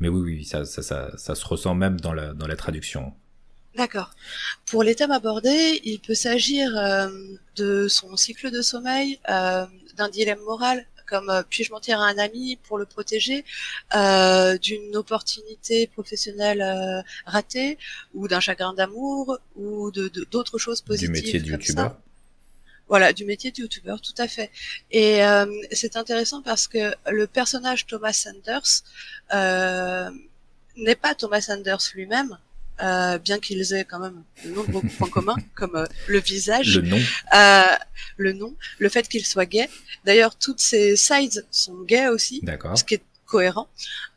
mais 0.00 0.08
oui, 0.08 0.20
oui, 0.20 0.44
ça, 0.44 0.64
ça, 0.64 0.82
ça, 0.82 1.16
ça, 1.16 1.34
se 1.34 1.46
ressent 1.46 1.74
même 1.74 2.00
dans 2.00 2.12
la, 2.12 2.32
dans 2.32 2.46
la 2.46 2.56
traduction. 2.56 3.12
D'accord. 3.76 4.10
Pour 4.66 4.82
les 4.82 4.94
thèmes 4.94 5.10
abordés, 5.10 5.80
il 5.84 6.00
peut 6.00 6.14
s'agir 6.14 6.76
euh, 6.76 7.08
de 7.56 7.88
son 7.88 8.16
cycle 8.16 8.50
de 8.50 8.62
sommeil, 8.62 9.18
euh, 9.28 9.66
d'un 9.96 10.08
dilemme 10.08 10.40
moral, 10.40 10.86
comme 11.06 11.28
euh, 11.28 11.42
puis-je 11.48 11.72
mentir 11.72 12.00
à 12.00 12.06
un 12.06 12.18
ami 12.18 12.56
pour 12.62 12.78
le 12.78 12.86
protéger 12.86 13.44
euh, 13.94 14.56
d'une 14.58 14.96
opportunité 14.96 15.86
professionnelle 15.88 16.62
euh, 16.62 17.02
ratée 17.26 17.78
ou 18.14 18.28
d'un 18.28 18.40
chagrin 18.40 18.74
d'amour 18.74 19.38
ou 19.56 19.90
de 19.90 20.10
d'autres 20.30 20.58
choses 20.58 20.80
positives. 20.80 21.08
Du 21.08 21.12
métier 21.12 21.40
de 21.40 21.50
youtubeur. 21.50 21.96
Voilà, 22.88 23.12
du 23.12 23.24
métier 23.24 23.50
de 23.50 23.60
youtubeur, 23.62 24.00
tout 24.00 24.14
à 24.18 24.28
fait. 24.28 24.50
Et 24.90 25.20
c'est 25.72 25.96
intéressant 25.96 26.42
parce 26.42 26.68
que 26.68 26.94
le 27.10 27.26
personnage 27.26 27.86
Thomas 27.86 28.12
Sanders 28.12 28.82
n'est 30.76 30.94
pas 30.96 31.14
Thomas 31.14 31.40
Sanders 31.40 31.80
lui-même, 31.94 32.38
euh, 32.82 33.18
bien 33.18 33.38
qu'ils 33.38 33.72
aient 33.72 33.84
quand 33.84 34.00
même 34.00 34.22
de 34.44 34.50
nombreux 34.50 34.82
points 34.98 35.08
communs, 35.08 35.36
comme 35.54 35.76
euh, 35.76 35.86
le 36.08 36.20
visage, 36.20 36.76
le 36.76 36.82
nom, 36.82 37.00
euh, 37.34 37.62
le 38.16 38.32
nom, 38.32 38.54
le 38.78 38.88
fait 38.88 39.06
qu'ils 39.08 39.26
soient 39.26 39.46
gays. 39.46 39.70
D'ailleurs, 40.04 40.36
toutes 40.36 40.60
ces 40.60 40.96
sides 40.96 41.46
sont 41.50 41.82
gays 41.82 42.08
aussi, 42.08 42.42
ce 42.74 42.84
qui 42.84 42.94
est 42.94 43.02
cohérent. 43.26 43.68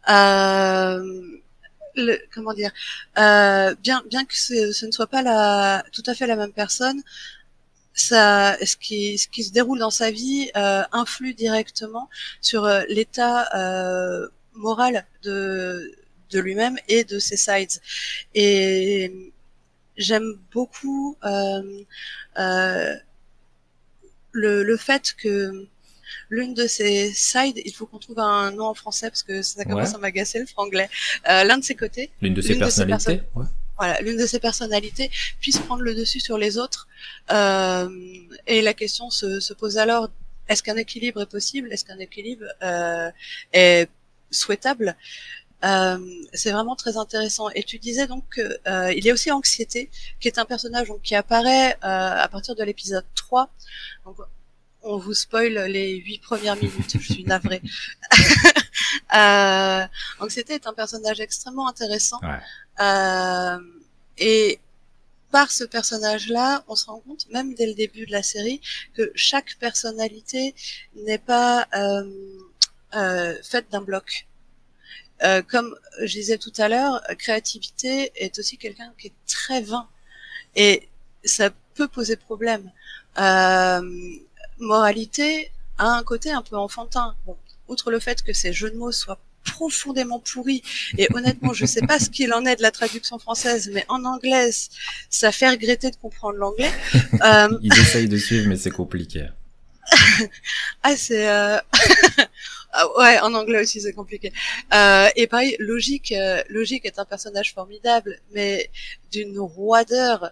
Euh, 0.09 1.22
le, 1.95 2.18
comment 2.34 2.53
dire 2.53 2.72
Bien, 3.15 4.03
bien 4.09 4.26
que 4.26 4.36
ce, 4.36 4.86
ne 4.86 4.91
soit 4.91 5.07
pas 5.07 5.22
la, 5.22 5.84
tout 5.91 6.03
à 6.05 6.13
fait 6.13 6.28
la 6.28 6.36
même 6.36 6.53
personne, 6.53 7.01
ça, 8.00 8.58
ce 8.66 8.76
qui, 8.78 9.18
ce 9.18 9.28
qui 9.28 9.43
se 9.43 9.52
déroule 9.52 9.80
dans 9.80 9.89
sa 9.91 10.12
vie 10.12 10.50
influe 10.91 11.34
directement 11.34 12.10
sur 12.41 12.68
l'état 12.89 13.50
moral 14.54 15.06
de 15.24 15.93
de 16.32 16.39
lui-même 16.39 16.78
et 16.88 17.04
de 17.04 17.20
ses 17.20 17.38
sides. 17.38 17.82
Et 18.36 19.32
j'aime 19.98 20.38
beaucoup 20.52 21.18
euh, 21.24 21.84
euh, 22.38 22.95
le, 24.32 24.64
le 24.64 24.78
fait 24.78 25.16
que 25.18 25.68
l'une 26.30 26.54
de 26.54 26.68
ses 26.68 27.12
sides, 27.14 27.62
il 27.64 27.74
faut 27.74 27.86
qu'on 27.86 28.00
trouve 28.00 28.20
un 28.20 28.52
nom 28.52 28.66
en 28.66 28.74
français 28.74 29.10
parce 29.10 29.24
que 29.24 29.41
ça 29.41 29.64
commence 29.66 29.95
à 29.95 29.98
m'agacer 29.98 30.39
le 30.39 30.45
franglais. 30.45 30.89
Euh, 31.30 31.43
L'un 31.43 31.58
de 31.58 31.64
ses 31.64 31.76
côtés. 31.76 32.12
L'une 32.22 32.34
de 32.34 32.41
ses 32.41 32.58
personnalités. 32.58 33.22
ouais. 33.36 33.45
Voilà, 33.78 34.01
l'une 34.01 34.17
de 34.17 34.25
ses 34.25 34.39
personnalités 34.39 35.11
puisse 35.39 35.59
prendre 35.59 35.82
le 35.82 35.95
dessus 35.95 36.19
sur 36.19 36.38
les 36.38 36.57
autres. 36.57 36.88
Euh, 37.32 37.89
et 38.47 38.61
la 38.61 38.73
question 38.73 39.09
se, 39.09 39.39
se 39.39 39.53
pose 39.53 39.78
alors 39.78 40.09
est-ce 40.47 40.63
qu'un 40.63 40.78
équilibre 40.78 41.21
est 41.21 41.30
possible? 41.30 41.71
Est-ce 41.71 41.86
qu'un 41.86 41.99
équilibre 41.99 42.45
euh, 42.63 43.11
est 43.53 43.89
souhaitable? 44.32 44.95
Euh, 45.65 45.97
c'est 46.34 46.51
vraiment 46.51 46.75
très 46.75 46.97
intéressant. 46.97 47.49
Et 47.49 47.63
tu 47.63 47.80
disais 47.80 48.07
donc 48.07 48.23
qu'il 48.34 48.59
euh, 48.67 48.93
y 48.93 49.09
a 49.09 49.13
aussi 49.13 49.32
Anxiété, 49.32 49.89
qui 50.19 50.28
est 50.28 50.38
un 50.38 50.45
personnage 50.45 50.88
donc, 50.88 51.01
qui 51.01 51.15
apparaît 51.15 51.73
euh, 51.73 51.78
à 52.23 52.28
partir 52.28 52.55
de 52.55 52.63
l'épisode 52.63 53.05
3. 53.15 53.49
Donc, 54.05 54.17
on 54.84 54.97
vous 54.97 55.13
spoil 55.13 55.53
les 55.53 55.95
huit 55.97 56.19
premières 56.19 56.55
minutes, 56.55 56.97
je 56.99 57.13
suis 57.13 57.23
navrée. 57.25 57.61
euh, 59.15 59.86
Anxiété 60.19 60.53
est 60.53 60.67
un 60.67 60.73
personnage 60.73 61.19
extrêmement 61.19 61.67
intéressant. 61.67 62.19
Ouais. 62.21 62.39
Euh, 62.80 63.59
et 64.17 64.59
par 65.32 65.51
ce 65.51 65.63
personnage-là, 65.63 66.63
on 66.67 66.75
se 66.75 66.86
rend 66.86 66.99
compte, 66.99 67.28
même 67.32 67.53
dès 67.53 67.67
le 67.67 67.73
début 67.73 68.05
de 68.05 68.11
la 68.11 68.23
série, 68.23 68.61
que 68.95 69.11
chaque 69.15 69.57
personnalité 69.59 70.55
n'est 70.95 71.17
pas 71.17 71.67
euh, 71.75 72.03
euh, 72.95 73.36
faite 73.43 73.69
d'un 73.71 73.82
bloc. 73.82 74.28
Euh, 75.23 75.41
comme 75.41 75.75
je 76.01 76.13
disais 76.13 76.38
tout 76.38 76.53
à 76.57 76.69
l'heure, 76.69 77.01
créativité 77.17 78.11
est 78.15 78.38
aussi 78.38 78.57
quelqu'un 78.57 78.93
qui 78.99 79.07
est 79.07 79.13
très 79.25 79.61
vain 79.61 79.88
et 80.55 80.88
ça 81.23 81.49
peut 81.73 81.88
poser 81.88 82.15
problème. 82.15 82.71
Euh, 83.19 83.82
moralité 84.59 85.51
a 85.78 85.88
un 85.88 86.03
côté 86.03 86.32
un 86.32 86.41
peu 86.41 86.55
enfantin. 86.57 87.15
Bon, 87.25 87.38
outre 87.67 87.91
le 87.91 87.99
fait 87.99 88.21
que 88.23 88.34
ces 88.34 88.53
jeux 88.53 88.71
de 88.71 88.78
mots 88.78 88.91
soient 88.91 89.19
profondément 89.44 90.20
pourris 90.20 90.62
et 90.98 91.08
honnêtement 91.14 91.54
je 91.54 91.66
sais 91.66 91.82
pas 91.82 92.00
ce 92.00 92.10
qu'il 92.10 92.34
en 92.34 92.46
est 92.46 92.58
de 92.58 92.62
la 92.62 92.72
traduction 92.72 93.18
française 93.18 93.70
mais 93.74 93.86
en 93.88 94.04
anglais 94.04 94.50
ça 95.10 95.32
fait 95.32 95.50
regretter 95.50 95.90
de 95.90 95.96
comprendre 95.96 96.38
l'anglais 96.38 96.72
euh... 97.24 97.58
ils 97.62 97.78
essayent 97.80 98.10
de 98.10 98.18
suivre 98.18 98.48
mais 98.50 98.58
c'est 98.58 98.72
compliqué 98.72 99.28
ah 100.84 100.98
c'est 100.98 101.30
euh... 101.30 101.58
Ah, 102.74 102.86
ouais, 102.98 103.20
en 103.22 103.34
anglais 103.34 103.62
aussi 103.62 103.82
c'est 103.82 103.94
compliqué. 103.94 104.32
Euh, 104.74 105.10
et 105.16 105.28
pareil, 105.28 105.56
logique, 105.60 106.12
euh, 106.12 106.44
logique 106.50 106.86
est 106.86 107.00
un 107.00 107.06
personnage 107.06 107.54
formidable, 107.54 108.20
mais 108.34 108.70
d'une 109.12 109.40
roideur 109.40 110.32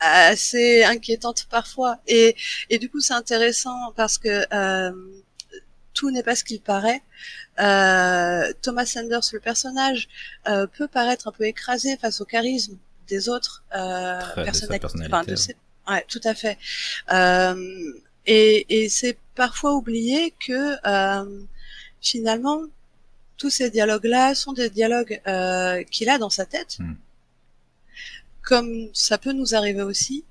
assez 0.00 0.84
inquiétante 0.84 1.46
parfois. 1.50 1.98
Et, 2.06 2.36
et 2.70 2.78
du 2.78 2.90
coup, 2.90 3.00
c'est 3.00 3.14
intéressant 3.14 3.92
parce 3.96 4.18
que 4.18 4.44
euh, 4.52 4.92
tout 5.98 6.10
n'est 6.12 6.22
pas 6.22 6.36
ce 6.40 6.44
qu'il 6.44 6.60
paraît. 6.60 7.02
Euh, 7.58 8.52
Thomas 8.62 8.86
Sanders, 8.86 9.26
le 9.32 9.40
personnage, 9.40 10.08
euh, 10.46 10.68
peut 10.76 10.86
paraître 10.86 11.26
un 11.26 11.32
peu 11.32 11.44
écrasé 11.44 11.96
face 11.96 12.20
au 12.20 12.24
charisme 12.24 12.76
des 13.08 13.28
autres 13.28 13.64
euh, 13.74 14.20
personnalités. 14.48 14.86
Enfin, 15.06 15.24
de 15.24 15.34
ses... 15.34 15.56
ouais, 15.90 16.04
tout 16.06 16.20
à 16.32 16.34
fait. 16.42 16.56
Euh, 17.10 17.92
et, 18.26 18.54
et 18.76 18.88
c'est 18.88 19.18
parfois 19.34 19.72
oublié 19.74 20.32
que 20.46 20.60
euh, 20.86 21.42
finalement, 22.00 22.60
tous 23.36 23.50
ces 23.50 23.68
dialogues-là 23.68 24.36
sont 24.36 24.52
des 24.52 24.70
dialogues 24.70 25.20
euh, 25.26 25.82
qu'il 25.92 26.08
a 26.10 26.18
dans 26.18 26.30
sa 26.30 26.46
tête, 26.46 26.78
mm. 26.78 26.94
comme 28.42 28.88
ça 28.92 29.18
peut 29.18 29.32
nous 29.32 29.56
arriver 29.56 29.82
aussi, 29.82 30.24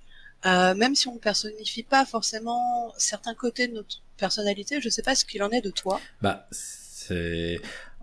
euh, 0.46 0.76
même 0.76 0.96
si 0.96 1.08
on 1.08 1.16
ne 1.16 1.20
personnifie 1.20 1.84
pas 1.84 2.06
forcément 2.06 2.94
certains 2.98 3.34
côtés 3.34 3.68
de 3.68 3.74
notre 3.74 4.02
personnalité. 4.18 4.80
Je 4.82 4.90
sais 4.90 5.02
pas 5.02 5.16
ce 5.16 5.26
qu'il 5.26 5.44
en 5.44 5.50
est 5.50 5.62
de 5.62 5.72
toi. 5.72 6.00
Bah, 6.22 6.48
c'est, 6.52 7.60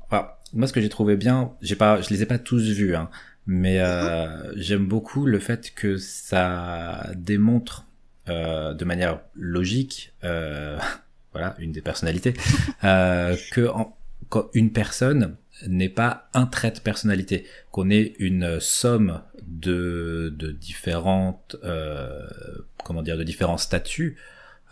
enfin, 0.06 0.30
moi 0.52 0.66
ce 0.66 0.72
que 0.72 0.80
j'ai 0.80 0.88
trouvé 0.88 1.16
bien, 1.16 1.52
j'ai 1.62 1.76
pas, 1.76 2.00
je 2.00 2.10
les 2.10 2.22
ai 2.22 2.26
pas 2.26 2.38
tous 2.38 2.62
vus, 2.62 2.96
hein, 2.96 3.10
mais 3.46 3.80
euh, 3.80 4.26
mm-hmm. 4.26 4.52
j'aime 4.56 4.86
beaucoup 4.86 5.26
le 5.26 5.38
fait 5.38 5.72
que 5.74 5.96
ça 5.96 7.10
démontre 7.14 7.86
euh, 8.30 8.72
de 8.72 8.86
manière 8.86 9.20
logique. 9.34 10.14
Euh, 10.24 10.78
voilà, 11.32 11.54
une 11.58 11.72
des 11.72 11.82
personnalités, 11.82 12.32
euh, 12.84 13.36
que 13.52 13.68
en, 13.68 13.96
une 14.54 14.72
personne 14.72 15.36
n'est 15.66 15.88
pas 15.88 16.28
un 16.34 16.46
trait 16.46 16.70
de 16.70 16.80
personnalité, 16.80 17.46
qu'on 17.70 17.90
est 17.90 18.14
une 18.18 18.60
somme 18.60 19.22
de, 19.46 20.34
de 20.36 20.50
différentes, 20.50 21.56
euh, 21.64 22.20
comment 22.84 23.02
dire, 23.02 23.16
de 23.16 23.24
différents 23.24 23.58
statuts 23.58 24.16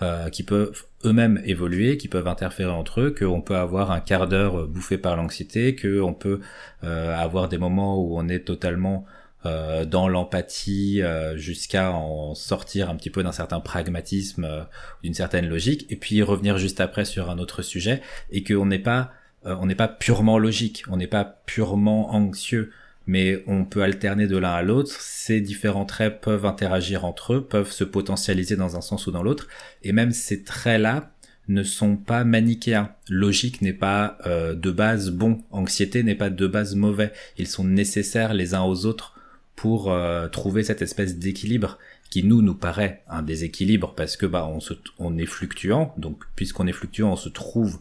euh, 0.03 0.29
qui 0.29 0.43
peuvent 0.43 0.85
eux-mêmes 1.05 1.41
évoluer, 1.45 1.97
qui 1.97 2.09
peuvent 2.09 2.29
interférer 2.29 2.71
entre 2.71 3.01
eux, 3.01 3.15
qu'on 3.17 3.41
peut 3.41 3.57
avoir 3.57 3.91
un 3.91 4.01
quart 4.01 4.27
d'heure 4.27 4.67
bouffé 4.67 4.99
par 4.99 5.17
l'anxiété, 5.17 5.77
qu'on 5.77 6.15
peut 6.15 6.41
euh, 6.85 7.17
avoir 7.17 7.49
des 7.49 7.59
moments 7.59 8.03
où 8.03 8.19
on 8.19 8.29
est 8.29 8.45
totalement 8.45 9.07
euh, 9.45 9.85
dans 9.85 10.07
l'empathie 10.07 11.03
euh, 11.03 11.37
jusqu'à 11.37 11.91
en 11.91 12.33
sortir 12.37 12.89
un 12.89 12.95
petit 12.95 13.11
peu 13.11 13.25
d'un 13.25 13.33
certain 13.33 13.59
pragmatisme, 13.59 14.45
euh, 14.45 14.63
d'une 15.03 15.15
certaine 15.15 15.49
logique, 15.49 15.91
et 15.91 15.97
puis 15.97 16.23
revenir 16.23 16.59
juste 16.59 16.81
après 16.81 17.05
sur 17.05 17.29
un 17.29 17.39
autre 17.39 17.63
sujet, 17.63 18.03
et 18.31 18.45
qu'on 18.45 18.67
n'est 18.67 18.79
pas 18.79 19.11
on 19.45 19.67
n'est 19.67 19.75
pas 19.75 19.89
purement 19.89 20.39
logique, 20.39 20.85
on 20.89 20.97
n'est 20.97 21.07
pas 21.07 21.25
purement 21.47 22.15
anxieux, 22.15 22.71
mais 23.07 23.43
on 23.47 23.65
peut 23.65 23.83
alterner 23.83 24.27
de 24.27 24.37
l'un 24.37 24.53
à 24.53 24.63
l'autre. 24.63 24.93
Ces 25.01 25.41
différents 25.41 25.85
traits 25.85 26.21
peuvent 26.21 26.47
interagir 26.47 27.05
entre 27.05 27.35
eux, 27.35 27.45
peuvent 27.45 27.73
se 27.73 27.85
potentialiser 27.85 28.57
dans 28.57 28.77
un 28.77 28.81
sens 28.81 29.07
ou 29.07 29.11
dans 29.11 29.23
l'autre, 29.23 29.49
et 29.83 29.93
même 29.93 30.13
ces 30.13 30.43
traits-là 30.43 31.11
ne 31.49 31.63
sont 31.65 31.97
pas 31.97 32.25
manichéens. 32.25 32.93
Logique 33.09 33.63
n'est 33.63 33.73
pas 33.73 34.19
de 34.27 34.71
base 34.71 35.11
bon, 35.11 35.43
anxiété 35.51 36.03
n'est 36.05 36.15
pas 36.15 36.31
de 36.31 36.47
base 36.47 36.77
mauvais. 36.77 37.13
Ils 37.37 37.49
sont 37.49 37.65
nécessaires 37.65 38.35
les 38.35 38.55
uns 38.55 38.63
aux 38.63 38.87
autres 38.87 39.13
pour 39.57 39.93
euh, 39.93 40.29
trouver 40.29 40.65
cette 40.65 40.83
espèce 40.83 41.19
d'équilibre 41.19 41.79
qui 42.11 42.25
nous 42.25 42.43
nous 42.43 42.55
paraît 42.55 43.03
un 43.09 43.23
déséquilibre 43.23 43.95
parce 43.95 44.17
que 44.17 44.27
bah 44.27 44.47
on, 44.53 44.61
se, 44.61 44.75
on 44.99 45.17
est 45.17 45.27
fluctuant 45.27 45.95
donc 45.97 46.25
puisqu'on 46.37 46.67
est 46.67 46.73
fluctuant 46.73 47.13
on 47.13 47.17
se 47.17 47.29
trouve 47.29 47.81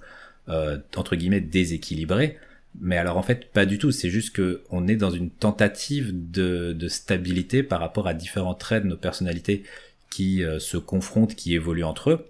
euh, 0.52 0.78
entre 0.96 1.16
guillemets 1.16 1.42
déséquilibré. 1.42 2.38
Mais 2.80 2.98
alors 2.98 3.18
en 3.18 3.24
fait 3.24 3.52
pas 3.52 3.66
du 3.66 3.78
tout. 3.78 3.92
C'est 3.92 4.10
juste 4.10 4.36
que 4.36 4.64
on 4.70 4.88
est 4.88 4.96
dans 4.96 5.12
une 5.12 5.30
tentative 5.30 6.12
de, 6.14 6.88
stabilité 6.88 7.64
par 7.64 7.80
rapport 7.80 8.08
à 8.08 8.14
différents 8.14 8.56
traits 8.56 8.84
de 8.84 8.90
nos 8.90 8.98
personnalités 8.98 9.64
qui 10.10 10.44
euh, 10.44 10.60
se 10.60 10.78
confrontent 10.78 11.36
qui 11.36 11.54
évoluent 11.56 11.84
entre 11.84 12.12
eux 12.12 12.26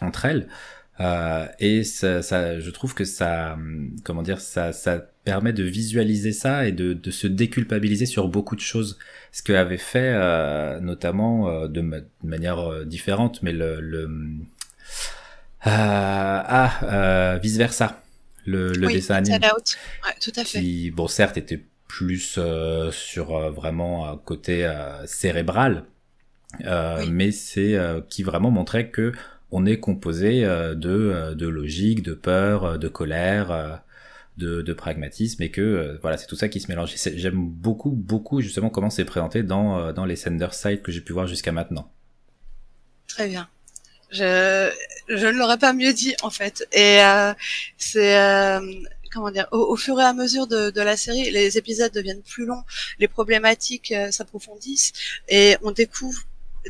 entre 0.00 0.26
elles. 0.26 0.48
Euh, 1.00 1.46
et 1.58 1.84
ça, 1.84 2.22
ça, 2.22 2.58
je 2.58 2.70
trouve 2.70 2.94
que 2.94 3.04
ça, 3.04 3.58
comment 4.04 4.22
dire, 4.22 4.40
ça, 4.40 4.72
ça 4.72 4.98
permet 5.24 5.52
de 5.52 5.62
visualiser 5.62 6.32
ça 6.32 6.66
et 6.66 6.72
de, 6.72 6.94
de 6.94 7.10
se 7.10 7.26
déculpabiliser 7.26 8.06
sur 8.06 8.28
beaucoup 8.28 8.56
de 8.56 8.60
choses. 8.60 8.98
Ce 9.32 9.42
que 9.42 9.52
avait 9.52 9.76
fait, 9.78 10.80
notamment 10.80 11.68
de, 11.68 12.04
manière 12.22 12.86
différente, 12.86 13.42
mais 13.42 13.52
le, 13.52 13.80
le 13.80 14.08
ah, 15.66 17.38
vice 17.42 17.56
versa, 17.56 18.02
le, 18.44 18.72
le 18.72 18.86
dessin 18.88 19.16
animé, 19.16 19.38
ouais, 19.38 20.14
tout 20.20 20.32
à 20.36 20.44
fait. 20.44 20.60
qui, 20.60 20.90
bon, 20.90 21.08
certes, 21.08 21.36
était 21.36 21.64
plus 21.88 22.38
sur 22.92 23.50
vraiment 23.50 24.08
un 24.08 24.16
côté 24.16 24.70
cérébral, 25.06 25.84
oui. 26.60 27.10
mais 27.10 27.32
c'est 27.32 27.78
qui 28.08 28.22
vraiment 28.22 28.50
montrait 28.50 28.90
que 28.90 29.12
on 29.52 29.64
est 29.64 29.78
composé 29.78 30.42
de, 30.42 31.34
de 31.34 31.46
logique, 31.46 32.02
de 32.02 32.14
peur, 32.14 32.78
de 32.78 32.88
colère, 32.88 33.82
de, 34.36 34.62
de, 34.62 34.72
pragmatisme 34.72 35.42
et 35.42 35.50
que 35.50 35.98
voilà 36.02 36.18
c'est 36.18 36.26
tout 36.26 36.36
ça 36.36 36.48
qui 36.48 36.60
se 36.60 36.68
mélange. 36.68 36.94
J'aime 37.14 37.48
beaucoup 37.48 37.90
beaucoup 37.90 38.40
justement 38.40 38.68
comment 38.70 38.90
c'est 38.90 39.04
présenté 39.04 39.42
dans 39.42 39.92
dans 39.92 40.04
les 40.04 40.16
Sender 40.16 40.48
Sites 40.52 40.82
que 40.82 40.92
j'ai 40.92 41.00
pu 41.00 41.12
voir 41.12 41.26
jusqu'à 41.26 41.52
maintenant. 41.52 41.90
Très 43.06 43.28
bien. 43.28 43.48
Je, 44.10 44.70
je 45.08 45.26
ne 45.26 45.32
l'aurais 45.32 45.58
pas 45.58 45.72
mieux 45.72 45.92
dit 45.92 46.14
en 46.22 46.30
fait. 46.30 46.66
Et 46.72 47.02
euh, 47.02 47.32
c'est 47.76 48.18
euh, 48.18 48.60
comment 49.16 49.30
dire, 49.30 49.48
au, 49.50 49.76
fur 49.76 49.98
et 50.00 50.04
à 50.04 50.12
mesure 50.12 50.46
de, 50.46 50.70
de, 50.70 50.80
la 50.80 50.96
série, 50.96 51.30
les 51.30 51.56
épisodes 51.58 51.92
deviennent 51.92 52.22
plus 52.22 52.44
longs, 52.44 52.62
les 52.98 53.08
problématiques 53.08 53.92
euh, 53.92 54.10
s'approfondissent 54.10 54.92
et 55.28 55.56
on 55.62 55.70
découvre 55.70 56.20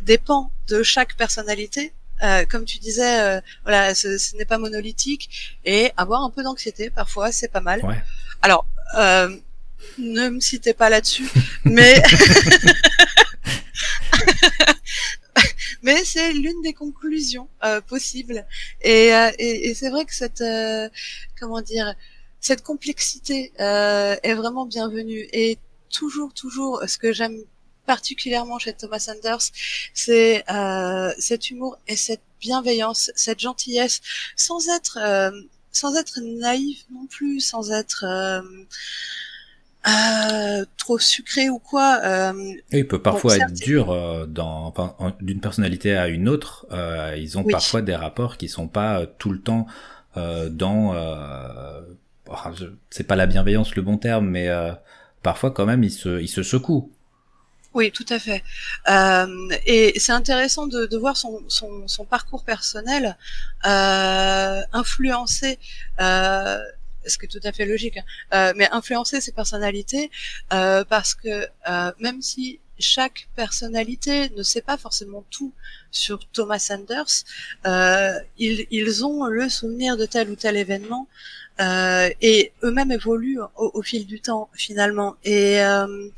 des 0.01 0.19
pans 0.19 0.51
de 0.69 0.83
chaque 0.83 1.17
personnalité. 1.17 1.93
Euh, 2.23 2.47
comme 2.47 2.65
tu 2.65 2.79
disais, 2.79 3.21
euh, 3.21 3.41
voilà, 3.65 3.95
ce, 3.95 4.17
ce 4.17 4.37
n'est 4.37 4.45
pas 4.47 4.59
monolithique 4.59 5.59
et 5.65 5.91
avoir 5.97 6.23
un 6.23 6.31
peu 6.31 6.43
d'anxiété 6.43 6.89
parfois, 6.89 7.33
c'est 7.33 7.49
pas 7.49 7.61
mal. 7.61 7.85
Ouais. 7.85 8.03
Alors, 8.43 8.67
ne 9.99 10.29
me 10.29 10.41
citez 10.41 10.73
pas 10.73 10.89
là-dessus, 10.89 11.29
mais 11.65 12.01
mais 15.87 16.05
c'est 16.05 16.33
l'une 16.33 16.61
des 16.63 16.75
conclusions 16.75 17.49
euh, 17.65 17.81
possibles. 17.81 18.45
Et, 18.83 19.15
euh, 19.15 19.31
et, 19.39 19.69
et 19.69 19.75
c'est 19.75 19.89
vrai 19.89 20.05
que 20.05 20.15
cette 20.15 20.41
euh, 20.41 20.89
comment 21.39 21.61
dire 21.63 21.95
cette 22.41 22.63
complexité 22.63 23.53
est 23.59 24.35
vraiment 24.35 24.67
bienvenue. 24.67 25.29
Et 25.33 25.59
toujours, 25.91 26.33
toujours, 26.35 26.83
ce 26.87 26.97
que 26.99 27.13
j'aime 27.13 27.39
particulièrement 27.87 28.59
chez 28.59 28.73
Thomas 28.73 29.01
Sanders, 29.01 29.45
c'est 29.95 30.45
cet 31.19 31.51
humour 31.51 31.79
et 31.89 31.97
cette 31.97 32.23
bienveillance, 32.41 33.11
cette 33.17 33.41
gentillesse, 33.41 34.01
sans 34.37 34.69
être 34.69 34.99
sans 35.73 35.97
être 35.97 36.21
naïf 36.21 36.85
non 36.93 37.07
plus, 37.07 37.41
sans 37.41 37.73
être 37.73 38.05
euh, 39.89 40.65
trop 40.77 40.99
sucré 40.99 41.49
ou 41.49 41.59
quoi. 41.59 42.01
Euh, 42.03 42.55
il 42.73 42.87
peut 42.87 43.01
parfois 43.01 43.37
être 43.37 43.53
dur 43.53 43.91
euh, 43.91 44.27
dans, 44.27 44.75
d'une 45.21 45.41
personnalité 45.41 45.97
à 45.97 46.09
une 46.09 46.29
autre. 46.29 46.67
Euh, 46.73 47.15
ils 47.17 47.39
ont 47.39 47.45
parfois 47.45 47.83
des 47.83 47.95
rapports 47.95 48.37
qui 48.37 48.49
sont 48.49 48.69
pas 48.69 49.01
euh, 49.01 49.07
tout 49.19 49.31
le 49.31 49.41
temps 49.41 49.67
euh, 50.17 50.49
dans. 50.49 50.95
c'est 52.91 53.05
pas 53.05 53.17
la 53.17 53.27
bienveillance 53.27 53.75
le 53.77 53.83
bon 53.83 53.99
terme, 53.99 54.29
mais 54.29 54.49
parfois 55.23 55.51
quand 55.51 55.67
même 55.67 55.85
ils 55.85 55.93
se, 55.93 56.21
ils 56.21 56.29
se 56.29 56.43
secouent. 56.43 56.91
Oui, 57.77 57.93
tout 57.93 58.07
à 58.09 58.19
fait. 58.19 58.43
Euh, 58.89 59.49
et 59.67 59.93
c'est 60.01 60.13
intéressant 60.13 60.67
de, 60.67 60.87
de 60.87 60.97
voir 60.97 61.15
son, 61.15 61.43
son, 61.49 61.87
son, 61.87 62.07
parcours 62.07 62.43
personnel 62.43 63.19
euh, 63.67 64.63
influencer 64.73 65.59
euh, 66.01 66.59
ce 67.09 67.19
qui 67.19 67.27
est 67.27 67.29
tout 67.29 67.41
à 67.45 67.53
fait 67.53 67.67
logique, 67.67 67.99
hein. 67.99 68.05
euh, 68.35 68.53
mais 68.57 68.69
influencer 68.73 69.21
ses 69.21 69.33
personnalités 69.33 70.11
euh, 70.53 70.85
parce 70.85 71.15
que 71.15 71.47
euh, 71.69 71.93
même 71.99 72.23
si 72.23 72.61
chaque 72.79 73.29
personnalité 73.37 74.31
ne 74.31 74.43
sait 74.43 74.61
pas 74.61 74.77
forcément 74.77 75.25
tout 75.31 75.53
sur 75.91 76.27
Thomas 76.29 76.59
Sanders, 76.59 77.25
euh, 77.67 78.19
ils, 78.39 78.67
ils, 78.71 79.05
ont 79.05 79.25
le 79.25 79.49
souvenir 79.49 79.97
de 79.97 80.05
tel 80.05 80.29
ou 80.31 80.37
tel 80.37 80.57
événement 80.57 81.09
euh, 81.61 82.11
et 82.21 82.53
eux-mêmes 82.63 82.93
évoluent 82.93 83.41
au, 83.57 83.71
au, 83.75 83.83
fil 83.83 84.07
du 84.07 84.21
temps 84.21 84.51
finalement. 84.55 85.17
Et, 85.25 85.63
euh, 85.63 86.09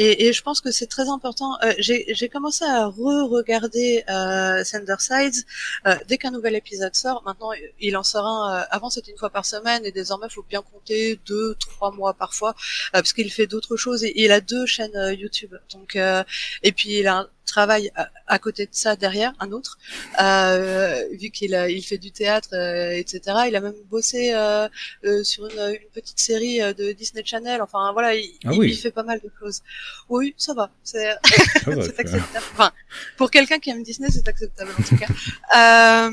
et, 0.00 0.28
et, 0.28 0.32
je 0.32 0.42
pense 0.42 0.60
que 0.60 0.70
c'est 0.70 0.86
très 0.86 1.08
important. 1.08 1.58
Euh, 1.64 1.72
J'ai 1.78 2.28
commencé 2.28 2.64
à 2.64 2.86
re-regarder 2.86 4.04
euh, 4.08 4.62
Sides 4.62 5.44
euh, 5.86 5.96
dès 6.06 6.18
qu'un 6.18 6.30
nouvel 6.30 6.54
épisode 6.54 6.94
sort. 6.94 7.24
Maintenant, 7.26 7.50
il 7.80 7.96
en 7.96 8.04
sort 8.04 8.24
un. 8.24 8.60
Euh, 8.60 8.64
avant, 8.70 8.90
c'était 8.90 9.10
une 9.10 9.18
fois 9.18 9.30
par 9.30 9.44
semaine, 9.44 9.84
et 9.84 9.90
désormais, 9.90 10.28
il 10.30 10.32
faut 10.32 10.46
bien 10.48 10.62
compter 10.62 11.18
deux, 11.26 11.56
trois 11.56 11.90
mois 11.90 12.14
parfois, 12.14 12.50
euh, 12.50 12.54
parce 12.92 13.12
qu'il 13.12 13.30
fait 13.32 13.48
d'autres 13.48 13.76
choses. 13.76 14.04
Et, 14.04 14.12
il 14.22 14.30
a 14.30 14.40
deux 14.40 14.66
chaînes 14.66 14.96
euh, 14.96 15.12
YouTube. 15.12 15.54
Donc, 15.72 15.96
et 15.96 16.72
puis 16.72 16.98
il 17.00 17.08
a 17.08 17.18
un 17.18 17.28
travail 17.48 17.90
à, 18.26 18.38
côté 18.38 18.66
de 18.66 18.70
ça 18.72 18.94
derrière, 18.94 19.32
un 19.40 19.50
autre, 19.52 19.78
euh, 20.20 21.02
vu 21.20 21.30
qu'il 21.30 21.54
il 21.68 21.82
fait 21.82 21.98
du 21.98 22.12
théâtre, 22.12 22.50
euh, 22.52 22.90
etc. 22.92 23.20
Il 23.48 23.56
a 23.56 23.60
même 23.60 23.80
bossé 23.90 24.32
euh, 24.34 24.68
euh 25.04 25.24
sur 25.24 25.46
une, 25.46 25.58
une, 25.58 25.90
petite 25.92 26.20
série 26.20 26.60
euh, 26.60 26.72
de 26.72 26.92
Disney 26.92 27.22
Channel. 27.24 27.60
Enfin 27.62 27.92
voilà, 27.92 28.14
il, 28.14 28.30
ah 28.44 28.50
il, 28.52 28.76
fait 28.76 28.90
pas 28.90 29.02
mal 29.02 29.20
de 29.20 29.30
choses. 29.40 29.62
Oui, 30.08 30.34
ça 30.36 30.54
va, 30.54 30.70
c'est 30.84 31.08
acceptable. 31.98 32.44
Enfin, 32.52 32.70
pour 33.16 33.30
quelqu'un 33.30 33.58
qui 33.58 33.70
aime 33.70 33.82
Disney, 33.82 34.08
c'est 34.10 34.28
acceptable 34.28 34.70
en 34.78 34.82
tout 34.82 34.96
cas. 34.96 36.10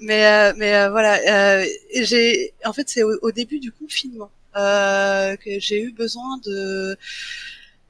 mais 0.00 0.52
mais 0.54 0.88
voilà, 0.88 1.64
j'ai 1.94 2.52
en 2.64 2.72
fait 2.72 2.88
c'est 2.88 3.02
au, 3.02 3.16
au, 3.22 3.30
début 3.30 3.60
du 3.60 3.72
confinement 3.72 4.30
que 4.54 5.52
j'ai 5.58 5.80
eu 5.82 5.92
besoin 5.92 6.38
de 6.44 6.96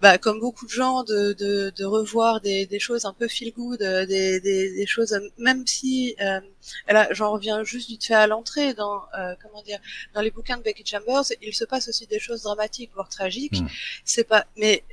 bah, 0.00 0.18
comme 0.18 0.40
beaucoup 0.40 0.64
de 0.64 0.70
gens, 0.70 1.02
de, 1.04 1.34
de, 1.34 1.72
de 1.76 1.84
revoir 1.84 2.40
des, 2.40 2.66
des, 2.66 2.78
choses 2.78 3.04
un 3.04 3.12
peu 3.12 3.28
feel 3.28 3.52
good, 3.52 3.82
euh, 3.82 4.06
des, 4.06 4.40
des, 4.40 4.74
des 4.74 4.86
choses, 4.86 5.18
même 5.38 5.66
si, 5.66 6.16
euh, 6.20 6.40
là, 6.88 7.08
j'en 7.12 7.32
reviens 7.32 7.62
juste 7.64 7.88
vite 7.88 8.04
fait 8.04 8.14
à 8.14 8.26
l'entrée 8.26 8.72
dans, 8.74 9.02
euh, 9.18 9.34
comment 9.42 9.62
dire, 9.62 9.78
dans 10.14 10.22
les 10.22 10.30
bouquins 10.30 10.56
de 10.56 10.62
Becky 10.62 10.84
Chambers, 10.86 11.24
il 11.42 11.54
se 11.54 11.64
passe 11.64 11.88
aussi 11.88 12.06
des 12.06 12.18
choses 12.18 12.42
dramatiques, 12.42 12.90
voire 12.94 13.08
tragiques. 13.08 13.60
Hmm. 13.60 13.68
C'est 14.04 14.24
pas, 14.24 14.46
mais 14.56 14.84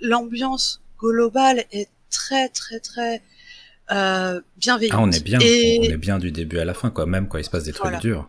l'ambiance 0.00 0.82
globale 0.98 1.64
est 1.72 1.88
très, 2.10 2.48
très, 2.50 2.80
très 2.80 3.22
euh, 3.90 4.40
bienveillante. 4.58 4.98
Ah, 4.98 5.02
on 5.02 5.10
est 5.10 5.24
bien, 5.24 5.38
et... 5.40 5.78
on 5.80 5.94
est 5.94 5.96
bien 5.96 6.18
du 6.18 6.32
début 6.32 6.58
à 6.58 6.64
la 6.64 6.74
fin, 6.74 6.90
quoi, 6.90 7.06
même 7.06 7.28
quand 7.28 7.38
il 7.38 7.44
se 7.44 7.50
passe 7.50 7.64
des 7.64 7.72
trucs 7.72 7.98
durs. 8.00 8.28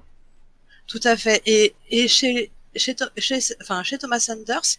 Tout 0.88 1.01
à 1.03 1.15
fait. 1.15 1.41
Et, 1.45 1.75
et 1.89 2.07
chez 2.07 2.51
chez, 2.76 2.95
chez, 3.17 3.39
enfin, 3.61 3.84
chez 3.84 3.97
Thomas 3.97 4.19
Sanders 4.19 4.78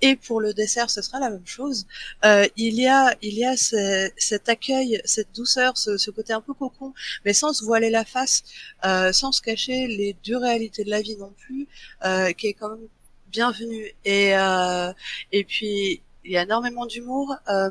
et 0.00 0.16
pour 0.16 0.40
le 0.40 0.54
dessert 0.54 0.90
ce 0.90 1.02
sera 1.02 1.20
la 1.20 1.30
même 1.30 1.46
chose. 1.46 1.86
Euh, 2.24 2.46
il 2.56 2.74
y 2.80 2.86
a 2.86 3.14
il 3.22 3.34
y 3.34 3.44
a 3.44 3.56
ce, 3.56 4.10
cet 4.16 4.48
accueil, 4.48 5.00
cette 5.04 5.34
douceur, 5.34 5.76
ce, 5.76 5.96
ce, 5.96 6.10
côté 6.10 6.32
un 6.32 6.40
peu 6.40 6.54
cocon, 6.54 6.92
mais 7.24 7.32
sans 7.32 7.52
se 7.52 7.64
voiler 7.64 7.90
la 7.90 8.04
face, 8.04 8.44
euh, 8.84 9.12
sans 9.12 9.32
se 9.32 9.40
cacher 9.42 9.86
les 9.86 10.16
dures 10.22 10.40
réalités 10.42 10.84
de 10.84 10.90
la 10.90 11.02
vie 11.02 11.16
non 11.16 11.32
plus, 11.36 11.66
euh, 12.04 12.32
qui 12.32 12.48
est 12.48 12.54
quand 12.54 12.70
même 12.70 12.88
bienvenu. 13.28 13.92
Et 14.04 14.36
euh, 14.36 14.92
et 15.32 15.44
puis 15.44 16.02
il 16.24 16.32
y 16.32 16.36
a 16.36 16.42
énormément 16.42 16.86
d'humour. 16.86 17.34
Euh, 17.48 17.70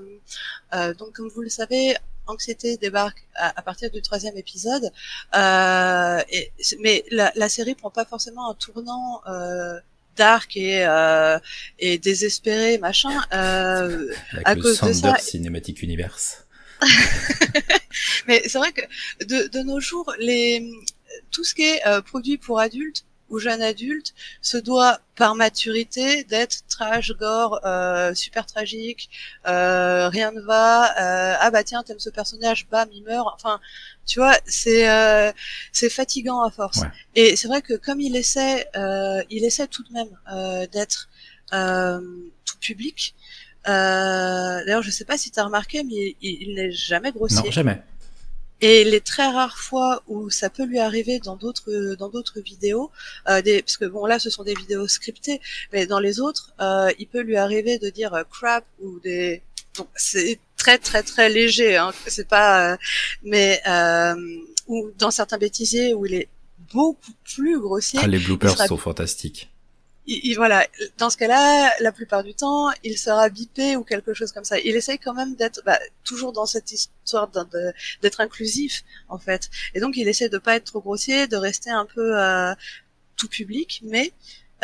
euh, 0.74 0.94
donc 0.94 1.14
comme 1.14 1.30
vous 1.30 1.42
le 1.42 1.50
savez, 1.50 1.96
Anxiété 2.28 2.78
débarque 2.78 3.24
à, 3.36 3.62
partir 3.62 3.92
du 3.92 4.02
troisième 4.02 4.38
épisode, 4.38 4.92
euh, 5.36 6.22
et, 6.30 6.52
mais 6.80 7.04
la, 7.12 7.32
la, 7.36 7.50
série 7.50 7.76
prend 7.76 7.90
pas 7.90 8.06
forcément 8.06 8.50
un 8.50 8.54
tournant 8.54 9.22
euh, 9.28 9.80
dark 10.16 10.56
et, 10.58 10.86
euh, 10.86 11.40
et 11.80 11.98
désespéré 11.98 12.78
machin 12.78 13.22
euh, 13.34 14.14
Avec 14.32 14.48
à 14.48 14.56
le 14.56 14.62
cause 14.62 14.82
de 14.82 14.94
ça. 14.94 15.18
Cinematic 15.18 15.82
Universe. 15.82 16.46
mais 18.28 18.44
c'est 18.48 18.58
vrai 18.58 18.72
que 18.72 18.82
de, 19.26 19.48
de, 19.48 19.60
nos 19.60 19.80
jours, 19.80 20.14
les 20.20 20.70
tout 21.32 21.44
ce 21.44 21.56
qui 21.56 21.64
est 21.64 21.86
euh, 21.88 22.02
produit 22.02 22.38
pour 22.38 22.60
adultes 22.60 23.06
ou 23.34 23.40
jeune 23.40 23.62
adulte 23.62 24.14
se 24.42 24.58
doit 24.58 25.00
par 25.16 25.34
maturité 25.36 26.24
d'être 26.24 26.58
trash, 26.70 27.12
gore, 27.14 27.60
euh, 27.66 28.14
super 28.14 28.46
tragique, 28.46 29.10
euh, 29.48 30.08
rien 30.10 30.32
ne 30.32 30.42
va, 30.42 30.92
euh, 30.92 31.36
ah 31.40 31.50
bah 31.52 31.64
tiens 31.64 31.82
t'aimes 31.84 32.00
ce 32.00 32.12
personnage, 32.12 32.68
bam 32.70 32.88
il 32.94 33.04
meurt, 33.04 33.28
enfin 33.36 33.60
tu 34.06 34.20
vois 34.20 34.36
c'est 34.46 34.88
euh, 34.90 35.32
c'est 35.72 35.90
fatigant 35.90 36.42
à 36.44 36.52
force. 36.52 36.80
Ouais. 36.82 36.92
Et 37.16 37.36
c'est 37.36 37.48
vrai 37.48 37.62
que 37.62 37.74
comme 37.74 38.00
il 38.00 38.16
essaie, 38.16 38.68
euh, 38.76 39.22
il 39.30 39.44
essaie 39.46 39.68
tout 39.68 39.84
de 39.84 39.94
même 39.94 40.14
euh, 40.32 40.68
d'être 40.68 41.10
tout 42.46 42.58
public. 42.60 43.16
D'ailleurs 43.66 44.84
je 44.84 44.92
sais 44.92 45.06
pas 45.06 45.18
si 45.18 45.32
tu 45.32 45.40
as 45.40 45.46
remarqué 45.46 45.84
mais 45.84 46.16
il, 46.22 46.38
il 46.44 46.56
n'est 46.56 46.72
jamais 46.72 47.12
grossier. 47.12 47.46
Non 47.46 47.52
jamais. 47.52 47.82
Et 48.64 48.86
les 48.86 49.02
très 49.02 49.28
rares 49.28 49.58
fois 49.58 50.04
où 50.08 50.30
ça 50.30 50.50
peut 50.50 50.64
lui 50.64 50.80
arriver 50.80 51.20
dans 51.20 51.36
d'autres 51.36 51.96
dans 51.96 52.08
d'autres 52.08 52.40
vidéos, 52.40 52.92
euh, 53.28 53.42
des, 53.42 53.62
parce 53.62 53.76
que 53.76 53.84
bon 53.84 54.06
là 54.06 54.20
ce 54.20 54.30
sont 54.30 54.46
des 54.46 54.54
vidéos 54.54 54.88
scriptées, 54.88 55.42
mais 55.74 55.86
dans 55.86 56.00
les 56.00 56.22
autres, 56.22 56.54
euh, 56.62 56.90
il 56.98 57.08
peut 57.08 57.20
lui 57.20 57.36
arriver 57.36 57.78
de 57.78 57.90
dire 57.90 58.14
euh, 58.14 58.24
crap 58.24 58.64
ou 58.82 59.02
des 59.02 59.42
donc 59.76 59.90
c'est 59.98 60.40
très 60.56 60.78
très 60.78 61.04
très 61.04 61.28
léger, 61.28 61.76
hein, 61.76 61.92
c'est 62.08 62.28
pas, 62.28 62.72
euh, 62.72 62.78
mais 63.24 63.62
euh, 63.68 64.16
ou 64.68 64.92
dans 64.98 65.12
certains 65.12 65.38
bêtisiers 65.38 65.94
où 65.94 66.06
il 66.06 66.14
est 66.14 66.30
beaucoup 66.74 67.12
plus 67.36 67.60
grossier. 67.60 68.00
Ah, 68.02 68.08
les 68.08 68.20
bloopers 68.20 68.58
sont 68.66 68.78
fantastiques 68.78 69.53
il, 70.06 70.36
voilà, 70.36 70.68
dans 70.98 71.10
ce 71.10 71.18
cas-là, 71.18 71.72
la 71.80 71.92
plupart 71.92 72.24
du 72.24 72.34
temps, 72.34 72.70
il 72.84 72.98
sera 72.98 73.30
bipé 73.30 73.76
ou 73.78 73.84
quelque 73.84 74.14
chose 74.14 74.32
comme 74.32 74.44
ça. 74.44 74.60
Il 74.60 74.76
essaye 74.76 75.00
quand 75.00 75.14
même 75.14 75.36
d'être 75.36 75.62
bah, 75.66 75.80
toujours 76.04 76.34
dans 76.34 76.46
cette 76.46 76.72
histoire 76.72 77.30
d'être 78.02 78.22
inclusif 78.22 78.84
en 79.10 79.18
fait. 79.18 79.50
Et 79.74 79.80
donc 79.80 79.96
il 79.98 80.08
essaie 80.08 80.30
de 80.30 80.38
pas 80.38 80.56
être 80.56 80.66
trop 80.66 80.82
grossier, 80.82 81.28
de 81.28 81.38
rester 81.38 81.70
un 81.70 81.86
peu 81.86 82.20
euh, 82.20 82.54
tout 83.18 83.30
public, 83.30 83.82
mais 83.86 84.14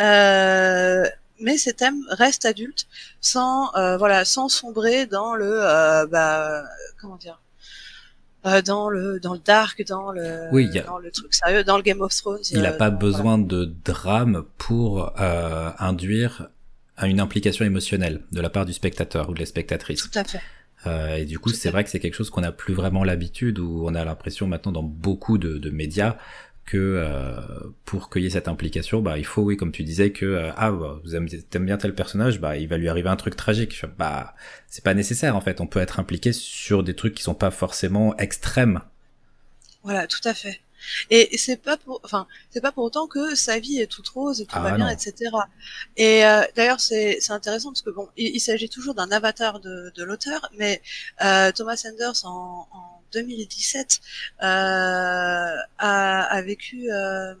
euh, 0.00 1.08
mais 1.40 1.56
ces 1.58 1.72
thèmes 1.72 2.04
restent 2.10 2.44
adultes 2.44 2.86
sans 3.20 3.74
euh, 3.74 3.96
voilà 3.96 4.24
sans 4.24 4.48
sombrer 4.48 5.06
dans 5.06 5.34
le 5.34 5.50
euh, 5.50 6.06
bah 6.06 6.64
comment 7.00 7.16
dire 7.16 7.40
euh, 8.46 8.62
dans 8.62 8.88
le 8.88 9.20
dans 9.20 9.34
le 9.34 9.40
dark, 9.40 9.84
dans 9.86 10.12
le 10.12 10.48
Oui, 10.52 10.68
y 10.72 10.78
a- 10.78 10.82
dans 10.82 10.98
le 10.98 11.10
truc 11.10 11.32
sérieux, 11.34 11.64
dans 11.64 11.76
le 11.76 11.82
Game 11.82 12.00
of 12.00 12.14
Thrones. 12.14 12.40
Il 12.52 12.62
n'a 12.62 12.72
euh, 12.72 12.76
pas 12.76 12.90
dans- 12.90 12.98
besoin 12.98 13.38
de 13.38 13.72
drame 13.84 14.44
pour 14.58 15.12
euh, 15.20 15.70
induire 15.78 16.48
une 17.02 17.20
implication 17.20 17.64
émotionnelle 17.64 18.22
de 18.32 18.40
la 18.40 18.50
part 18.50 18.66
du 18.66 18.72
spectateur 18.72 19.28
ou 19.30 19.34
de 19.34 19.40
la 19.40 19.46
spectatrice. 19.46 20.08
Tout 20.10 20.18
à 20.18 20.24
fait. 20.24 20.40
Euh, 20.86 21.16
et 21.16 21.24
du 21.26 21.38
coup, 21.38 21.50
c'est 21.50 21.70
vrai 21.70 21.84
que 21.84 21.90
c'est 21.90 22.00
quelque 22.00 22.14
chose 22.14 22.30
qu'on 22.30 22.40
n'a 22.40 22.52
plus 22.52 22.72
vraiment 22.74 23.04
l'habitude, 23.04 23.58
où 23.58 23.84
on 23.86 23.94
a 23.94 24.02
l'impression 24.04 24.46
maintenant 24.46 24.72
dans 24.72 24.82
beaucoup 24.82 25.36
de, 25.36 25.58
de 25.58 25.70
médias 25.70 26.16
que 26.70 26.76
euh, 26.78 27.40
pour 27.84 28.10
qu'il 28.10 28.22
y 28.22 28.26
ait 28.26 28.30
cette 28.30 28.48
implication, 28.48 29.00
bah 29.02 29.18
il 29.18 29.24
faut, 29.26 29.42
oui, 29.42 29.56
comme 29.56 29.72
tu 29.72 29.82
disais, 29.82 30.12
que 30.12 30.24
euh, 30.26 30.50
ah 30.56 30.70
bah, 30.70 31.00
vous 31.04 31.16
aimez, 31.16 31.28
t'aimes 31.50 31.66
bien 31.66 31.78
tel 31.78 31.94
personnage, 31.94 32.40
bah 32.40 32.56
il 32.56 32.68
va 32.68 32.76
lui 32.78 32.88
arriver 32.88 33.08
un 33.08 33.16
truc 33.16 33.36
tragique. 33.36 33.82
Bah 33.98 34.34
c'est 34.68 34.84
pas 34.84 34.94
nécessaire 34.94 35.36
en 35.36 35.40
fait. 35.40 35.60
On 35.60 35.66
peut 35.66 35.80
être 35.80 35.98
impliqué 36.00 36.32
sur 36.32 36.82
des 36.84 36.94
trucs 36.94 37.14
qui 37.14 37.22
sont 37.22 37.34
pas 37.34 37.50
forcément 37.50 38.16
extrêmes. 38.18 38.80
Voilà, 39.82 40.06
tout 40.06 40.20
à 40.24 40.34
fait. 40.34 40.60
Et 41.10 41.36
c'est 41.36 41.56
pas 41.58 41.76
pour, 41.76 42.00
enfin, 42.04 42.26
c'est 42.50 42.60
pas 42.62 42.72
pour 42.72 42.84
autant 42.84 43.06
que 43.06 43.34
sa 43.34 43.58
vie 43.58 43.78
est 43.80 43.86
toute 43.86 44.08
rose 44.08 44.40
et 44.40 44.46
tout 44.46 44.56
Ah, 44.56 44.62
va 44.62 44.72
bien, 44.72 44.86
non. 44.86 44.90
etc. 44.90 45.30
Et 45.96 46.24
euh, 46.24 46.42
d'ailleurs, 46.56 46.80
c'est 46.80 47.18
c'est 47.20 47.32
intéressant 47.32 47.70
parce 47.70 47.82
que 47.82 47.90
bon, 47.90 48.08
il, 48.16 48.34
il 48.36 48.40
s'agit 48.40 48.68
toujours 48.70 48.94
d'un 48.94 49.10
avatar 49.10 49.60
de, 49.60 49.92
de 49.94 50.04
l'auteur, 50.04 50.48
mais 50.58 50.80
euh, 51.22 51.52
Thomas 51.52 51.76
Sanders 51.76 52.24
en, 52.24 52.66
en 52.72 52.99
2017 53.12 54.00
euh, 54.42 54.44
a, 55.78 56.22
a 56.24 56.42
vécu 56.42 56.90
euh, 56.90 57.34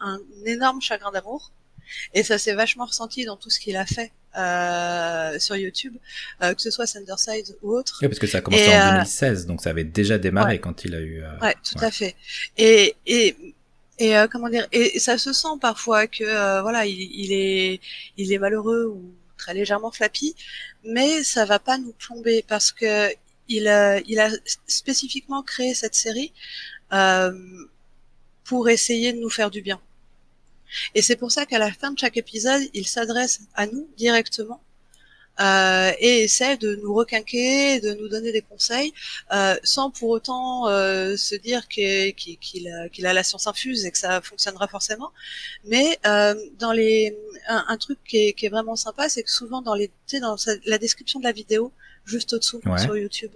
un 0.00 0.18
énorme 0.46 0.80
chagrin 0.80 1.10
d'amour. 1.12 1.52
Et 2.14 2.22
ça 2.22 2.36
s'est 2.38 2.54
vachement 2.54 2.84
ressenti 2.84 3.24
dans 3.24 3.36
tout 3.36 3.48
ce 3.48 3.58
qu'il 3.58 3.76
a 3.76 3.86
fait 3.86 4.12
euh, 4.36 5.38
sur 5.38 5.56
YouTube, 5.56 5.96
euh, 6.42 6.52
que 6.54 6.60
ce 6.60 6.70
soit 6.70 6.86
Sanderside 6.86 7.56
ou 7.62 7.72
autre. 7.72 7.98
Oui, 8.02 8.08
parce 8.08 8.18
que 8.18 8.26
ça 8.26 8.38
a 8.38 8.40
commencé 8.42 8.64
Et, 8.64 8.68
en 8.68 8.72
euh, 8.88 8.90
2016, 8.92 9.46
donc 9.46 9.62
ça 9.62 9.70
avait 9.70 9.84
déjà 9.84 10.18
démarré 10.18 10.52
Ouais. 10.54 10.58
quand 10.60 10.84
il 10.84 10.94
a 10.94 11.00
eu. 11.00 11.22
euh, 11.22 11.38
Ouais, 11.40 11.54
tout 11.64 11.78
Ouais. 11.78 11.86
à 11.86 11.90
fait. 11.90 12.14
Et 12.58 12.94
et 13.06 13.34
et 13.98 14.16
euh, 14.18 14.28
comment 14.30 14.50
dire 14.50 14.68
Et 14.70 14.98
ça 14.98 15.16
se 15.16 15.32
sent 15.32 15.48
parfois 15.62 16.06
que 16.06 16.24
euh, 16.24 16.60
voilà, 16.62 16.84
il, 16.84 17.00
il 17.00 17.32
est 17.32 17.80
il 18.18 18.32
est 18.32 18.38
malheureux 18.38 18.84
ou 18.84 19.14
très 19.38 19.54
légèrement 19.54 19.90
flappy, 19.90 20.36
mais 20.84 21.24
ça 21.24 21.46
va 21.46 21.58
pas 21.58 21.78
nous 21.78 21.92
plomber 21.92 22.44
parce 22.46 22.70
que 22.70 23.08
il 23.48 23.68
a 23.68 24.00
il 24.00 24.20
a 24.20 24.30
spécifiquement 24.66 25.42
créé 25.42 25.74
cette 25.74 25.94
série 25.94 26.32
euh, 26.92 27.32
pour 28.44 28.68
essayer 28.68 29.12
de 29.12 29.18
nous 29.18 29.30
faire 29.30 29.50
du 29.50 29.62
bien. 29.62 29.80
Et 30.94 31.02
c'est 31.02 31.16
pour 31.16 31.32
ça 31.32 31.46
qu'à 31.46 31.58
la 31.58 31.72
fin 31.72 31.90
de 31.92 31.98
chaque 31.98 32.16
épisode, 32.16 32.62
il 32.74 32.86
s'adresse 32.86 33.40
à 33.54 33.66
nous 33.66 33.88
directement 33.96 34.60
euh, 35.40 35.92
et 36.00 36.24
essaie 36.24 36.56
de 36.56 36.76
nous 36.76 36.92
requinquer, 36.94 37.80
de 37.80 37.94
nous 37.94 38.08
donner 38.08 38.32
des 38.32 38.42
conseils, 38.42 38.92
euh, 39.32 39.56
sans 39.62 39.90
pour 39.90 40.10
autant 40.10 40.68
euh, 40.68 41.16
se 41.16 41.34
dire 41.36 41.68
qu'il 41.68 42.68
a, 42.68 43.12
la 43.12 43.22
science 43.22 43.46
infuse 43.46 43.84
et 43.84 43.90
que 43.90 43.98
ça 43.98 44.20
fonctionnera 44.20 44.66
forcément. 44.68 45.12
Mais 45.64 45.98
euh, 46.06 46.34
dans 46.58 46.72
les, 46.72 47.16
un, 47.46 47.76
truc 47.76 47.98
qui 48.04 48.34
est, 48.36 48.48
vraiment 48.48 48.76
sympa, 48.76 49.08
c'est 49.08 49.22
que 49.22 49.30
souvent 49.30 49.62
dans 49.62 49.74
les, 49.74 49.90
dans 50.20 50.36
la 50.66 50.78
description 50.78 51.20
de 51.20 51.24
la 51.24 51.32
vidéo, 51.32 51.72
juste 52.08 52.32
au-dessous 52.32 52.60
Ouais. 52.66 52.78
sur 52.78 52.96
YouTube, 52.96 53.32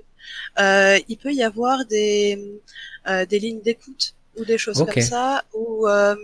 euh, 0.59 0.99
il 1.09 1.17
peut 1.19 1.33
y 1.33 1.43
avoir 1.43 1.85
des, 1.87 2.61
euh, 3.09 3.25
des 3.27 3.39
lignes 3.39 3.61
d'écoute 3.63 4.15
ou 4.39 4.45
des 4.45 4.59
choses 4.59 4.79
comme 4.79 5.03
ça, 5.03 5.45
ou 5.55 5.87
euh, 5.87 6.17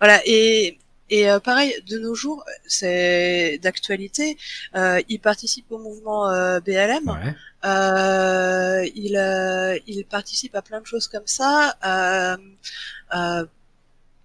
voilà 0.00 0.20
et 0.24 0.78
et 1.10 1.30
euh, 1.30 1.40
pareil, 1.40 1.74
de 1.88 1.98
nos 1.98 2.14
jours, 2.14 2.44
c'est 2.66 3.58
d'actualité. 3.62 4.36
Euh, 4.76 5.00
il 5.08 5.20
participe 5.20 5.64
au 5.72 5.78
mouvement 5.78 6.28
euh, 6.30 6.60
BLM. 6.60 7.08
Ouais. 7.08 7.34
Euh, 7.64 8.86
il, 8.94 9.16
euh, 9.16 9.78
il 9.86 10.04
participe 10.04 10.54
à 10.54 10.60
plein 10.60 10.80
de 10.82 10.86
choses 10.86 11.08
comme 11.08 11.26
ça. 11.26 11.74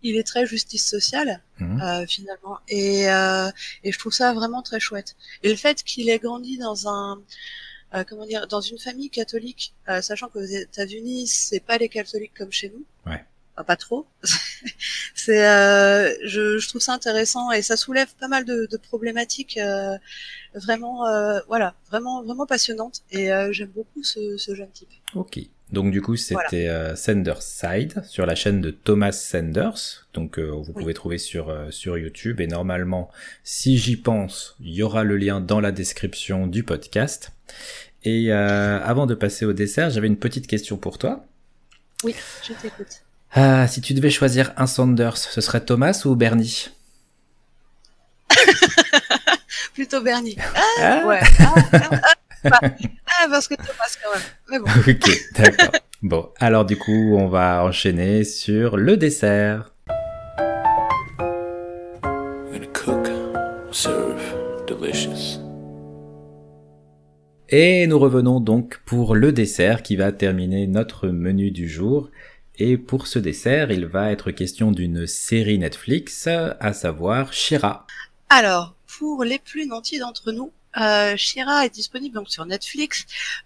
Il 0.03 0.17
est 0.17 0.23
très 0.23 0.45
justice 0.45 0.87
sociale 0.87 1.41
Mhm. 1.59 1.81
euh, 1.81 2.05
finalement, 2.07 2.57
et, 2.67 3.09
euh, 3.09 3.49
et 3.83 3.91
je 3.91 3.99
trouve 3.99 4.11
ça 4.13 4.33
vraiment 4.33 4.61
très 4.61 4.79
chouette. 4.79 5.15
Et 5.43 5.49
le 5.49 5.55
fait 5.55 5.81
qu'il 5.83 6.09
ait 6.09 6.19
grandi 6.19 6.57
dans 6.57 6.87
un 6.89 7.21
euh, 7.95 8.03
comment 8.03 8.25
dire 8.25 8.47
dans 8.47 8.61
une 8.61 8.79
famille 8.79 9.09
catholique, 9.11 9.73
euh, 9.87 10.01
sachant 10.01 10.27
qu'aux 10.27 10.41
États-Unis 10.41 11.27
c'est 11.27 11.59
pas 11.59 11.77
les 11.77 11.89
catholiques 11.89 12.33
comme 12.35 12.51
chez 12.51 12.69
nous. 12.69 12.83
Ouais. 13.09 13.23
Enfin, 13.55 13.63
pas 13.65 13.75
trop. 13.75 14.07
c'est, 15.15 15.47
euh, 15.47 16.11
je, 16.25 16.57
je 16.57 16.67
trouve 16.69 16.81
ça 16.81 16.93
intéressant 16.93 17.51
et 17.51 17.61
ça 17.61 17.77
soulève 17.77 18.11
pas 18.19 18.27
mal 18.27 18.45
de, 18.45 18.67
de 18.69 18.77
problématiques 18.77 19.57
euh, 19.57 19.95
vraiment, 20.55 21.05
euh, 21.07 21.39
voilà, 21.47 21.75
vraiment, 21.89 22.23
vraiment 22.23 22.45
passionnantes. 22.47 23.01
Et 23.11 23.31
euh, 23.31 23.51
j'aime 23.51 23.69
beaucoup 23.69 24.03
ce, 24.03 24.37
ce 24.37 24.55
jeune 24.55 24.71
type. 24.71 24.89
Ok. 25.13 25.39
Donc 25.74 25.91
du 25.91 26.01
coup, 26.01 26.15
c'était 26.15 26.67
euh, 26.69 26.95
Sanders 26.95 27.41
Side 27.41 28.03
sur 28.07 28.26
la 28.26 28.36
chaîne 28.36 28.61
de 28.61 28.69
Thomas 28.71 29.11
Sanders. 29.11 30.05
Donc 30.13 30.38
euh, 30.39 30.51
vous 30.51 30.71
Oui. 30.76 30.82
pouvez 30.84 30.93
trouver 30.93 31.17
sur 31.17 31.49
euh, 31.49 31.71
sur 31.71 31.97
YouTube 31.97 32.39
et 32.39 32.47
normalement, 32.47 33.09
si 33.43 33.78
j'y 33.78 33.97
pense, 33.97 34.55
il 34.61 34.71
y 34.74 34.84
aura 34.84 35.03
le 35.03 35.17
lien 35.17 35.41
dans 35.41 35.59
la 35.59 35.71
description 35.71 36.45
du 36.47 36.63
podcast. 36.63 37.32
Et 38.03 38.32
euh, 38.32 38.80
avant 38.84 39.07
de 39.07 39.15
passer 39.15 39.45
au 39.45 39.53
dessert, 39.53 39.89
j'avais 39.89 40.07
une 40.07 40.17
petite 40.17 40.45
question 40.47 40.78
pour 40.78 40.97
toi. 40.99 41.26
Oui, 42.03 42.13
je 42.47 42.53
t'écoute. 42.53 43.01
Ah, 43.32 43.67
si 43.67 43.82
tu 43.82 43.93
devais 43.95 44.11
choisir 44.11 44.53
un 44.57 44.67
Sanders, 44.67 45.17
ce 45.17 45.41
serait 45.41 45.61
Thomas 45.65 46.03
ou 46.05 46.15
Bernie? 46.15 46.69
Plutôt 49.74 50.01
Bernie. 50.01 50.38
Ah, 50.82 51.03
Ouais. 51.07 51.19
Ah, 51.71 52.13
ah, 52.45 53.27
parce 53.29 53.47
que 53.47 53.55
Thomas 53.55 53.97
quand 54.03 54.11
même. 54.13 54.21
Mais 54.49 54.59
bon. 54.59 54.65
Ok, 54.91 55.09
d'accord. 55.37 55.79
Bon, 56.01 56.29
alors 56.39 56.65
du 56.65 56.77
coup, 56.77 57.15
on 57.17 57.27
va 57.27 57.63
enchaîner 57.63 58.23
sur 58.23 58.75
le 58.75 58.97
dessert. 58.97 59.73
Gonna 62.51 62.67
cook, 62.73 63.07
serve, 63.71 64.65
delicious. 64.67 65.39
Et 67.49 67.87
nous 67.87 67.99
revenons 67.99 68.39
donc 68.39 68.81
pour 68.85 69.15
le 69.15 69.31
dessert 69.31 69.83
qui 69.83 69.95
va 69.95 70.11
terminer 70.11 70.67
notre 70.67 71.07
menu 71.07 71.51
du 71.51 71.69
jour. 71.69 72.09
Et 72.57 72.77
pour 72.77 73.07
ce 73.07 73.19
dessert, 73.19 73.71
il 73.71 73.85
va 73.85 74.11
être 74.11 74.31
question 74.31 74.71
d'une 74.71 75.07
série 75.07 75.57
Netflix, 75.57 76.27
à 76.27 76.73
savoir 76.73 77.31
Shira. 77.31 77.87
Alors, 78.29 78.75
pour 78.97 79.23
les 79.23 79.39
plus 79.39 79.67
nantis 79.67 79.99
d'entre 79.99 80.31
nous, 80.31 80.51
euh, 80.78 81.15
Shira 81.17 81.65
est 81.65 81.74
disponible 81.74 82.15
donc 82.15 82.30
sur 82.30 82.45
Netflix. 82.45 83.05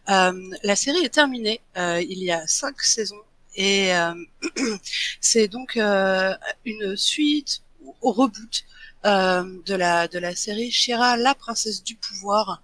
Euh, 0.10 0.34
la 0.64 0.76
série 0.76 1.04
est 1.04 1.14
terminée. 1.14 1.62
Euh, 1.78 2.02
il 2.02 2.24
y 2.24 2.32
a 2.32 2.46
cinq 2.48 2.82
saisons 2.82 3.22
et 3.56 3.96
euh, 3.96 4.14
c'est 5.22 5.48
donc 5.48 5.76
une 5.76 6.96
suite 6.96 7.62
au 8.02 8.12
reboot 8.12 8.66
de 9.04 9.76
la 9.76 10.08
de 10.08 10.20
la 10.20 10.36
série 10.36 10.72
Shira, 10.72 11.18
la 11.18 11.34
princesse 11.34 11.84
du 11.84 11.96
pouvoir, 11.96 12.62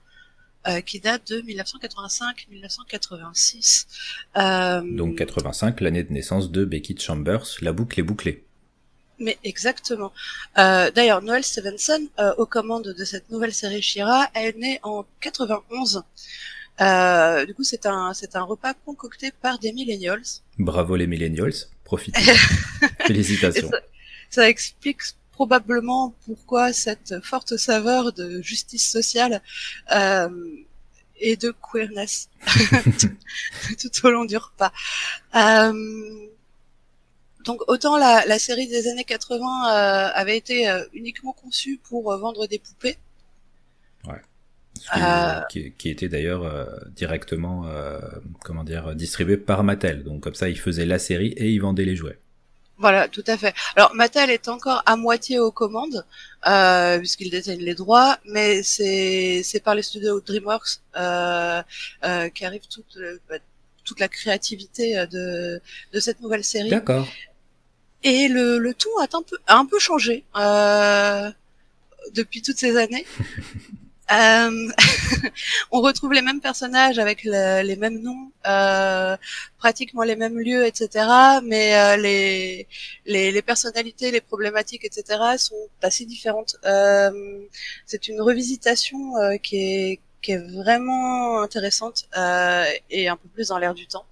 euh, 0.65 0.79
qui 0.79 1.01
date 1.01 1.29
de 1.29 1.41
1985-1986. 1.41 3.85
Euh, 4.37 4.81
Donc 4.95 5.17
85, 5.17 5.81
l'année 5.81 6.03
de 6.03 6.13
naissance 6.13 6.51
de 6.51 6.63
Becky 6.63 6.97
Chambers, 6.97 7.43
la 7.59 7.73
boucle 7.73 7.99
est 7.99 8.03
bouclée. 8.03 8.45
Mais 9.19 9.37
exactement. 9.43 10.11
Euh, 10.57 10.91
D'ailleurs, 10.91 11.21
Noël 11.21 11.43
Stevenson, 11.43 12.07
euh, 12.19 12.33
aux 12.37 12.45
commandes 12.45 12.93
de 12.97 13.05
cette 13.05 13.29
nouvelle 13.29 13.53
série 13.53 13.81
Shira, 13.81 14.27
elle 14.33 14.55
est 14.55 14.57
née 14.57 14.79
en 14.83 15.05
91. 15.21 16.03
Euh, 16.81 17.45
du 17.45 17.53
coup, 17.53 17.63
c'est 17.63 17.85
un 17.85 18.13
c'est 18.13 18.35
un 18.35 18.43
repas 18.43 18.73
concocté 18.85 19.31
par 19.41 19.59
des 19.59 19.71
millennials. 19.73 20.23
Bravo 20.57 20.95
les 20.95 21.07
millennials, 21.07 21.53
profitez. 21.83 22.19
Félicitations. 23.05 23.69
Ça, 23.69 23.77
ça 24.29 24.49
explique 24.49 25.01
probablement 25.33 26.15
pourquoi 26.25 26.73
cette 26.73 27.15
forte 27.23 27.57
saveur 27.57 28.13
de 28.13 28.41
justice 28.41 28.89
sociale 28.89 29.41
euh, 29.91 30.29
et 31.19 31.35
de 31.35 31.53
queerness 31.71 32.29
tout 33.79 34.05
au 34.05 34.11
long 34.11 34.25
du 34.25 34.37
repas. 34.37 34.71
Euh, 35.35 36.27
donc 37.43 37.61
autant 37.67 37.97
la, 37.97 38.25
la 38.25 38.39
série 38.39 38.67
des 38.67 38.87
années 38.87 39.03
80 39.03 39.39
euh, 39.39 40.09
avait 40.13 40.37
été 40.37 40.69
euh, 40.69 40.83
uniquement 40.93 41.33
conçue 41.33 41.79
pour 41.89 42.11
euh, 42.11 42.17
vendre 42.17 42.47
des 42.47 42.59
poupées. 42.59 42.97
Qui, 44.75 44.89
Euh, 44.99 45.39
qui- 45.51 45.71
qui 45.73 45.89
était 45.89 46.09
d'ailleurs 46.09 46.43
directement, 46.95 47.67
euh, 47.67 47.99
comment 48.43 48.63
dire, 48.63 48.95
distribué 48.95 49.37
par 49.37 49.63
Mattel. 49.63 50.03
Donc 50.03 50.21
comme 50.23 50.33
ça, 50.33 50.49
ils 50.49 50.59
faisaient 50.59 50.85
la 50.85 50.97
série 50.99 51.27
et 51.37 51.49
ils 51.51 51.59
vendaient 51.59 51.85
les 51.85 51.95
jouets. 51.95 52.17
Voilà, 52.79 53.07
tout 53.07 53.23
à 53.27 53.37
fait. 53.37 53.53
Alors 53.75 53.93
Mattel 53.93 54.31
est 54.31 54.47
encore 54.49 54.81
à 54.87 54.95
moitié 54.97 55.39
aux 55.39 55.51
commandes 55.51 56.03
euh, 56.47 56.97
puisqu'ils 56.97 57.29
détiennent 57.29 57.59
les 57.59 57.75
droits, 57.75 58.17
mais 58.25 58.63
c'est 58.63 59.41
c'est 59.43 59.59
par 59.61 59.75
les 59.75 59.83
studios 59.83 60.19
DreamWorks 60.19 60.79
euh, 60.97 61.61
euh, 62.03 62.29
qu'arrive 62.29 62.63
toute 62.67 62.97
toute 63.85 63.99
la 63.99 64.07
créativité 64.07 65.05
de 65.07 65.61
de 65.93 65.99
cette 65.99 66.19
nouvelle 66.19 66.43
série. 66.43 66.71
D'accord. 66.71 67.07
Et 68.03 68.27
le, 68.27 68.57
le 68.57 68.73
tout 68.73 68.89
a 68.99 69.03
un 69.03 69.21
peu 69.21 69.37
a 69.47 69.57
un 69.57 69.65
peu 69.65 69.79
changé 69.79 70.25
euh, 70.35 71.31
depuis 72.13 72.41
toutes 72.41 72.57
ces 72.57 72.77
années. 72.77 73.05
Euh, 74.11 74.67
on 75.71 75.81
retrouve 75.81 76.13
les 76.13 76.21
mêmes 76.21 76.41
personnages 76.41 76.99
avec 76.99 77.23
le, 77.23 77.63
les 77.63 77.75
mêmes 77.77 78.01
noms, 78.01 78.31
euh, 78.45 79.15
pratiquement 79.57 80.03
les 80.03 80.15
mêmes 80.17 80.37
lieux, 80.37 80.65
etc. 80.65 81.07
Mais 81.43 81.75
euh, 81.77 81.97
les, 81.97 82.67
les, 83.05 83.31
les 83.31 83.41
personnalités, 83.41 84.11
les 84.11 84.21
problématiques, 84.21 84.83
etc. 84.85 85.19
sont 85.37 85.55
assez 85.81 86.05
différentes. 86.05 86.57
Euh, 86.65 87.39
c'est 87.85 88.07
une 88.09 88.21
revisitation 88.21 89.17
euh, 89.17 89.37
qui 89.37 89.57
est 89.57 89.99
qui 90.21 90.31
est 90.31 90.37
vraiment 90.37 91.41
intéressante 91.41 92.05
euh, 92.17 92.65
et 92.89 93.09
un 93.09 93.17
peu 93.17 93.27
plus 93.29 93.49
dans 93.49 93.57
l'air 93.57 93.73
du 93.73 93.87
temps. 93.87 94.05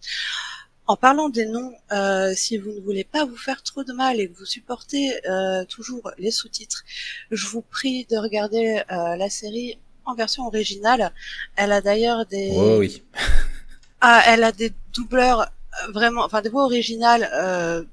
En 0.91 0.97
parlant 0.97 1.29
des 1.29 1.45
noms, 1.45 1.73
euh, 1.93 2.33
si 2.35 2.57
vous 2.57 2.69
ne 2.69 2.81
voulez 2.81 3.05
pas 3.05 3.23
vous 3.23 3.37
faire 3.37 3.63
trop 3.63 3.85
de 3.85 3.93
mal 3.93 4.19
et 4.19 4.27
que 4.27 4.37
vous 4.37 4.45
supportez 4.45 5.25
euh, 5.25 5.63
toujours 5.63 6.11
les 6.17 6.31
sous-titres, 6.31 6.83
je 7.31 7.47
vous 7.47 7.61
prie 7.61 8.05
de 8.11 8.17
regarder 8.17 8.83
euh, 8.91 9.15
la 9.15 9.29
série 9.29 9.79
en 10.03 10.15
version 10.15 10.45
originale. 10.47 11.13
Elle 11.55 11.71
a 11.71 11.79
d'ailleurs 11.79 12.25
des... 12.25 12.51
Oh 12.53 12.79
oui. 12.79 13.03
Ah, 14.03 14.23
elle 14.25 14.43
a 14.43 14.51
des 14.51 14.73
doubleurs 14.93 15.47
vraiment, 15.89 16.25
enfin 16.25 16.41
des 16.41 16.49
voix 16.49 16.63
originales 16.63 17.29
euh, 17.35 17.83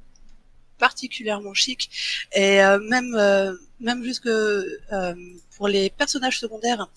particulièrement 0.78 1.52
chic 1.52 1.90
et 2.32 2.62
euh, 2.62 2.78
même 2.78 3.14
euh, 3.14 3.52
même 3.78 4.02
jusque 4.02 4.26
euh, 4.26 5.14
pour 5.58 5.68
les 5.68 5.90
personnages 5.90 6.38
secondaires, 6.40 6.88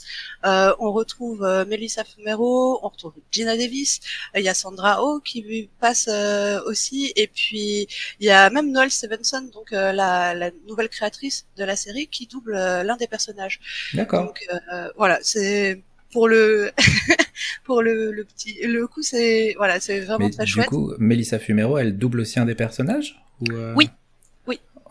euh, 0.46 0.74
on 0.80 0.92
retrouve 0.94 1.44
euh, 1.44 1.66
Melissa 1.66 2.04
Fumero, 2.06 2.80
on 2.84 2.88
retrouve 2.90 3.14
Gina 3.32 3.58
Davis, 3.58 4.00
euh, 4.36 4.40
il 4.40 4.46
y 4.46 4.50
a 4.50 4.54
Sandra 4.54 5.04
Oh 5.04 5.20
qui 5.20 5.42
lui 5.42 5.70
passe 5.80 6.08
euh, 6.10 6.62
aussi, 6.66 7.12
et 7.16 7.28
puis 7.28 7.88
il 8.20 8.26
y 8.28 8.30
a 8.30 8.50
même 8.52 8.72
Noel 8.72 8.92
Stevenson, 8.92 9.50
donc 9.54 9.74
euh, 9.74 9.92
la, 9.92 10.34
la 10.36 10.52
nouvelle 10.68 10.90
créatrice 10.90 11.46
de 11.58 11.64
la 11.66 11.76
série, 11.76 12.08
qui 12.08 12.28
double 12.28 12.56
euh, 12.56 12.84
l'un 12.84 12.96
des 12.98 13.08
personnages. 13.08 13.60
D'accord. 13.96 14.26
Donc 14.28 14.40
euh, 14.72 14.88
voilà, 14.96 15.20
c'est 15.24 15.82
pour 16.14 16.28
le 16.28 16.72
pour 17.64 17.82
le, 17.82 18.12
le 18.12 18.24
petit 18.26 18.60
le 18.64 18.86
coup 18.86 19.02
c'est 19.02 19.54
voilà 19.58 19.80
c'est 19.80 20.02
vraiment 20.02 20.26
Mais 20.28 20.32
très 20.32 20.46
du 20.46 20.52
chouette. 20.52 20.68
coup, 20.68 20.94
Melissa 21.00 21.40
Fumero, 21.40 21.78
elle 21.78 21.98
double 21.98 22.20
aussi 22.22 22.40
un 22.40 22.46
des 22.46 22.56
personnages 22.56 23.22
ou 23.42 23.54
euh, 23.54 23.74
Oui. 23.76 23.90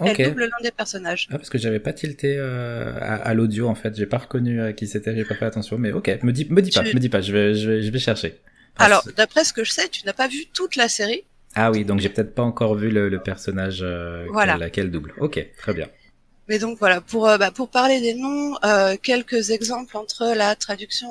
Elle 0.06 0.28
double 0.28 0.44
l'un 0.44 0.62
des 0.62 0.70
personnages. 0.70 1.28
Ah, 1.30 1.36
parce 1.36 1.50
que 1.50 1.58
j'avais 1.58 1.80
pas 1.80 1.92
tilté 1.92 2.36
euh, 2.38 2.92
à, 3.00 3.16
à 3.16 3.34
l'audio 3.34 3.68
en 3.68 3.74
fait, 3.74 3.94
j'ai 3.96 4.06
pas 4.06 4.18
reconnu 4.18 4.60
euh, 4.60 4.72
qui 4.72 4.86
c'était, 4.86 5.14
j'ai 5.16 5.24
pas 5.24 5.34
fait 5.34 5.44
attention, 5.46 5.78
mais 5.78 5.92
ok, 5.92 6.18
me 6.22 6.32
dis, 6.32 6.46
me 6.50 6.62
dis 6.62 6.70
pas, 6.70 6.82
me 6.82 6.98
dis 6.98 7.08
pas, 7.08 7.20
je 7.20 7.32
vais, 7.32 7.54
je 7.54 7.70
vais, 7.70 7.82
je 7.82 7.90
vais 7.90 7.98
chercher. 7.98 8.38
Enfin, 8.76 8.86
Alors 8.86 9.04
d'après 9.16 9.44
ce 9.44 9.52
que 9.52 9.64
je 9.64 9.70
sais, 9.72 9.88
tu 9.88 10.06
n'as 10.06 10.12
pas 10.12 10.28
vu 10.28 10.46
toute 10.54 10.76
la 10.76 10.88
série. 10.88 11.24
ah 11.54 11.70
oui, 11.70 11.84
donc 11.84 12.00
j'ai 12.00 12.08
peut-être 12.08 12.34
pas 12.34 12.42
encore 12.42 12.74
vu 12.76 12.90
le, 12.90 13.08
le 13.08 13.18
personnage 13.20 13.80
euh, 13.82 14.26
Voilà. 14.30 14.52
qu'elle- 14.52 14.60
laquelle 14.60 14.90
double. 14.90 15.12
Ok, 15.18 15.44
très 15.56 15.74
bien. 15.74 15.88
Mais 16.48 16.58
donc 16.58 16.78
voilà, 16.80 17.00
pour 17.00 17.28
euh, 17.28 17.38
bah, 17.38 17.52
pour 17.52 17.68
parler 17.68 18.00
des 18.00 18.14
noms, 18.14 18.56
euh, 18.64 18.96
quelques 19.00 19.50
exemples 19.50 19.96
entre 19.96 20.34
la 20.36 20.56
traduction 20.56 21.08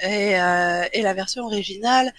et, 0.00 0.40
euh, 0.40 0.84
et 0.94 1.02
la 1.02 1.12
version 1.12 1.44
originale. 1.44 2.10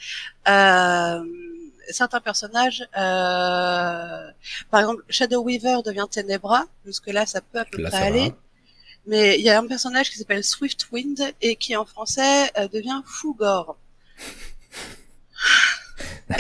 Certains 1.94 2.20
personnages, 2.20 2.82
euh, 2.98 4.32
par 4.70 4.80
exemple, 4.82 5.04
Shadow 5.10 5.42
Weaver 5.44 5.78
devient 5.86 6.06
Tenebra. 6.12 6.66
Jusque 6.86 7.08
là, 7.08 7.26
ça 7.26 7.40
peut 7.42 7.60
à 7.60 7.66
peu 7.66 7.82
Là, 7.82 7.90
près 7.90 8.00
aller. 8.04 8.30
va. 8.30 8.36
Mais 9.06 9.38
il 9.38 9.44
y 9.44 9.50
a 9.50 9.60
un 9.60 9.68
personnage 9.68 10.10
qui 10.10 10.18
s'appelle 10.18 10.44
Swiftwind 10.44 11.20
et 11.42 11.56
qui 11.58 11.76
en 11.76 11.86
français 11.86 12.50
euh, 12.58 12.68
devient 12.70 13.02
Fougor. 13.06 13.78
Ah 16.30 16.36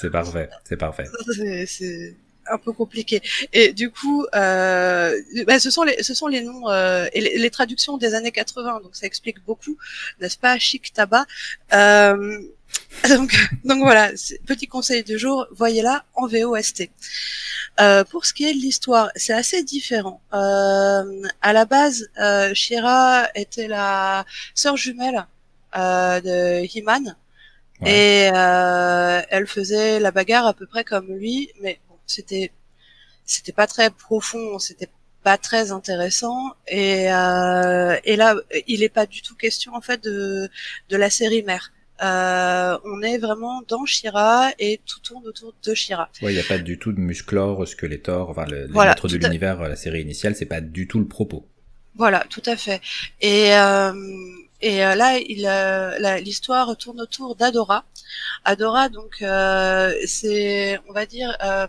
c'est, 0.00 0.10
parfait, 0.10 0.48
c'est 0.64 0.76
parfait. 0.76 1.04
C'est- 1.34 1.66
c'est 1.66 2.16
un 2.48 2.58
peu 2.58 2.72
compliqué. 2.72 3.20
Et 3.52 3.72
du 3.72 3.90
coup, 3.90 4.24
euh, 4.34 5.20
bah, 5.46 5.58
ce 5.58 5.68
sont 5.70 5.82
les 5.82 6.00
ce 6.02 6.14
sont 6.14 6.26
les 6.28 6.42
noms 6.42 6.68
euh, 6.70 7.06
et 7.12 7.20
les, 7.20 7.38
les 7.38 7.50
traductions 7.50 7.96
des 7.98 8.14
années 8.14 8.30
80, 8.32 8.80
donc 8.82 8.94
ça 8.94 9.06
explique 9.06 9.44
beaucoup, 9.44 9.76
n'est-ce 10.20 10.38
pas, 10.38 10.56
Chic 10.58 10.92
Tabac. 10.92 11.26
Euh, 11.72 12.40
donc 13.08 13.32
donc 13.64 13.78
voilà, 13.78 14.10
petit 14.46 14.66
conseil 14.66 15.02
du 15.02 15.18
jour, 15.18 15.46
voyez-la 15.52 16.04
en 16.14 16.26
VOST. 16.26 16.90
Euh, 17.78 18.04
pour 18.04 18.24
ce 18.24 18.32
qui 18.32 18.44
est 18.44 18.54
de 18.54 18.58
l'histoire, 18.58 19.10
c'est 19.16 19.34
assez 19.34 19.62
différent. 19.62 20.20
Euh, 20.32 21.22
à 21.42 21.52
la 21.52 21.64
base, 21.66 22.08
euh, 22.18 22.54
Shira 22.54 23.28
était 23.34 23.68
la 23.68 24.24
sœur 24.54 24.76
jumelle 24.76 25.26
euh, 25.76 26.20
de 26.20 26.64
He-Man. 26.64 27.16
Ouais. 27.82 28.28
Et 28.28 28.30
euh, 28.34 29.20
elle 29.28 29.46
faisait 29.46 30.00
la 30.00 30.10
bagarre 30.10 30.46
à 30.46 30.54
peu 30.54 30.66
près 30.66 30.84
comme 30.84 31.08
lui, 31.12 31.50
mais 31.60 31.78
bon, 31.88 31.96
c'était 32.06 32.52
c'était 33.26 33.52
pas 33.52 33.66
très 33.66 33.90
profond, 33.90 34.58
c'était 34.58 34.88
pas 35.22 35.36
très 35.38 35.72
intéressant. 35.72 36.54
Et 36.68 37.12
euh, 37.12 37.98
et 38.04 38.16
là, 38.16 38.36
il 38.66 38.82
est 38.82 38.88
pas 38.88 39.06
du 39.06 39.20
tout 39.22 39.36
question 39.36 39.74
en 39.74 39.82
fait 39.82 40.02
de 40.02 40.48
de 40.88 40.96
la 40.96 41.10
série 41.10 41.42
mère. 41.42 41.72
Euh, 42.02 42.78
on 42.84 43.00
est 43.02 43.18
vraiment 43.18 43.62
dans 43.68 43.84
Shira 43.86 44.50
et 44.58 44.80
tout 44.84 45.00
tourne 45.00 45.26
autour 45.26 45.54
de 45.64 45.74
Shira. 45.74 46.10
Ouais, 46.22 46.32
il 46.32 46.36
y 46.36 46.40
a 46.40 46.44
pas 46.44 46.58
du 46.58 46.78
tout 46.78 46.92
de 46.92 47.00
musclor, 47.00 47.66
Skeletor, 47.66 48.28
enfin 48.30 48.44
le, 48.46 48.66
les 48.66 48.72
Voilà, 48.72 48.90
maîtres 48.90 49.08
de 49.08 49.14
à- 49.16 49.18
l'univers, 49.28 49.60
euh, 49.62 49.68
la 49.68 49.76
série 49.76 50.02
initiale, 50.02 50.34
c'est 50.36 50.44
pas 50.46 50.60
du 50.60 50.86
tout 50.86 50.98
le 50.98 51.06
propos. 51.06 51.46
Voilà, 51.94 52.24
tout 52.28 52.42
à 52.44 52.56
fait. 52.56 52.82
Et, 53.22 53.54
euh, 53.54 53.92
et 54.60 54.84
euh, 54.84 54.94
là, 54.94 55.16
euh, 55.18 56.18
l'histoire 56.18 56.76
tourne 56.76 57.00
autour 57.00 57.34
d'Adora. 57.36 57.84
Adora, 58.44 58.90
donc, 58.90 59.22
euh, 59.22 59.94
c'est, 60.06 60.78
on 60.88 60.92
va 60.92 61.06
dire, 61.06 61.34
euh, 61.42 61.66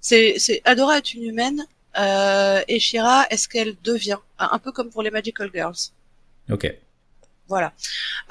c'est, 0.00 0.36
Adora 0.64 0.98
est 0.98 1.14
une 1.14 1.22
humaine 1.24 1.64
euh, 1.98 2.60
et 2.68 2.80
Shira 2.80 3.26
est 3.30 3.36
ce 3.36 3.48
qu'elle 3.48 3.76
devient, 3.84 4.18
un 4.38 4.48
un 4.52 4.58
peu 4.58 4.72
comme 4.72 4.90
pour 4.90 5.02
les 5.04 5.10
Magical 5.12 5.50
Girls. 5.54 5.76
Ok. 6.50 6.72
Voilà. 7.48 7.72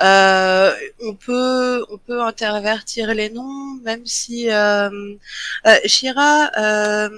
Euh, 0.01 0.73
on 1.01 1.15
peut 1.15 1.85
on 1.89 1.97
peut 1.97 2.21
intervertir 2.21 3.13
les 3.13 3.29
noms, 3.29 3.75
même 3.83 4.05
si 4.05 4.51
euh, 4.51 5.15
euh, 5.65 5.75
Shira, 5.85 6.51
euh, 6.57 7.09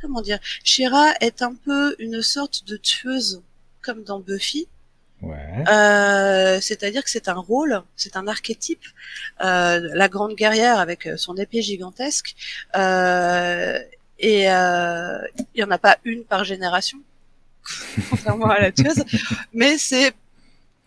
comment 0.00 0.22
dire, 0.22 0.38
Shira 0.64 1.12
est 1.20 1.42
un 1.42 1.54
peu 1.54 1.94
une 1.98 2.22
sorte 2.22 2.66
de 2.66 2.76
tueuse, 2.76 3.42
comme 3.82 4.02
dans 4.02 4.20
Buffy. 4.20 4.66
Ouais. 5.20 5.64
Euh, 5.68 6.58
C'est-à-dire 6.60 7.04
que 7.04 7.10
c'est 7.10 7.28
un 7.28 7.34
rôle, 7.34 7.82
c'est 7.96 8.16
un 8.16 8.26
archétype, 8.26 8.84
euh, 9.44 9.90
la 9.92 10.08
grande 10.08 10.34
guerrière 10.34 10.78
avec 10.78 11.08
son 11.16 11.36
épée 11.36 11.62
gigantesque. 11.62 12.34
Euh, 12.76 13.78
et 14.18 14.50
euh, 14.50 15.18
il 15.54 15.60
y 15.60 15.64
en 15.64 15.70
a 15.70 15.78
pas 15.78 15.98
une 16.04 16.24
par 16.24 16.44
génération, 16.44 16.98
contrairement 18.10 18.46
à 18.46 18.60
la 18.60 18.72
tueuse, 18.72 19.04
mais 19.52 19.78
c'est 19.78 20.12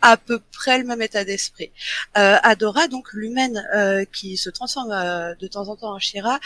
à 0.05 0.17
peu 0.17 0.39
près 0.51 0.77
le 0.77 0.83
même 0.83 1.01
état 1.01 1.23
d'esprit. 1.25 1.71
Euh, 2.15 2.37
Adora, 2.43 2.87
donc 2.87 3.11
l'humaine 3.13 3.67
euh, 3.73 4.05
qui 4.05 4.37
se 4.37 4.51
transforme 4.51 4.91
euh, 4.91 5.33
de 5.33 5.47
temps 5.47 5.67
en 5.67 5.75
temps 5.75 5.95
en 5.95 5.99
Shira, 5.99 6.39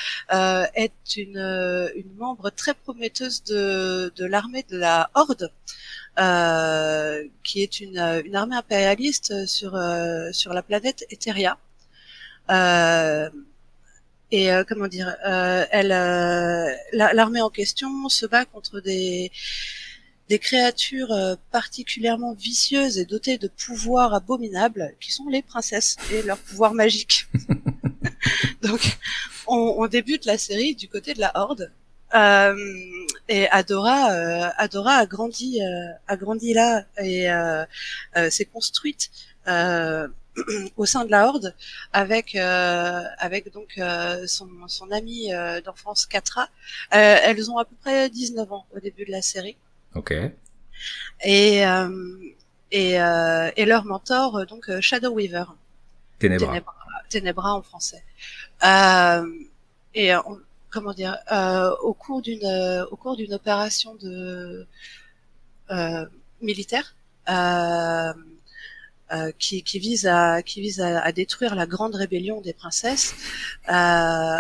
est 0.75 1.17
une, 1.17 1.91
membre 2.17 2.51
très 2.51 2.73
prometteuse 2.73 3.43
de, 3.43 4.25
l'armée 4.25 4.65
de 4.69 4.77
la 4.77 5.09
Horde, 5.13 5.51
qui 7.43 7.61
est 7.61 7.81
une, 7.81 7.97
armée 8.33 8.55
impérialiste 8.55 9.45
sur, 9.45 9.71
sur 10.31 10.53
la 10.53 10.63
planète 10.63 11.05
Etheria. 11.09 11.57
Euh, 12.49 13.29
et 14.31 14.49
comment 14.69 14.87
dire, 14.87 15.13
l'armée 16.93 17.41
en 17.41 17.49
question 17.49 18.07
se 18.07 18.25
bat 18.25 18.45
contre 18.45 18.79
des 18.79 19.31
des 20.29 20.39
créatures 20.39 21.11
euh, 21.11 21.35
particulièrement 21.51 22.33
vicieuses 22.33 22.99
et 22.99 23.05
dotées 23.05 23.39
de 23.39 23.47
pouvoirs 23.47 24.13
abominables, 24.13 24.93
qui 24.99 25.11
sont 25.11 25.27
les 25.27 25.41
princesses 25.41 25.97
et 26.13 26.21
leurs 26.21 26.37
pouvoirs 26.37 26.75
magiques. 26.75 27.27
Donc, 28.61 28.97
on, 29.47 29.75
on 29.79 29.87
débute 29.87 30.25
la 30.25 30.37
série 30.37 30.75
du 30.75 30.87
côté 30.87 31.15
de 31.15 31.19
la 31.19 31.31
Horde. 31.35 31.71
Euh, 32.15 32.55
et 33.27 33.47
Adora, 33.49 34.11
euh, 34.11 34.49
Adora 34.57 34.93
a 34.93 35.05
grandi, 35.05 35.61
euh, 35.61 35.93
a 36.07 36.15
grandi 36.15 36.53
là 36.53 36.85
et 36.97 37.29
euh, 37.29 37.65
euh, 38.17 38.29
s'est 38.31 38.45
construite 38.45 39.11
euh, 39.47 40.07
au 40.77 40.87
sein 40.87 41.05
de 41.05 41.11
la 41.11 41.27
Horde 41.27 41.53
avec 41.93 42.35
euh, 42.35 43.03
avec 43.19 43.51
donc 43.53 43.77
euh, 43.77 44.25
son, 44.25 44.49
son 44.67 44.89
amie 44.89 45.31
euh, 45.33 45.61
d'enfance 45.61 46.07
Katra. 46.07 46.49
Euh, 46.95 47.17
elles 47.23 47.51
ont 47.51 47.59
à 47.59 47.65
peu 47.65 47.75
près 47.83 48.09
19 48.09 48.51
ans 48.53 48.65
au 48.75 48.79
début 48.79 49.05
de 49.05 49.11
la 49.11 49.21
série 49.21 49.57
Ok. 49.95 50.13
et 51.23 51.65
euh, 51.65 52.17
et, 52.71 53.01
euh, 53.01 53.49
et 53.57 53.65
leur 53.65 53.85
mentor 53.85 54.37
euh, 54.37 54.45
donc 54.45 54.69
Shadow 54.81 55.11
Weaver. 55.13 55.45
Ténébra. 56.19 56.47
Ténébra, 56.47 56.75
Ténébra 57.09 57.53
en 57.55 57.61
français. 57.61 58.03
Euh, 58.63 59.25
et 59.95 60.15
on- 60.15 60.39
comment 60.69 60.93
dire, 60.93 61.17
au 61.81 61.93
cours 61.93 62.21
d'une 62.21 62.45
euh, 62.45 62.85
au 62.91 62.95
cours 62.95 63.15
d'une 63.15 63.33
opération 63.33 63.95
de 63.95 64.67
euh, 65.71 66.05
militaire 66.41 66.95
euh, 67.29 68.13
euh, 69.11 69.31
qui, 69.39 69.63
qui 69.63 69.79
vise 69.79 70.05
à 70.05 70.43
qui 70.43 70.61
vise 70.61 70.79
à, 70.81 70.99
à 71.01 71.11
détruire 71.11 71.55
la 71.55 71.65
grande 71.65 71.95
rébellion 71.95 72.41
des 72.41 72.53
princesses, 72.53 73.15
euh, 73.69 73.71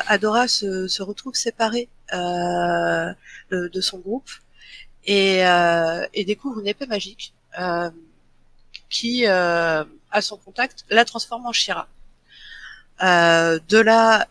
Adora 0.07 0.47
se, 0.47 0.87
se 0.87 1.01
retrouve 1.01 1.33
séparée 1.33 1.89
euh, 2.13 3.11
de, 3.51 3.67
de 3.67 3.81
son 3.81 3.97
groupe 3.99 4.29
et, 5.05 5.45
euh, 5.45 6.05
et 6.13 6.25
découvre 6.25 6.59
une 6.59 6.67
épée 6.67 6.85
magique. 6.85 7.33
Euh, 7.59 7.89
qui, 8.89 9.27
à 9.27 9.85
son 10.21 10.37
contact, 10.37 10.83
la 10.89 11.05
transforme 11.05 11.45
en 11.45 11.51
Shira. 11.51 11.87
de 12.99 13.77
là, 13.77 14.27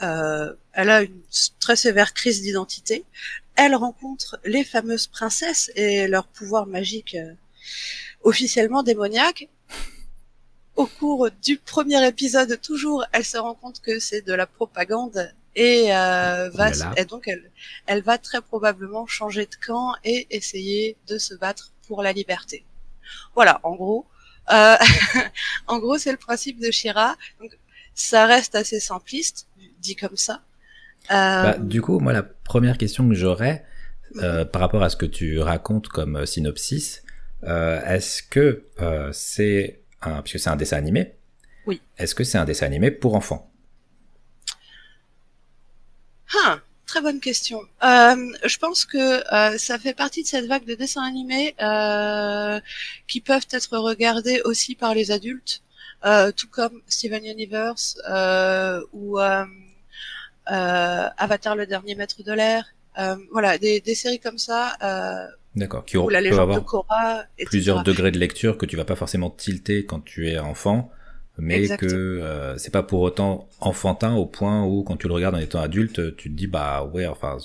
elle 0.73 0.91
a 0.91 1.03
une 1.03 1.21
très 1.61 1.77
sévère 1.77 2.13
crise 2.13 2.43
d'identité. 2.43 3.05
Elle 3.55 3.77
rencontre 3.77 4.41
les 4.45 4.65
fameuses 4.65 5.07
princesses 5.07 5.71
et 5.77 6.09
leur 6.09 6.27
pouvoir 6.27 6.67
magique 6.67 7.17
officiellement 8.25 8.83
démoniaque 8.83 9.49
au 10.79 10.87
cours 10.87 11.29
du 11.43 11.57
premier 11.57 12.07
épisode, 12.07 12.61
toujours, 12.61 13.05
elle 13.11 13.25
se 13.25 13.37
rend 13.37 13.55
compte 13.55 13.81
que 13.81 13.99
c'est 13.99 14.23
de 14.23 14.33
la 14.33 14.47
propagande 14.47 15.35
et 15.59 15.93
euh, 15.93 16.51
va 16.51 16.71
et 16.97 17.05
donc 17.05 17.27
elle, 17.27 17.51
elle 17.87 18.03
va 18.03 18.17
très 18.17 18.41
probablement 18.41 19.09
changer 19.09 19.45
de 19.45 19.57
camp 19.67 19.93
et 20.05 20.29
essayer 20.31 20.97
de 21.09 21.19
se 21.19 21.35
battre 21.35 21.73
pour 21.89 22.03
la 22.03 22.13
liberté. 22.13 22.65
Voilà, 23.35 23.59
en 23.65 23.75
gros, 23.75 24.07
euh, 24.53 24.77
en 25.67 25.79
gros, 25.81 25.99
c'est 25.99 26.13
le 26.13 26.17
principe 26.17 26.61
de 26.61 26.71
Shira. 26.71 27.17
Donc, 27.41 27.59
ça 27.95 28.27
reste 28.27 28.55
assez 28.55 28.79
simpliste, 28.79 29.49
dit 29.81 29.97
comme 29.97 30.17
ça. 30.17 30.43
Euh... 31.11 31.43
Bah, 31.43 31.59
du 31.59 31.83
coup, 31.83 31.99
moi, 31.99 32.13
la 32.13 32.23
première 32.23 32.79
question 32.79 33.09
que 33.09 33.15
j'aurais 33.15 33.65
euh, 34.23 34.45
par 34.45 34.61
rapport 34.61 34.85
à 34.85 34.91
ce 34.91 34.97
que 34.97 35.07
tu 35.07 35.41
racontes 35.41 35.89
comme 35.89 36.25
synopsis, 36.25 37.03
est-ce 37.43 38.23
que 38.23 38.65
c'est 39.13 39.81
puisque 40.23 40.39
c'est 40.39 40.51
un 40.51 40.57
dessin 40.57 40.77
animé. 40.77 41.15
Oui. 41.67 41.83
Est-ce 41.99 42.15
que 42.15 42.23
c'est 42.23 42.39
un 42.39 42.45
dessin 42.45 42.67
animé 42.67 42.93
pour 42.93 43.17
enfants? 43.17 43.51
Ah, 46.37 46.61
Très 46.89 47.03
bonne 47.03 47.21
question. 47.21 47.61
Euh, 47.85 48.17
je 48.47 48.57
pense 48.57 48.87
que 48.87 48.97
euh, 49.35 49.59
ça 49.59 49.79
fait 49.79 49.93
partie 49.93 50.23
de 50.23 50.27
cette 50.27 50.47
vague 50.47 50.65
de 50.65 50.75
dessins 50.75 51.05
animés 51.05 51.55
euh, 51.61 52.59
qui 53.07 53.21
peuvent 53.21 53.47
être 53.51 53.77
regardés 53.77 54.41
aussi 54.47 54.75
par 54.75 54.95
les 54.95 55.11
adultes, 55.11 55.63
tout 56.35 56.49
comme 56.51 56.81
Steven 56.87 57.27
Universe 57.27 57.99
ou 58.95 59.19
Avatar 60.47 61.57
le 61.57 61.67
dernier 61.67 61.95
maître 61.95 62.23
de 62.23 62.33
l'air. 62.33 62.65
voilà, 63.33 63.59
des, 63.59 63.81
des, 63.83 63.95
séries 63.95 64.19
comme 64.19 64.39
ça 64.39 64.79
D'accord. 65.57 65.85
Qui 65.85 65.99
ou 65.99 66.09
la 66.09 66.23
légende 66.23 66.55
de 66.55 66.61
Korra, 66.61 67.25
plusieurs 67.45 67.83
degrés 67.83 68.13
de 68.13 68.19
lecture 68.19 68.57
que 68.57 68.65
tu 68.65 68.77
vas 68.77 68.87
pas 68.87 68.97
forcément 68.97 69.29
tilter 69.29 69.85
quand 69.85 70.01
tu 70.01 70.31
es 70.31 70.39
enfant, 70.39 70.91
mais 71.39 71.69
que 71.77 71.87
euh, 71.87 72.59
c'est 72.59 72.73
pas 72.73 72.83
pour 72.83 73.01
autant 73.01 73.49
enfantin 73.61 74.15
au 74.15 74.27
point 74.27 74.65
où 74.65 74.83
quand 74.83 74.97
tu 74.97 75.09
le 75.09 75.15
regardes 75.15 75.35
en 75.35 75.39
étant 75.39 75.61
adulte, 75.61 76.17
tu 76.17 76.31
te 76.31 76.35
dis 76.35 76.47
bah 76.47 76.85
ouais, 76.93 77.07
enfin 77.07 77.39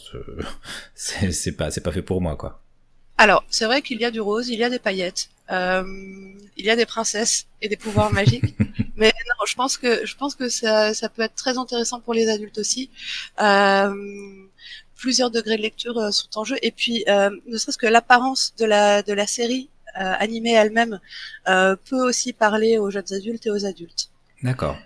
c'est 0.95 1.51
pas 1.53 1.71
c'est 1.71 1.81
pas 1.81 1.91
fait 1.91 2.01
pour 2.01 2.21
moi 2.21 2.35
quoi. 2.35 2.59
Alors 3.17 3.45
c'est 3.49 3.65
vrai 3.65 3.81
qu'il 3.81 3.99
y 4.01 4.05
a 4.05 4.11
du 4.11 4.19
rose, 4.19 4.49
il 4.49 4.59
y 4.59 4.63
a 4.63 4.69
des 4.69 4.79
paillettes, 4.79 5.29
euh, 5.51 5.83
il 6.57 6.65
y 6.65 6.69
a 6.69 6.75
des 6.75 6.85
princesses 6.85 7.45
et 7.61 7.69
des 7.69 7.77
pouvoirs 7.77 8.11
magiques, 8.19 8.55
mais 8.95 9.07
non, 9.07 9.45
je 9.45 9.55
pense 9.55 9.77
que 9.77 10.05
je 10.05 10.15
pense 10.15 10.35
que 10.35 10.49
ça 10.49 10.93
ça 10.93 11.09
peut 11.09 11.21
être 11.21 11.35
très 11.35 11.57
intéressant 11.57 11.99
pour 11.99 12.13
les 12.13 12.29
adultes 12.29 12.57
aussi. 12.57 12.89
Euh, 13.41 13.93
plusieurs 15.03 15.31
degrés 15.31 15.57
de 15.57 15.61
lecture 15.61 15.97
euh, 15.97 16.11
sont 16.11 16.29
en 16.37 16.45
jeu. 16.45 16.55
Et 16.61 16.71
puis, 16.71 17.03
euh, 17.09 17.29
ne 17.45 17.57
serait-ce 17.57 17.77
que 17.77 17.87
l'apparence 17.87 18.55
de 18.57 18.63
la, 18.63 19.03
de 19.03 19.11
la 19.11 19.27
série 19.27 19.69
animée 19.95 20.53
elle-même 20.53 20.99
peut 21.45 22.01
aussi 22.07 22.33
parler 22.33 22.77
aux 22.77 22.89
jeunes 22.89 23.11
adultes 23.11 23.45
et 23.45 23.51
aux 23.51 23.65
adultes. 23.65 24.09
D'accord. 24.41 24.77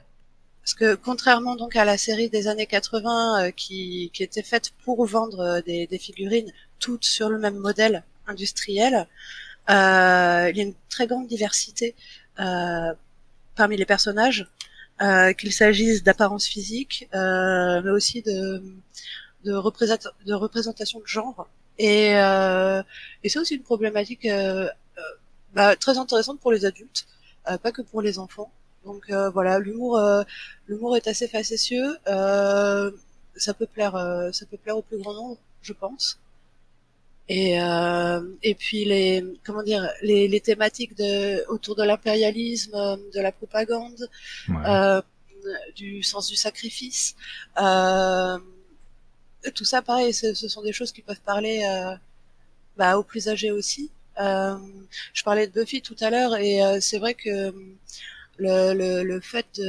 Parce 0.61 0.73
que 0.73 0.95
contrairement 0.95 1.55
donc 1.55 1.75
à 1.75 1.85
la 1.85 1.97
série 1.97 2.29
des 2.29 2.47
années 2.47 2.65
80 2.65 3.51
qui, 3.55 4.11
qui 4.13 4.23
était 4.23 4.43
faite 4.43 4.71
pour 4.83 5.05
vendre 5.05 5.61
des, 5.65 5.87
des 5.87 5.97
figurines 5.97 6.51
toutes 6.79 7.05
sur 7.05 7.29
le 7.29 7.39
même 7.39 7.55
modèle 7.55 8.03
industriel, 8.27 9.07
euh, 9.69 10.49
il 10.49 10.57
y 10.57 10.59
a 10.59 10.63
une 10.63 10.75
très 10.89 11.07
grande 11.07 11.27
diversité 11.27 11.95
euh, 12.39 12.93
parmi 13.55 13.77
les 13.77 13.85
personnages, 13.85 14.47
euh, 15.01 15.33
qu'il 15.33 15.53
s'agisse 15.53 16.03
d'apparence 16.03 16.45
physique, 16.45 17.07
mais 17.13 17.89
aussi 17.89 18.21
de, 18.21 18.61
de, 19.45 19.51
de 20.25 20.33
représentation 20.33 20.99
de 20.99 21.07
genre. 21.07 21.47
Et, 21.79 22.15
euh, 22.15 22.81
et 23.23 23.29
c'est 23.29 23.39
aussi 23.39 23.55
une 23.55 23.63
problématique 23.63 24.25
euh, 24.25 24.67
euh, 24.67 24.69
bah, 25.57 25.75
très 25.75 25.97
intéressante 25.97 26.39
pour 26.39 26.51
les 26.51 26.65
adultes, 26.65 27.07
pas 27.45 27.71
que 27.71 27.81
pour 27.81 28.01
les 28.01 28.19
enfants. 28.19 28.51
Donc 28.85 29.11
voilà, 29.33 29.59
l'humour, 29.59 29.99
l'humour 30.67 30.95
est 30.95 31.07
assez 31.07 31.27
facétieux. 31.27 31.97
ça 32.05 33.53
peut 33.57 33.67
plaire, 33.67 33.93
ça 34.31 34.45
peut 34.45 34.57
plaire 34.57 34.77
au 34.77 34.81
plus 34.81 34.97
grand 34.97 35.13
nombre, 35.13 35.37
je 35.61 35.73
pense. 35.73 36.19
Et, 37.29 37.61
euh, 37.61 38.21
et 38.41 38.55
puis 38.55 38.85
les 38.85 39.21
comment 39.43 39.61
dire 39.61 39.89
les, 40.01 40.29
les 40.29 40.39
thématiques 40.39 40.95
de 40.95 41.45
autour 41.49 41.75
de 41.75 41.83
l'impérialisme, 41.83 42.71
de 43.13 43.19
la 43.19 43.33
propagande, 43.33 44.09
euh, 44.49 45.01
du 45.75 46.03
sens 46.03 46.27
du 46.27 46.35
sacrifice, 46.35 47.15
euh, 47.61 48.37
tout 49.55 49.65
ça, 49.65 49.81
pareil, 49.81 50.13
ce, 50.13 50.33
sont 50.33 50.61
des 50.61 50.73
choses 50.73 50.91
qui 50.91 51.01
peuvent 51.01 51.21
parler 51.21 51.65
euh, 51.69 51.95
bah, 52.77 52.97
aux 52.97 53.03
plus 53.03 53.29
âgés 53.29 53.51
aussi. 53.51 53.91
Euh, 54.19 54.55
je 55.13 55.23
parlais 55.23 55.47
de 55.47 55.51
Buffy 55.51 55.81
tout 55.81 55.95
à 55.99 56.09
l'heure 56.09 56.35
et 56.35 56.63
euh, 56.63 56.79
c'est 56.81 56.97
vrai 56.97 57.13
que 57.13 57.53
le, 58.37 59.03
le, 59.03 59.19
fait 59.19 59.59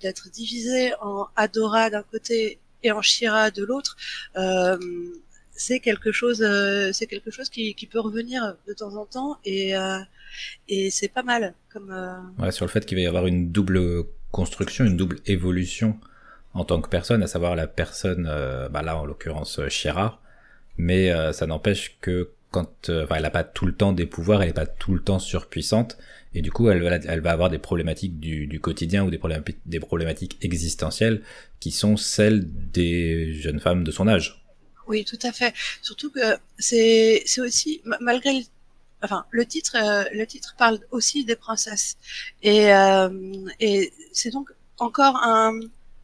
d'être 0.00 0.30
divisé 0.30 0.92
en 1.00 1.26
Adora 1.36 1.90
d'un 1.90 2.02
côté 2.02 2.58
et 2.82 2.90
en 2.92 3.02
Shira 3.02 3.50
de 3.50 3.64
l'autre, 3.64 3.96
euh, 4.36 4.78
c'est 5.52 5.80
quelque 5.80 6.12
chose, 6.12 6.42
euh, 6.42 6.90
c'est 6.92 7.06
quelque 7.06 7.30
chose 7.30 7.50
qui, 7.50 7.74
peut 7.90 8.00
revenir 8.00 8.56
de 8.66 8.72
temps 8.72 8.96
en 8.96 9.04
temps 9.04 9.38
et, 9.44 9.74
et 10.68 10.90
c'est 10.90 11.08
pas 11.08 11.22
mal 11.22 11.54
comme. 11.70 11.94
Sur 12.50 12.64
le 12.64 12.70
fait 12.70 12.86
qu'il 12.86 12.96
va 12.96 13.02
y 13.02 13.06
avoir 13.06 13.26
une 13.26 13.50
double 13.50 14.04
construction, 14.30 14.84
une 14.84 14.96
double 14.96 15.18
évolution 15.26 15.98
en 16.56 16.64
tant 16.64 16.80
que 16.80 16.88
personne, 16.88 17.22
à 17.22 17.26
savoir 17.26 17.54
la 17.54 17.66
personne, 17.66 18.26
euh, 18.28 18.68
bah 18.70 18.82
là 18.82 18.96
en 18.96 19.04
l'occurrence 19.04 19.58
euh, 19.58 19.68
Shira, 19.68 20.20
mais 20.78 21.10
euh, 21.10 21.32
ça 21.32 21.46
n'empêche 21.46 21.98
que 22.00 22.30
quand, 22.50 22.90
enfin, 22.90 23.16
elle 23.16 23.22
n'a 23.22 23.30
pas 23.30 23.44
tout 23.44 23.66
le 23.66 23.74
temps 23.74 23.92
des 23.92 24.06
pouvoirs, 24.06 24.42
elle 24.42 24.48
n'est 24.48 24.54
pas 24.54 24.66
tout 24.66 24.94
le 24.94 25.00
temps 25.00 25.18
surpuissante, 25.18 25.98
et 26.34 26.42
du 26.42 26.50
coup, 26.50 26.68
elle, 26.68 26.82
elle 27.06 27.20
va 27.20 27.32
avoir 27.32 27.50
des 27.50 27.58
problématiques 27.58 28.20
du, 28.20 28.46
du 28.46 28.60
quotidien 28.60 29.04
ou 29.04 29.10
des 29.10 29.18
problématiques, 29.18 29.58
des 29.66 29.80
problématiques 29.80 30.38
existentielles 30.42 31.22
qui 31.60 31.70
sont 31.70 31.96
celles 31.96 32.44
des 32.72 33.32
jeunes 33.32 33.60
femmes 33.60 33.84
de 33.84 33.90
son 33.90 34.06
âge. 34.08 34.44
Oui, 34.86 35.04
tout 35.04 35.18
à 35.22 35.32
fait. 35.32 35.54
Surtout 35.82 36.10
que 36.10 36.36
c'est 36.58 37.24
aussi 37.38 37.82
malgré 38.00 38.44
enfin 39.02 39.26
le 39.30 39.44
titre 39.44 39.76
le 40.14 40.26
titre 40.26 40.54
parle 40.56 40.78
aussi 40.90 41.24
des 41.24 41.36
princesses 41.36 41.96
et 42.42 42.68
et 43.60 43.92
c'est 44.12 44.30
donc 44.30 44.50
encore 44.78 45.16
un 45.16 45.58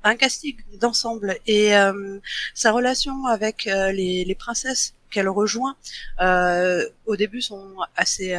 un 0.04 0.16
casting 0.16 0.56
d'ensemble 0.80 1.38
et 1.46 1.76
euh, 1.76 2.18
sa 2.54 2.72
relation 2.72 3.26
avec 3.26 3.66
euh, 3.66 3.92
les, 3.92 4.24
les, 4.24 4.34
princesses 4.34 4.94
qu'elle 5.12 5.28
rejoint 5.28 5.76
euh, 6.20 6.88
au 7.06 7.16
début 7.16 7.40
sont 7.40 7.76
assez 7.96 8.34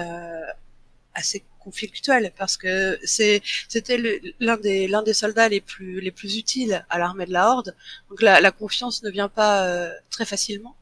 assez 1.16 1.44
conflictuelles 1.60 2.34
parce 2.38 2.58
que 2.58 3.00
c'est 3.04 3.42
c'était 3.70 3.98
l'un 4.40 4.58
des 4.58 4.88
l'un 4.88 5.04
des 5.04 5.14
soldats 5.14 5.48
les 5.48 5.62
plus 5.62 6.02
les 6.02 6.12
plus 6.12 6.38
utiles 6.38 6.86
à 6.90 6.98
l'armée 7.00 7.26
de 7.26 7.34
la 7.34 7.50
Horde. 7.50 7.76
Donc 8.10 8.22
la, 8.22 8.42
la 8.42 8.52
confiance 8.52 9.04
ne 9.04 9.10
vient 9.10 9.30
pas 9.30 9.90
très 10.10 10.26
facilement. 10.26 10.76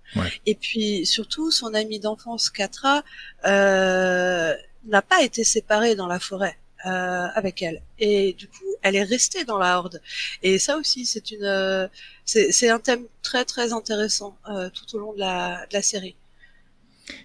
Et 0.46 0.56
puis 0.56 1.06
surtout 1.06 1.52
son 1.52 1.74
ami 1.74 2.00
d'enfance 2.00 2.50
Katra 2.50 3.04
n'a 3.44 5.02
pas 5.02 5.22
été 5.22 5.44
séparé 5.44 5.96
dans 5.96 6.08
la 6.08 6.20
forêt 6.20 6.58
euh, 6.86 7.28
avec 7.36 7.62
elle. 7.62 7.82
Et 8.00 8.34
du 8.34 8.48
coup, 8.48 8.71
elle 8.82 8.96
est 8.96 9.04
restée 9.04 9.46
dans 9.46 9.58
la 9.58 9.78
horde. 9.78 10.02
Et 10.44 10.60
ça 10.60 10.78
aussi, 10.78 11.06
c'est 11.06 11.32
une, 11.32 11.44
euh, 11.44 11.88
c'est 12.26 12.70
un 12.70 12.80
thème 12.80 13.04
très 13.22 13.46
très 13.46 13.74
intéressant 13.74 14.38
euh, 14.50 14.70
tout 14.70 14.96
au 14.96 15.00
long 15.00 15.14
de 15.14 15.20
la, 15.20 15.66
de 15.68 15.74
la 15.74 15.82
série. 15.82 16.16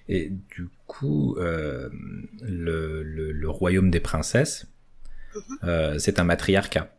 Et 0.08 0.30
du 0.30 0.68
coup, 0.86 1.36
euh, 1.38 1.88
le, 2.40 3.02
le, 3.02 3.32
le, 3.32 3.50
royaume 3.50 3.90
des 3.90 4.00
princesses, 4.00 4.66
mm-hmm. 5.34 5.98
c'est 5.98 6.18
un 6.18 6.24
matriarcat. 6.24 6.90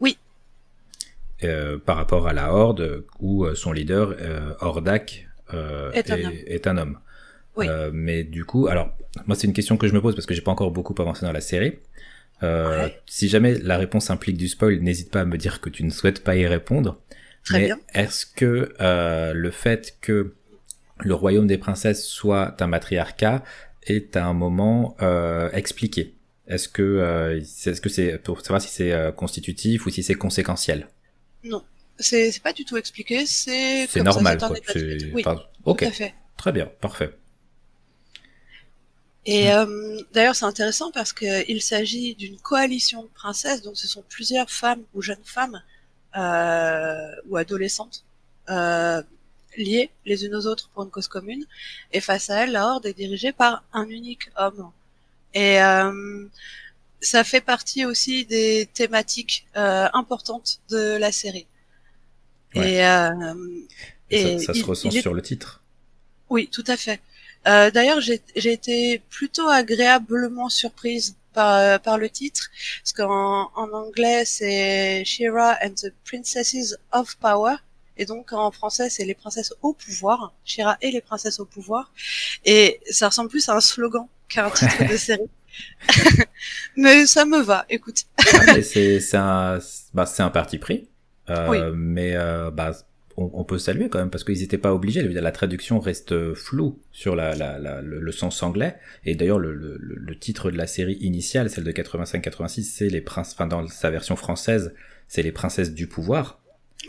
Oui. 0.00 0.16
par 1.84 1.96
rapport 1.96 2.28
à 2.28 2.32
la 2.32 2.52
horde, 2.52 3.04
où 3.18 3.52
son 3.54 3.72
leader, 3.72 4.14
Hordak, 4.60 5.28
est, 5.52 6.10
est, 6.46 6.66
un 6.66 6.78
homme. 6.78 6.98
Euh, 7.66 7.90
mais 7.92 8.24
du 8.24 8.44
coup, 8.44 8.68
alors 8.68 8.90
moi 9.26 9.36
c'est 9.36 9.46
une 9.46 9.52
question 9.52 9.76
que 9.76 9.88
je 9.88 9.94
me 9.94 10.00
pose 10.00 10.14
parce 10.14 10.26
que 10.26 10.34
j'ai 10.34 10.42
pas 10.42 10.50
encore 10.50 10.70
beaucoup 10.70 10.94
avancé 10.98 11.24
dans 11.26 11.32
la 11.32 11.40
série. 11.40 11.78
Euh, 12.42 12.88
Si 13.06 13.28
jamais 13.28 13.58
la 13.58 13.78
réponse 13.78 14.10
implique 14.10 14.36
du 14.36 14.48
spoil, 14.48 14.78
n'hésite 14.80 15.10
pas 15.10 15.20
à 15.22 15.24
me 15.24 15.36
dire 15.36 15.60
que 15.60 15.70
tu 15.70 15.84
ne 15.84 15.90
souhaites 15.90 16.22
pas 16.22 16.36
y 16.36 16.46
répondre. 16.46 17.00
Très 17.44 17.60
mais 17.60 17.70
Est-ce 17.94 18.26
que 18.26 18.74
euh, 18.80 19.32
le 19.32 19.50
fait 19.50 19.96
que 20.00 20.34
le 21.00 21.14
royaume 21.14 21.46
des 21.46 21.58
princesses 21.58 22.06
soit 22.06 22.60
un 22.62 22.66
matriarcat 22.66 23.42
est 23.84 24.16
à 24.16 24.26
un 24.26 24.34
moment 24.34 24.96
euh, 25.02 25.50
expliqué? 25.52 26.14
Est-ce 26.46 26.68
que 26.68 26.82
euh, 26.82 27.38
est-ce 27.40 27.80
que 27.80 27.88
c'est 27.88 28.18
pour 28.18 28.40
savoir 28.40 28.60
si 28.62 28.68
c'est 28.68 28.92
euh, 28.92 29.12
constitutif 29.12 29.86
ou 29.86 29.90
si 29.90 30.02
c'est 30.02 30.14
conséquentiel? 30.14 30.88
Non, 31.44 31.62
c'est 31.98 32.40
pas 32.42 32.52
du 32.52 32.64
tout 32.64 32.76
expliqué. 32.76 33.26
C'est 33.26 33.86
c'est 33.86 34.02
normal. 34.02 34.38
quoi. 34.38 34.50
Oui, 35.12 35.24
ok. 35.64 35.86
Très 36.36 36.52
bien, 36.52 36.70
parfait. 36.80 37.10
Et 39.30 39.52
euh, 39.52 40.00
d'ailleurs, 40.14 40.34
c'est 40.34 40.46
intéressant 40.46 40.90
parce 40.90 41.12
qu'il 41.12 41.60
s'agit 41.62 42.14
d'une 42.14 42.38
coalition 42.38 43.02
de 43.02 43.08
princesses, 43.08 43.60
donc 43.62 43.76
ce 43.76 43.86
sont 43.86 44.02
plusieurs 44.08 44.50
femmes 44.50 44.82
ou 44.94 45.02
jeunes 45.02 45.22
femmes 45.22 45.62
euh, 46.16 47.14
ou 47.28 47.36
adolescentes 47.36 48.04
euh, 48.48 49.02
liées 49.58 49.90
les 50.06 50.24
unes 50.24 50.34
aux 50.34 50.46
autres 50.46 50.70
pour 50.70 50.82
une 50.84 50.90
cause 50.90 51.08
commune. 51.08 51.44
Et 51.92 52.00
face 52.00 52.30
à 52.30 52.44
elles, 52.44 52.52
la 52.52 52.66
horde 52.68 52.86
est 52.86 52.94
dirigée 52.94 53.32
par 53.32 53.64
un 53.74 53.86
unique 53.88 54.30
homme. 54.38 54.70
Et 55.34 55.58
ça 57.00 57.22
fait 57.22 57.42
partie 57.42 57.84
aussi 57.84 58.24
des 58.24 58.66
thématiques 58.72 59.46
importantes 59.54 60.60
de 60.70 60.96
la 60.96 61.12
série. 61.12 61.46
Ouais. 62.54 62.80
Et, 64.10 64.16
Et 64.16 64.38
ça, 64.38 64.46
ça 64.46 64.54
se 64.54 64.64
ressent 64.64 64.88
est- 64.88 65.02
sur 65.02 65.12
le 65.12 65.20
titre. 65.20 65.62
oui, 66.30 66.48
tout 66.50 66.64
à 66.66 66.78
fait. 66.78 67.00
Euh, 67.46 67.70
D'ailleurs, 67.70 68.00
j'ai 68.00 68.20
été 68.34 69.00
plutôt 69.10 69.48
agréablement 69.48 70.48
surprise 70.48 71.16
par, 71.32 71.54
euh, 71.54 71.78
par 71.78 71.98
le 71.98 72.08
titre, 72.10 72.50
parce 72.82 72.92
qu'en 72.92 73.50
en 73.54 73.70
anglais, 73.72 74.24
c'est 74.24 75.04
Shira 75.04 75.56
and 75.62 75.70
the 75.74 75.92
Princesses 76.04 76.74
of 76.92 77.16
Power, 77.16 77.56
et 77.96 78.04
donc 78.06 78.32
en 78.32 78.50
français, 78.50 78.90
c'est 78.90 79.04
les 79.04 79.14
princesses 79.14 79.52
au 79.62 79.72
pouvoir, 79.72 80.32
Shira 80.44 80.76
et 80.80 80.90
les 80.90 81.00
princesses 81.00 81.38
au 81.40 81.44
pouvoir, 81.44 81.92
et 82.44 82.80
ça 82.90 83.08
ressemble 83.08 83.30
plus 83.30 83.48
à 83.48 83.54
un 83.54 83.60
slogan 83.60 84.06
qu'à 84.28 84.46
un 84.46 84.50
titre 84.50 84.88
de 84.90 84.96
série. 85.08 85.30
Mais 86.76 87.06
ça 87.06 87.24
me 87.24 87.40
va, 87.40 87.64
écoute. 87.68 88.04
C'est 88.62 89.14
un, 89.14 89.58
bah, 89.94 90.04
un 90.18 90.30
parti 90.30 90.58
pris. 90.58 90.88
Euh, 91.30 91.48
Oui. 91.48 91.58
Mais 91.74 92.14
euh, 92.14 92.50
bah, 92.50 92.72
on, 93.20 93.30
on 93.40 93.44
peut 93.44 93.58
saluer 93.58 93.88
quand 93.88 93.98
même 93.98 94.10
parce 94.10 94.24
qu'ils 94.24 94.38
n'étaient 94.40 94.58
pas 94.58 94.72
obligés. 94.74 95.02
La 95.02 95.32
traduction 95.32 95.80
reste 95.80 96.34
floue 96.34 96.78
sur 96.92 97.16
la, 97.16 97.34
la, 97.34 97.58
la- 97.58 97.82
le, 97.82 98.00
le 98.00 98.12
sens 98.12 98.42
anglais. 98.42 98.76
Et 99.04 99.14
d'ailleurs, 99.14 99.38
le, 99.38 99.54
le, 99.54 99.76
le- 99.80 99.96
le 99.96 100.18
titre 100.18 100.50
de 100.50 100.56
la 100.56 100.66
série 100.66 100.94
initiale, 101.00 101.50
celle 101.50 101.64
de 101.64 101.72
85-86, 101.72 102.62
c'est 102.62 102.88
les 102.88 103.00
princes. 103.00 103.32
Enfin, 103.34 103.46
dans 103.46 103.66
sa 103.68 103.90
version 103.90 104.16
française, 104.16 104.74
c'est 105.08 105.22
les 105.22 105.32
princesses 105.32 105.72
du 105.74 105.86
pouvoir. 105.86 106.40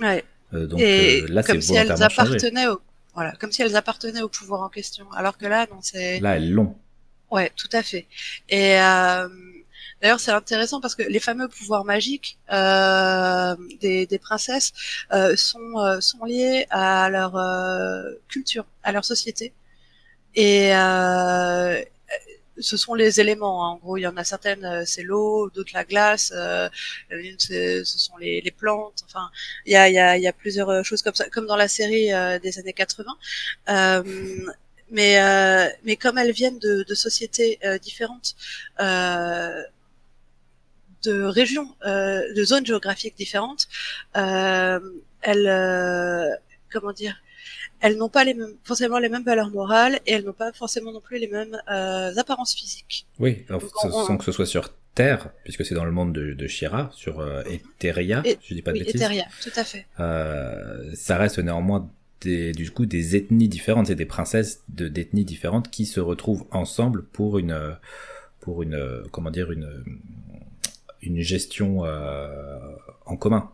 Ouais. 0.02 0.24
Euh, 0.54 0.66
donc 0.68 0.80
et 0.80 1.22
euh, 1.24 1.28
là, 1.30 1.42
c'est 1.44 1.52
comme 1.54 1.62
si 1.62 1.76
elles 1.76 1.92
appartenaient 2.04 2.68
au, 2.68 2.82
voilà, 3.16 3.34
comme 3.40 3.52
si 3.52 3.62
elles 3.62 3.76
appartenaient 3.76 4.22
au 4.22 4.30
pouvoir 4.30 4.62
en 4.62 4.70
question, 4.70 5.12
alors 5.12 5.38
que 5.38 5.46
là, 5.46 5.68
non, 5.72 5.78
c'est 5.82 6.20
Là, 6.20 6.38
elles 6.38 6.52
l'ont. 6.52 6.76
Ouais, 7.32 7.52
tout 7.56 7.70
à 7.74 7.84
fait. 7.84 8.08
Et 8.50 8.80
euh, 8.80 9.28
d'ailleurs, 10.02 10.20
c'est 10.20 10.32
intéressant 10.32 10.82
parce 10.82 10.96
que 10.96 11.04
les 11.04 11.20
fameux 11.20 11.48
pouvoirs 11.48 11.86
magiques 11.86 12.38
euh, 12.52 13.56
des, 13.82 14.20
princesses 14.22 14.72
euh, 15.14 15.36
sont, 15.36 15.78
euh, 15.78 16.00
sont 16.02 16.24
liés 16.26 16.66
à 16.70 17.10
leur 17.10 17.34
culture, 18.28 18.66
à 18.84 18.92
leur 18.92 19.06
société. 19.06 19.54
Et 20.36 20.72
ce 22.62 22.76
sont 22.76 22.94
les 22.94 23.22
éléments. 23.22 23.66
hein. 23.66 23.70
En 23.70 23.78
gros, 23.78 23.98
il 23.98 24.02
y 24.02 24.08
en 24.08 24.18
a 24.18 24.24
certaines, 24.24 24.86
c'est 24.86 25.04
l'eau, 25.04 25.50
d'autres 25.50 25.72
la 25.74 25.86
glace, 25.86 26.28
ce 26.30 27.84
sont 27.86 28.18
les, 28.18 28.54
plantes. 28.58 29.04
Enfin, 29.06 29.30
il 29.66 29.72
y 29.74 30.28
a, 30.28 30.34
plusieurs 30.34 30.84
choses 30.84 31.02
comme 31.02 31.16
ça, 31.16 31.30
comme 31.30 31.48
dans 31.48 31.56
la 31.56 31.68
série 31.68 32.10
des 32.42 32.60
années 32.60 32.74
80. 32.74 33.12
Euh, 34.92 35.70
mais 35.84 35.96
comme 35.98 36.18
elles 36.18 36.32
viennent 36.32 36.60
de, 36.60 36.96
sociétés 36.96 37.60
différentes, 37.82 38.36
de 41.04 41.24
régions, 41.24 41.70
euh, 41.86 42.22
de 42.34 42.44
zones 42.44 42.66
géographiques 42.66 43.16
différentes, 43.18 43.68
euh, 44.18 44.80
elles, 45.22 45.48
euh, 45.48 46.30
comment 46.72 46.92
dire, 46.94 47.16
elles 47.82 47.98
n'ont 47.98 48.10
pas 48.10 48.24
les 48.26 48.34
mêmes, 48.34 48.56
forcément 48.64 49.00
les 49.00 49.10
mêmes 49.10 49.24
valeurs 49.24 49.50
morales 49.52 50.00
et 50.06 50.14
elles 50.14 50.26
n'ont 50.26 50.34
pas 50.34 50.52
forcément 50.52 50.92
non 50.92 51.02
plus 51.02 51.18
les 51.20 51.28
mêmes 51.28 51.58
apparences 51.68 52.54
physiques. 52.54 53.06
Oui, 53.20 53.46
alors, 53.50 53.62
Donc, 53.62 53.72
ce- 53.82 53.88
on- 53.88 54.06
sans 54.06 54.18
que 54.18 54.26
ce 54.26 54.32
soit 54.32 54.46
sur 54.46 54.70
Terre, 54.96 55.30
puisque 55.46 55.64
c'est 55.66 55.76
dans 55.76 55.86
le 55.86 55.92
monde 55.92 56.12
de, 56.14 56.34
de 56.34 56.48
Shira, 56.48 56.90
sur 56.94 57.26
Etheria, 57.48 58.22
Et- 58.26 58.38
je 58.44 58.54
dis 58.54 58.62
pas 58.62 58.72
de 58.74 58.80
oui, 58.80 58.84
bêtises. 58.84 59.02
Etheria, 59.02 59.26
tout 59.42 59.52
à 59.56 59.64
fait. 59.64 59.86
Ça 60.96 61.18
reste 61.18 61.40
néanmoins 61.40 61.90
des, 62.22 62.52
du 62.52 62.70
coup 62.72 62.86
des 62.86 63.16
ethnies 63.16 63.48
différentes, 63.48 63.88
c'est 63.88 63.96
des 63.96 64.06
princesses 64.06 64.62
de 64.68 64.90
d'ethnies 64.90 65.24
différentes 65.24 65.70
qui 65.72 65.86
se 65.86 66.02
retrouvent 66.02 66.46
ensemble 66.52 67.06
pour 67.06 67.40
une 67.40 67.78
pour 68.42 68.62
une 68.62 69.04
comment 69.12 69.32
dire 69.32 69.52
une 69.54 69.70
une 71.02 71.22
gestion 71.22 71.86
euh, 71.86 72.76
en 73.06 73.16
commun. 73.16 73.52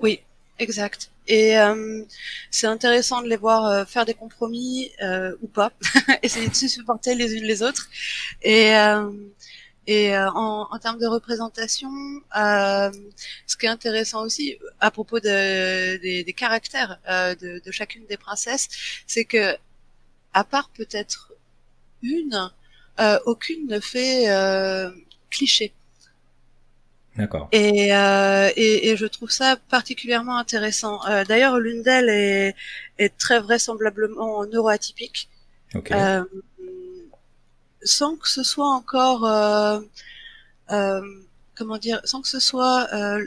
Oui, 0.00 0.20
exact. 0.58 1.10
Et 1.26 1.56
euh, 1.58 2.04
c'est 2.50 2.66
intéressant 2.66 3.22
de 3.22 3.28
les 3.28 3.36
voir 3.36 3.66
euh, 3.66 3.84
faire 3.84 4.04
des 4.04 4.14
compromis 4.14 4.90
euh, 5.02 5.36
ou 5.42 5.46
pas, 5.46 5.72
essayer 6.22 6.48
de 6.48 6.54
se 6.54 6.66
supporter 6.66 7.14
les 7.14 7.34
unes 7.34 7.44
les 7.44 7.62
autres. 7.62 7.88
Et, 8.42 8.74
euh, 8.76 9.10
et 9.86 10.16
euh, 10.16 10.28
en, 10.32 10.66
en 10.70 10.78
termes 10.78 10.98
de 10.98 11.06
représentation, 11.06 11.90
ce 12.34 13.56
qui 13.58 13.66
est 13.66 13.68
intéressant 13.68 14.22
aussi 14.22 14.58
à 14.80 14.90
propos 14.90 15.20
de, 15.20 15.96
des, 15.98 16.24
des 16.24 16.32
caractères 16.32 16.98
de, 17.08 17.60
de 17.64 17.70
chacune 17.70 18.04
des 18.06 18.16
princesses, 18.16 18.68
c'est 19.06 19.24
que 19.24 19.56
à 20.32 20.44
part 20.44 20.70
peut-être 20.70 21.32
une, 22.02 22.50
aucune 23.26 23.66
ne 23.68 23.80
fait 23.80 24.26
cliché. 25.30 25.72
D'accord. 27.20 27.48
Et, 27.52 27.94
euh, 27.94 28.50
et, 28.56 28.88
et 28.88 28.96
je 28.96 29.06
trouve 29.06 29.30
ça 29.30 29.56
particulièrement 29.68 30.36
intéressant. 30.38 31.00
Euh, 31.08 31.24
D'ailleurs, 31.24 31.58
l'une 31.58 31.82
d'elles 31.82 32.08
est, 32.08 32.54
est 32.98 33.16
très 33.18 33.40
vraisemblablement 33.40 34.44
neuroatypique, 34.46 35.28
Ok. 35.74 35.90
euh, 35.92 36.24
sans 37.82 38.16
que 38.16 38.28
ce 38.28 38.42
soit 38.42 38.68
encore, 38.68 39.24
euh, 39.26 39.80
euh, 40.70 41.00
comment 41.56 41.78
dire, 41.78 42.00
sans 42.04 42.22
que 42.22 42.28
ce 42.28 42.40
soit 42.40 42.88
euh, 42.92 43.24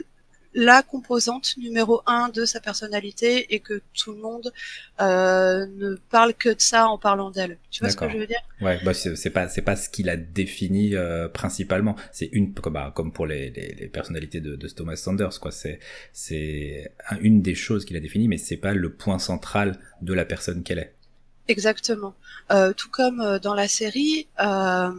la 0.54 0.82
composante 0.82 1.56
numéro 1.58 2.02
un 2.06 2.28
de 2.28 2.44
sa 2.44 2.60
personnalité 2.60 3.54
et 3.54 3.60
que 3.60 3.82
tout 3.92 4.12
le 4.12 4.20
monde 4.20 4.52
euh, 5.00 5.66
ne 5.66 5.96
parle 6.10 6.34
que 6.34 6.48
de 6.50 6.60
ça 6.60 6.86
en 6.88 6.98
parlant 6.98 7.30
d'elle. 7.30 7.58
Tu 7.70 7.80
vois 7.80 7.90
ce 7.90 7.96
que 7.96 8.08
je 8.08 8.18
veux 8.18 8.26
dire? 8.26 8.40
Ouais, 8.60 8.78
bah 8.84 8.94
c'est 8.94 9.30
pas 9.30 9.48
c'est 9.48 9.62
pas 9.62 9.76
ce 9.76 9.88
qu'il 9.88 10.08
a 10.08 10.16
défini 10.16 10.94
euh, 10.94 11.28
principalement. 11.28 11.96
C'est 12.12 12.26
une 12.32 12.54
comme 12.54 12.72
bah, 12.72 12.92
comme 12.94 13.12
pour 13.12 13.26
les, 13.26 13.50
les, 13.50 13.74
les 13.74 13.88
personnalités 13.88 14.40
de, 14.40 14.54
de 14.56 14.68
Thomas 14.68 14.96
Sanders 14.96 15.40
quoi. 15.40 15.50
C'est 15.50 15.80
c'est 16.12 16.92
un- 17.10 17.18
une 17.20 17.42
des 17.42 17.54
choses 17.56 17.84
qu'il 17.84 17.96
a 17.96 18.00
défini, 18.00 18.28
mais 18.28 18.38
c'est 18.38 18.56
pas 18.56 18.74
le 18.74 18.92
point 18.92 19.18
central 19.18 19.78
de 20.02 20.14
la 20.14 20.24
personne 20.24 20.62
qu'elle 20.62 20.78
est. 20.78 20.94
Exactement. 21.46 22.14
Euh, 22.52 22.72
tout 22.72 22.88
comme 22.90 23.20
euh, 23.20 23.38
dans 23.38 23.54
la 23.54 23.68
série, 23.68 24.28
euh, 24.40 24.90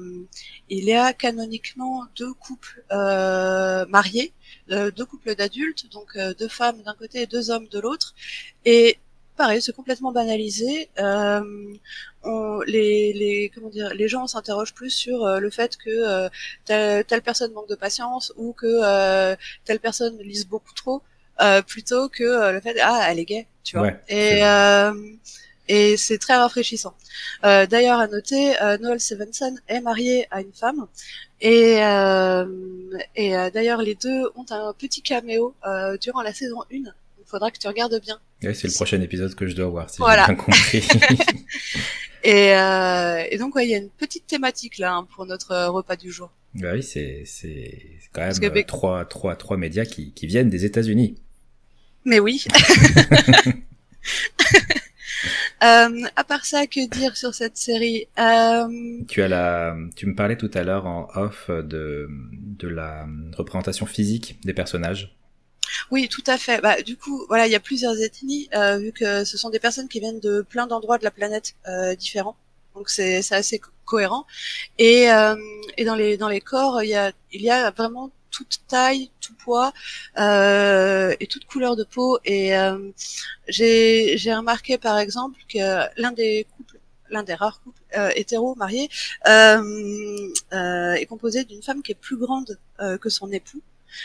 il 0.70 0.84
y 0.86 0.94
a 0.94 1.12
canoniquement 1.14 2.06
deux 2.18 2.34
couples 2.34 2.84
euh, 2.92 3.86
mariés, 3.88 4.32
deux 4.68 5.06
couples 5.06 5.36
d'adultes, 5.36 5.92
donc 5.92 6.16
euh, 6.16 6.34
deux 6.34 6.48
femmes 6.48 6.82
d'un 6.84 6.96
côté 6.96 7.22
et 7.22 7.28
deux 7.28 7.52
hommes 7.52 7.68
de 7.68 7.80
l'autre. 7.80 8.14
Et 8.66 8.98
pareil, 9.38 9.62
c'est 9.62 9.76
complètement 9.76 10.12
banalisé. 10.12 10.90
Euh, 11.00 11.42
on, 12.24 12.62
les, 12.62 13.14
les, 13.14 13.52
comment 13.54 13.70
dire, 13.70 13.94
les 13.94 14.08
gens 14.08 14.28
s'interrogent 14.28 14.74
plus 14.74 14.90
sur 14.90 15.26
euh, 15.26 15.40
le 15.40 15.50
fait 15.50 15.78
que 15.78 15.90
euh, 15.90 16.30
telle, 16.66 17.06
telle 17.06 17.22
personne 17.22 17.52
manque 17.54 17.70
de 17.70 17.76
patience 17.76 18.34
ou 18.38 18.54
que 18.54 18.66
euh, 18.66 19.36
telle 19.66 19.80
personne 19.80 20.18
lise 20.20 20.48
beaucoup 20.48 20.74
trop, 20.74 21.02
euh, 21.42 21.62
plutôt 21.62 22.10
que 22.10 22.24
euh, 22.24 22.52
le 22.52 22.62
fait 22.62 22.80
ah 22.82 23.06
elle 23.10 23.20
est 23.20 23.26
gay, 23.26 23.48
tu 23.64 23.78
vois. 23.78 23.88
Ouais, 23.88 24.00
et 24.08 24.44
euh, 24.44 24.94
et 25.68 25.98
c'est 25.98 26.18
très 26.18 26.36
rafraîchissant. 26.36 26.96
Euh, 27.44 27.66
D'ailleurs, 27.66 28.00
à 28.00 28.08
noter, 28.08 28.60
euh, 28.62 28.78
Noel 28.78 29.00
Stevenson 29.00 29.56
est 29.68 29.82
marié 29.82 30.28
à 30.32 30.42
une 30.42 30.54
femme, 30.54 30.86
et, 31.42 31.84
euh, 31.84 32.46
et 33.16 33.36
euh, 33.36 33.50
d'ailleurs, 33.50 33.82
les 33.82 33.96
deux 33.96 34.24
ont 34.36 34.46
un 34.50 34.74
petit 34.74 35.02
caméo 35.02 35.56
euh, 35.68 35.98
durant 35.98 36.22
la 36.22 36.34
saison 36.34 36.62
1. 36.72 36.76
Il 36.78 36.84
faudra 37.26 37.50
que 37.52 37.58
tu 37.58 37.68
regardes 37.68 38.00
bien. 38.02 38.20
Ouais, 38.44 38.54
c'est 38.54 38.68
le 38.68 38.74
prochain 38.74 39.02
épisode 39.02 39.34
que 39.36 39.48
je 39.48 39.56
dois 39.56 39.68
voir 39.68 39.90
si 39.90 39.98
Voilà. 39.98 40.26
j'ai 40.28 40.34
bien 40.34 40.44
compris. 40.44 40.88
Et, 42.24 42.56
euh, 42.56 43.24
et 43.30 43.38
donc, 43.38 43.54
ouais, 43.56 43.68
il 43.68 43.70
y 43.70 43.76
a 43.76 43.78
une 43.78 43.90
petite 43.92 44.26
thématique 44.26 44.80
là 44.80 44.96
hein, 44.96 45.08
pour 45.16 45.28
notre 45.28 45.68
repas 45.68 45.96
du 45.96 46.12
jour. 46.12 46.32
bah 46.56 46.70
oui, 46.74 46.82
c'est 46.82 47.24
quand 48.14 48.22
même 48.22 48.40
que 48.40 48.62
trois 48.66 49.06
trois 49.06 49.36
trois 49.36 49.58
médias 49.58 49.86
qui 49.86 50.12
qui 50.12 50.26
viennent 50.26 50.50
des 50.50 50.66
États-Unis. 50.66 51.20
Mais 52.04 52.20
oui. 52.20 52.44
Euh, 55.66 56.08
à 56.16 56.24
part 56.24 56.46
ça, 56.46 56.68
que 56.68 56.88
dire 56.88 57.18
sur 57.18 57.34
cette 57.34 57.58
série? 57.58 58.08
Euh, 58.20 58.68
Tu 59.08 59.22
as 59.22 59.28
la, 59.28 59.76
tu 59.96 60.06
me 60.06 60.16
parlais 60.16 60.38
tout 60.38 60.52
à 60.54 60.64
l'heure 60.64 60.86
en 60.86 61.08
off 61.16 61.50
de 61.50 62.08
de 62.10 62.68
la 62.68 63.06
représentation 63.38 63.86
physique 63.86 64.40
des 64.44 64.54
personnages. 64.54 65.16
Oui, 65.92 66.08
tout 66.10 66.24
à 66.28 66.38
fait. 66.38 66.62
Bah, 66.62 66.82
du 66.82 66.98
coup, 66.98 67.26
voilà, 67.28 67.48
il 67.48 67.52
y 67.52 67.56
a 67.56 67.60
plusieurs 67.60 68.00
ethnies, 68.02 68.48
euh, 68.56 68.78
vu 68.78 68.92
que 68.92 69.24
ce 69.24 69.38
sont 69.38 69.50
des 69.50 69.60
personnes 69.60 69.88
qui 69.88 70.00
viennent 70.00 70.20
de 70.20 70.42
plein 70.42 70.68
d'endroits 70.68 70.98
de 70.98 71.04
la 71.04 71.12
planète 71.12 71.56
euh, 71.68 71.96
différents. 71.96 72.36
Donc 72.76 72.90
c'est 72.90 73.20
assez 73.32 73.60
co- 73.60 73.72
cohérent. 73.86 74.26
Et, 74.78 75.12
euh, 75.12 75.36
et 75.78 75.86
dans 75.86 75.96
les 75.96 76.18
dans 76.18 76.28
les 76.30 76.42
corps, 76.42 76.84
il 76.84 76.90
y 76.90 76.96
a 76.96 77.12
il 77.32 77.42
y 77.42 77.50
a 77.50 77.72
vraiment 77.72 78.12
toute 78.36 78.56
taille, 78.68 79.06
tout 79.24 79.36
poids 79.46 79.70
euh, 80.18 81.16
et 81.22 81.28
toute 81.28 81.46
couleur 81.52 81.74
de 81.82 81.86
peau. 81.96 82.10
Et 82.26 82.46
euh, 82.58 82.80
j'ai 83.56 84.18
j'ai 84.22 84.34
remarqué 84.42 84.74
par 84.88 84.98
exemple 85.06 85.40
que 85.54 85.66
l'un 86.02 86.12
des 86.22 86.34
couples, 86.56 86.80
l'un 87.14 87.24
des 87.30 87.36
rares 87.42 87.60
couples 87.64 87.82
euh, 88.00 88.12
hétéro 88.22 88.48
marié 88.64 88.84
euh, 89.28 89.62
euh, 90.54 90.94
est 91.02 91.06
composé 91.14 91.44
d'une 91.50 91.64
femme 91.68 91.82
qui 91.84 91.92
est 91.94 92.02
plus 92.10 92.18
grande 92.26 92.52
euh, 92.82 92.98
que 93.04 93.10
son 93.10 93.28
époux. 93.40 93.62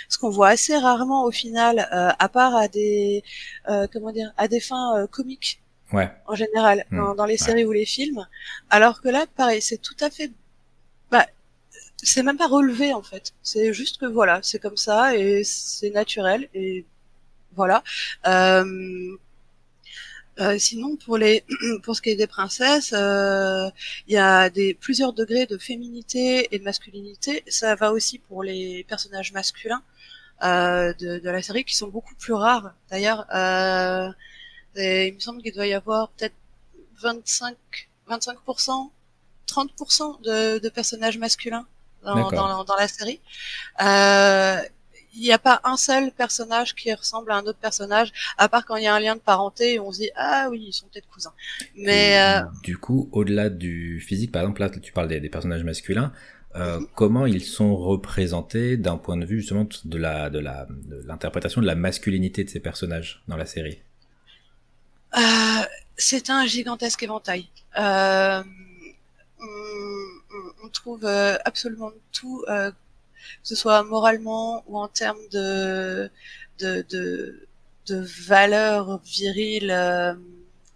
Ce 0.09 0.17
qu'on 0.19 0.31
voit 0.39 0.51
assez 0.57 0.77
rarement 0.87 1.25
au 1.25 1.33
final, 1.43 1.77
euh, 1.93 2.11
à 2.27 2.29
part 2.29 2.55
à 2.65 2.69
des 2.69 3.25
euh, 3.71 3.87
comment 3.93 4.13
dire, 4.13 4.31
à 4.37 4.47
des 4.55 4.61
fins 4.61 4.89
euh, 4.97 5.07
comiques 5.19 5.53
Ouais. 5.93 6.09
en 6.33 6.37
général 6.37 6.85
Hmm, 6.91 6.99
dans, 6.99 7.15
dans 7.17 7.25
les 7.33 7.33
ouais. 7.41 7.47
séries 7.47 7.65
ou 7.71 7.73
les 7.73 7.85
films. 7.97 8.23
Alors 8.77 8.97
que 9.03 9.09
là, 9.09 9.23
pareil, 9.41 9.61
c'est 9.69 9.79
tout 9.89 9.97
à 10.07 10.09
fait, 10.17 10.31
c'est 12.03 12.23
même 12.23 12.37
pas 12.37 12.49
relevé 12.49 12.93
en 12.95 13.03
fait. 13.03 13.33
C'est 13.43 13.73
juste 13.73 13.99
que 13.99 14.07
voilà, 14.07 14.41
c'est 14.43 14.59
comme 14.59 14.77
ça 14.77 15.17
et 15.17 15.45
c'est 15.45 15.91
naturel 15.91 16.49
et 16.55 16.85
voilà. 17.57 17.83
Euh, 18.27 19.17
euh, 20.41 20.59
sinon, 20.59 20.97
pour 20.97 21.19
les, 21.19 21.45
pour 21.83 21.95
ce 21.97 22.03
qui 22.03 22.11
est 22.11 22.17
des 22.17 22.27
princesses, 22.27 22.93
euh, 22.95 23.69
il 24.09 24.15
y 24.15 24.17
a 24.17 24.49
des 24.49 24.75
plusieurs 24.75 25.13
degrés 25.13 25.47
de 25.47 25.59
féminité 25.59 26.49
et 26.55 26.59
de 26.59 26.65
masculinité. 26.65 27.43
Ça 27.49 27.75
va 27.75 27.93
aussi 27.93 28.19
pour 28.19 28.43
les 28.43 28.85
personnages 28.89 29.33
masculins 29.33 29.83
euh, 30.43 30.95
de, 30.95 31.19
de 31.19 31.31
la 31.31 31.43
série 31.43 31.65
qui 31.65 31.77
sont 31.77 31.89
beaucoup 31.89 32.15
plus 32.15 32.33
rares. 32.33 32.73
D'ailleurs, 32.91 33.27
euh, 33.35 34.11
il 34.77 35.15
me 35.15 35.21
semble 35.21 35.43
qu'il 35.43 35.53
doit 35.53 35.67
y 35.67 35.75
avoir 35.75 36.09
peut-être 36.11 36.35
25, 37.03 37.57
25%, 38.09 38.91
30% 39.47 40.23
de, 40.23 40.59
de 40.59 40.69
personnages 40.71 41.19
masculins 41.19 41.67
dans, 42.05 42.15
D'accord. 42.15 42.33
dans, 42.33 42.65
dans 42.65 42.77
la 42.77 42.89
série. 42.89 43.21
Euh, 43.83 44.57
il 45.13 45.23
n'y 45.23 45.33
a 45.33 45.39
pas 45.39 45.61
un 45.65 45.77
seul 45.77 46.13
personnage 46.13 46.75
qui 46.75 46.93
ressemble 46.95 47.33
à 47.33 47.37
un 47.37 47.43
autre 47.43 47.59
personnage, 47.59 48.13
à 48.39 48.49
part 48.49 48.65
quand 48.65 48.77
il 48.77 48.85
y 48.85 48.87
a 48.87 48.95
un 48.95 49.01
lien 49.01 49.17
de 49.17 49.21
parenté 49.21 49.75
et 49.75 49.81
on 49.81 49.91
se 49.91 49.99
dit 49.99 50.11
ah 50.15 50.47
oui 50.51 50.67
ils 50.69 50.73
sont 50.73 50.87
peut-être 50.87 51.09
cousins. 51.09 51.33
Mais 51.75 52.13
Et, 52.13 52.21
euh, 52.21 52.43
Du 52.63 52.79
coup, 52.79 53.09
au-delà 53.13 53.51
du 53.51 54.01
physique, 54.01 54.31
par 54.31 54.43
exemple, 54.43 54.61
là, 54.61 54.71
tu 54.71 54.93
parles 54.93 55.09
des, 55.09 55.19
des 55.21 55.29
personnages 55.29 55.65
masculins. 55.65 56.13
Euh, 56.57 56.79
Mhm. 56.81 56.87
Comment 56.95 57.27
ils 57.27 57.45
sont 57.45 57.77
représentés 57.77 58.77
d'un 58.77 58.97
point 58.97 59.17
de 59.17 59.25
vue 59.25 59.41
justement 59.41 59.69
de 59.85 59.99
la 59.99 60.31
de 60.31 60.39
la 60.41 60.67
de 60.69 61.01
l'interprétation 61.07 61.61
de 61.61 61.67
la 61.67 61.77
masculinité 61.77 62.45
de 62.45 62.51
ces 62.51 62.61
personnages 62.61 63.23
dans 63.29 63.37
la 63.37 63.47
série? 63.47 63.81
Euh, 65.17 65.21
c'est 65.97 66.31
un 66.31 66.47
gigantesque 66.47 67.03
éventail. 67.03 67.47
Euh, 67.79 68.43
on, 70.65 70.69
trouve 70.69 71.05
euh, 71.05 71.37
absolument 71.45 71.91
tout, 72.13 72.45
euh, 72.49 72.71
que 72.71 72.77
ce 73.43 73.55
soit 73.55 73.83
moralement 73.83 74.65
ou 74.67 74.79
en 74.79 74.89
termes 74.89 75.19
de 75.33 76.11
de, 76.59 76.85
de, 76.91 77.49
de 77.87 78.07
valeurs 78.27 79.01
viriles 79.05 79.71
euh, 79.71 80.15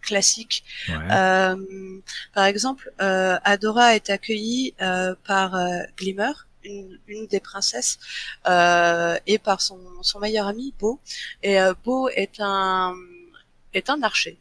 classiques. 0.00 0.64
Ouais. 0.88 0.94
Euh, 1.12 2.00
par 2.34 2.44
exemple, 2.44 2.92
euh, 3.00 3.38
Adora 3.44 3.94
est 3.94 4.10
accueillie 4.10 4.74
euh, 4.80 5.14
par 5.26 5.56
Glimmer, 5.96 6.32
une, 6.64 6.98
une 7.06 7.26
des 7.26 7.40
princesses, 7.40 7.98
euh, 8.46 9.18
et 9.26 9.38
par 9.38 9.60
son, 9.60 9.78
son 10.02 10.18
meilleur 10.20 10.46
ami 10.46 10.74
Beau. 10.78 11.00
Et 11.42 11.60
euh, 11.60 11.74
Beau 11.84 12.08
est 12.08 12.40
un 12.40 12.94
est 13.72 13.90
un 13.90 14.02
archer. 14.02 14.38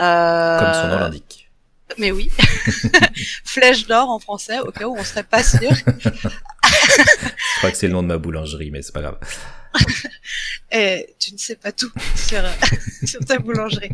Euh, 0.00 0.58
Comme 0.58 0.74
son 0.74 0.88
nom 0.88 0.98
l'indique. 1.00 1.41
Mais 1.98 2.10
oui, 2.10 2.30
flèche 3.44 3.86
d'or 3.86 4.10
en 4.10 4.18
français, 4.18 4.60
au 4.60 4.70
cas 4.70 4.86
où 4.86 4.96
on 4.96 5.04
serait 5.04 5.22
pas 5.22 5.42
sûr. 5.42 5.70
Je 5.72 7.58
crois 7.58 7.70
que 7.70 7.76
c'est 7.76 7.86
le 7.86 7.92
nom 7.92 8.02
de 8.02 8.08
ma 8.08 8.18
boulangerie, 8.18 8.70
mais 8.70 8.82
c'est 8.82 8.92
pas 8.92 9.02
grave. 9.02 9.18
Et 10.72 11.14
tu 11.18 11.32
ne 11.34 11.38
sais 11.38 11.56
pas 11.56 11.72
tout 11.72 11.92
sur, 12.16 12.42
sur 13.04 13.20
ta 13.24 13.38
boulangerie. 13.38 13.92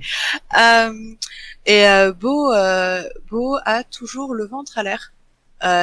Euh, 0.56 1.14
et 1.66 1.88
euh, 1.88 2.12
Beau, 2.12 2.52
euh, 2.52 3.02
Beau 3.28 3.58
a 3.64 3.84
toujours 3.84 4.34
le 4.34 4.46
ventre 4.46 4.78
à 4.78 4.82
l'air. 4.82 5.12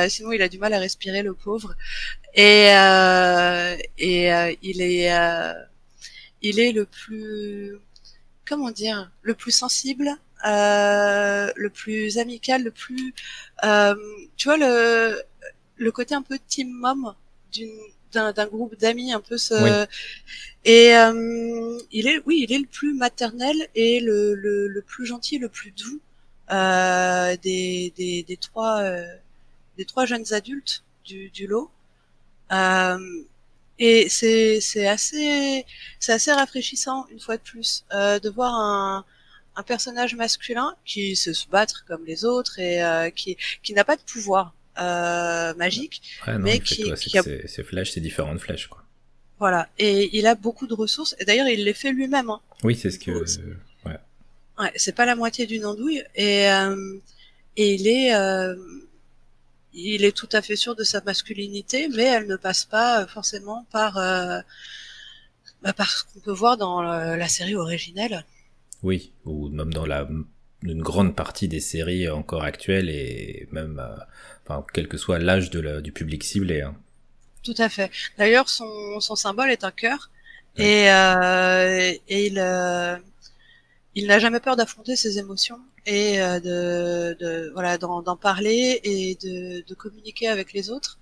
Sinon, 0.09 0.31
il 0.31 0.41
a 0.41 0.47
du 0.47 0.57
mal 0.57 0.73
à 0.73 0.79
respirer, 0.79 1.21
le 1.21 1.33
pauvre. 1.33 1.75
Et, 2.33 2.67
et 3.97 4.57
il 4.61 4.81
est, 4.81 5.11
il 6.41 6.59
est 6.59 6.71
le 6.71 6.85
plus, 6.85 7.77
comment 8.45 8.71
dire, 8.71 9.11
le 9.21 9.33
plus 9.33 9.51
sensible, 9.51 10.11
euh, 10.45 11.51
le 11.55 11.69
plus 11.69 12.17
amical, 12.17 12.63
le 12.63 12.71
plus, 12.71 13.13
euh, 13.63 13.95
tu 14.37 14.47
vois 14.47 14.57
le, 14.57 15.21
le 15.77 15.91
côté 15.91 16.15
un 16.15 16.21
peu 16.21 16.37
team 16.47 16.69
mom 16.71 17.13
d'une 17.51 17.71
d'un 18.13 18.31
d'un 18.33 18.45
groupe 18.47 18.75
d'amis 18.79 19.11
un 19.13 19.21
peu 19.21 19.37
ce 19.37 19.53
Oui. 19.55 19.85
et 20.65 20.95
euh, 20.97 21.77
il 21.91 22.07
est 22.07 22.21
oui 22.25 22.45
il 22.47 22.53
est 22.53 22.59
le 22.59 22.65
plus 22.67 22.93
maternel 22.93 23.55
et 23.75 23.99
le 23.99 24.35
le, 24.35 24.67
le 24.67 24.81
plus 24.81 25.05
gentil 25.05 25.37
le 25.39 25.49
plus 25.49 25.71
doux 25.71 26.01
euh, 26.51 27.35
des, 27.43 27.93
des 27.97 28.23
des 28.23 28.37
trois 28.37 28.79
euh, 28.81 29.05
des 29.77 29.85
trois 29.85 30.05
jeunes 30.05 30.33
adultes 30.33 30.83
du 31.05 31.29
du 31.31 31.47
lot 31.47 31.71
et 33.77 34.07
c'est 34.09 34.61
c'est 34.61 34.87
assez 34.87 35.65
c'est 35.99 36.13
assez 36.13 36.31
rafraîchissant 36.31 37.05
une 37.11 37.19
fois 37.19 37.37
de 37.37 37.41
plus 37.41 37.85
de 37.91 38.29
voir 38.29 38.53
un 38.53 39.05
un 39.55 39.63
personnage 39.63 40.15
masculin 40.15 40.75
qui 40.85 41.15
sait 41.15 41.33
se 41.33 41.47
battre 41.47 41.85
comme 41.87 42.03
les 42.05 42.25
autres 42.25 42.59
et 42.59 42.83
euh, 42.83 43.09
qui 43.09 43.37
qui 43.63 43.73
n'a 43.73 43.83
pas 43.83 43.95
de 43.95 44.01
pouvoir 44.01 44.53
euh, 44.79 45.53
magique 45.55 46.01
Ouais, 46.27 46.33
non, 46.33 46.39
mais 46.39 46.59
qui- 46.59 46.83
qui 46.95 47.17
a- 47.17 47.23
que 47.23 47.29
c'est- 47.29 47.47
c'est 47.47 47.63
Flash, 47.63 47.91
c'est 47.91 48.01
différent 48.01 48.33
de 48.33 48.39
Flash, 48.39 48.67
quoi. 48.67 48.83
voilà 49.39 49.69
et 49.79 50.09
il 50.17 50.27
a 50.27 50.35
beaucoup 50.35 50.67
de 50.67 50.73
ressources 50.73 51.15
et 51.19 51.25
d'ailleurs 51.25 51.47
il 51.47 51.63
les 51.63 51.73
fait 51.73 51.91
lui-même 51.91 52.29
hein. 52.29 52.41
Oui, 52.63 52.75
c'est 52.75 52.91
ce 52.91 52.99
que. 52.99 53.11
Ouais. 53.85 53.97
Ouais, 54.59 54.71
c'est 54.75 54.95
pas 54.95 55.05
la 55.05 55.15
moitié 55.15 55.45
d'une 55.45 55.65
andouille 55.65 56.03
et 56.15 56.49
euh, 56.49 56.97
et 57.57 57.73
il 57.75 57.87
est 57.87 58.11
il 59.77 60.05
est 60.05 60.15
tout 60.15 60.29
à 60.31 60.41
fait 60.41 60.55
sûr 60.55 60.73
de 60.75 60.83
sa 60.85 61.01
masculinité, 61.01 61.89
mais 61.89 62.03
elle 62.03 62.27
ne 62.27 62.37
passe 62.37 62.63
pas 62.63 63.05
forcément 63.07 63.65
par 63.71 63.93
bah, 65.61 65.73
par 65.73 65.91
ce 65.91 66.03
qu'on 66.05 66.19
peut 66.19 66.31
voir 66.31 66.57
dans 66.57 66.81
la 66.81 67.27
série 67.27 67.55
originelle. 67.55 68.23
Oui, 68.85 69.11
ou 69.25 69.49
même 69.49 69.73
dans 69.73 69.85
la 69.85 70.07
une 70.63 70.81
grande 70.81 71.15
partie 71.15 71.47
des 71.47 71.59
séries 71.59 72.07
encore 72.09 72.43
actuelles 72.43 72.89
et 72.89 73.47
même, 73.51 73.79
euh, 73.79 73.95
enfin, 74.43 74.65
quel 74.73 74.87
que 74.87 74.97
soit 74.97 75.19
l'âge 75.19 75.49
du 75.51 75.91
public 75.91 76.23
ciblé. 76.23 76.61
hein. 76.61 76.75
Tout 77.43 77.55
à 77.57 77.69
fait. 77.69 77.91
D'ailleurs, 78.17 78.49
son, 78.49 78.99
son 78.99 79.15
symbole 79.15 79.49
est 79.51 79.63
un 79.63 79.71
cœur 79.71 80.09
Ouais. 80.57 80.83
et 80.85 80.89
euh, 80.91 81.93
et 82.07 82.27
il 82.27 82.39
euh, 82.39 82.95
il 83.95 84.07
n'a 84.07 84.19
jamais 84.19 84.39
peur 84.39 84.55
d'affronter 84.55 84.95
ses 84.95 85.19
émotions 85.19 85.59
et 85.85 86.17
de, 86.17 87.15
de 87.19 87.51
voilà 87.53 87.77
d'en 87.77 88.17
parler 88.17 88.79
et 88.83 89.15
de, 89.15 89.63
de 89.67 89.75
communiquer 89.75 90.27
avec 90.27 90.53
les 90.53 90.69
autres. 90.69 90.99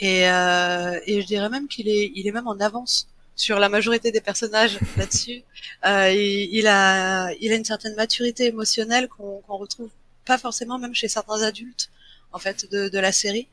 Et, 0.00 0.22
et 0.22 1.22
je 1.22 1.26
dirais 1.26 1.50
même 1.50 1.68
qu'il 1.68 1.88
est 1.88 2.12
il 2.14 2.26
est 2.28 2.32
même 2.32 2.48
en 2.48 2.58
avance 2.60 3.08
sur 3.36 3.58
la 3.58 3.68
majorité 3.68 4.12
des 4.12 4.20
personnages 4.20 4.78
là-dessus. 4.96 5.42
Euh, 5.86 6.10
il, 6.12 6.48
il 6.58 6.66
a 6.66 7.32
il 7.40 7.52
a 7.52 7.56
une 7.56 7.64
certaine 7.64 7.94
maturité 7.94 8.46
émotionnelle 8.46 9.08
qu'on 9.08 9.40
qu'on 9.40 9.56
retrouve 9.56 9.90
pas 10.24 10.38
forcément 10.38 10.78
même 10.78 10.94
chez 10.94 11.08
certains 11.08 11.42
adultes 11.42 11.90
en 12.32 12.38
fait 12.38 12.70
de, 12.70 12.88
de 12.88 12.98
la 12.98 13.12
série. 13.12 13.48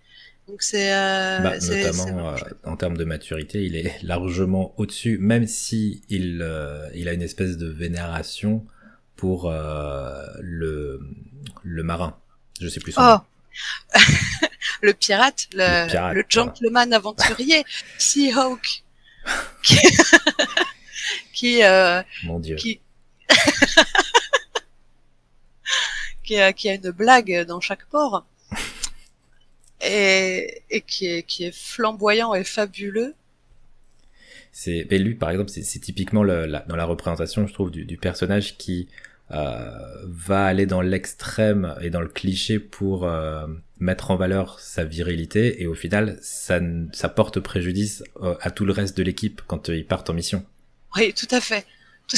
Donc 0.48 0.64
c'est 0.64 0.92
euh, 0.94 1.40
Bah, 1.40 1.60
notamment 1.60 2.30
euh, 2.34 2.38
en 2.64 2.76
termes 2.76 2.98
de 2.98 3.04
maturité, 3.04 3.64
il 3.66 3.76
est 3.76 4.00
largement 4.04 4.74
au-dessus, 4.78 5.18
même 5.20 5.46
si 5.46 6.02
il, 6.10 6.40
euh, 6.42 6.90
il 6.96 7.08
a 7.08 7.14
une 7.14 7.22
espèce 7.22 7.58
de 7.58 7.68
vénération 7.68 8.66
pour 9.16 9.52
le, 9.52 11.00
le 11.64 11.84
marin. 11.84 12.18
Je 12.62 12.68
sais 12.68 12.80
plus 12.80 12.94
son 12.94 13.02
Oh, 13.02 13.18
nom. 13.18 13.22
le 14.82 14.94
pirate, 14.94 15.48
le, 15.54 15.84
Le 15.86 15.90
pirate, 15.90 16.16
le 16.16 16.24
gentleman 16.28 16.94
aventurier, 16.94 17.64
Seahawk, 17.98 18.84
qui, 19.64 19.78
qui, 21.34 21.64
euh, 21.64 22.02
Mon 22.24 22.40
dieu. 22.40 22.56
qui, 22.56 22.80
qui, 26.24 26.38
a, 26.40 26.54
qui 26.54 26.70
a 26.70 26.74
une 26.76 26.92
blague 26.92 27.46
dans 27.48 27.60
chaque 27.60 27.86
port 27.86 28.26
et, 29.82 30.62
et 30.70 30.82
qui, 30.82 31.08
est, 31.08 31.24
qui 31.24 31.46
est 31.46 31.56
flamboyant 31.56 32.34
et 32.34 32.44
fabuleux. 32.44 33.16
C'est, 34.52 34.88
mais 34.90 34.98
lui, 34.98 35.16
par 35.16 35.30
exemple, 35.30 35.50
c'est, 35.50 35.64
c'est 35.64 35.80
typiquement 35.80 36.24
le, 36.24 36.46
la- 36.46 36.62
dans 36.62 36.76
la 36.76 36.86
représentation, 36.86 37.48
je 37.48 37.54
trouve, 37.54 37.72
du, 37.72 37.86
du 37.86 37.98
personnage 37.98 38.58
qui 38.58 38.88
euh, 39.32 39.70
va 40.06 40.46
aller 40.46 40.66
dans 40.66 40.82
l'extrême 40.82 41.76
et 41.82 41.90
dans 41.90 42.02
le 42.02 42.08
cliché 42.08 42.60
pour 42.60 43.06
euh, 43.06 43.48
mettre 43.80 44.12
en 44.12 44.16
valeur 44.16 44.60
sa 44.60 44.84
virilité, 44.84 45.62
et 45.62 45.68
au 45.68 45.76
final, 45.76 46.18
ça, 46.22 46.60
ça 46.92 47.10
porte 47.10 47.40
préjudice 47.40 48.04
euh, 48.22 48.36
à 48.42 48.52
tout 48.52 48.66
le 48.66 48.72
reste 48.74 48.98
de 48.98 49.04
l'équipe 49.04 49.42
quand 49.48 49.70
euh, 49.70 49.76
ils 49.78 49.86
partent 49.86 50.10
en 50.10 50.14
mission. 50.14 50.46
Oui, 50.96 51.14
tout 51.14 51.28
à 51.32 51.40
fait. 51.42 51.66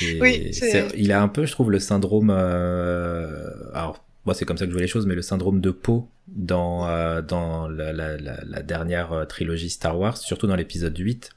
Il 0.00 1.12
a 1.12 1.20
un 1.20 1.28
peu, 1.28 1.44
je 1.46 1.52
trouve, 1.52 1.70
le 1.70 1.78
syndrome. 1.80 2.30
euh, 2.30 3.50
alors, 3.74 4.04
moi, 4.24 4.34
c'est 4.34 4.44
comme 4.44 4.56
ça 4.56 4.64
que 4.64 4.70
je 4.70 4.74
vois 4.74 4.82
les 4.82 4.88
choses, 4.88 5.06
mais 5.06 5.14
le 5.14 5.22
syndrome 5.22 5.60
de 5.60 5.70
Poe 5.70 6.06
dans 6.28 6.86
dans 7.22 7.68
la, 7.68 7.92
la, 7.92 8.16
la, 8.16 8.38
la 8.44 8.62
dernière 8.62 9.12
euh, 9.12 9.24
trilogie 9.24 9.70
Star 9.70 9.98
Wars, 9.98 10.16
surtout 10.16 10.46
dans 10.46 10.56
l'épisode 10.56 10.96
8, 10.96 11.30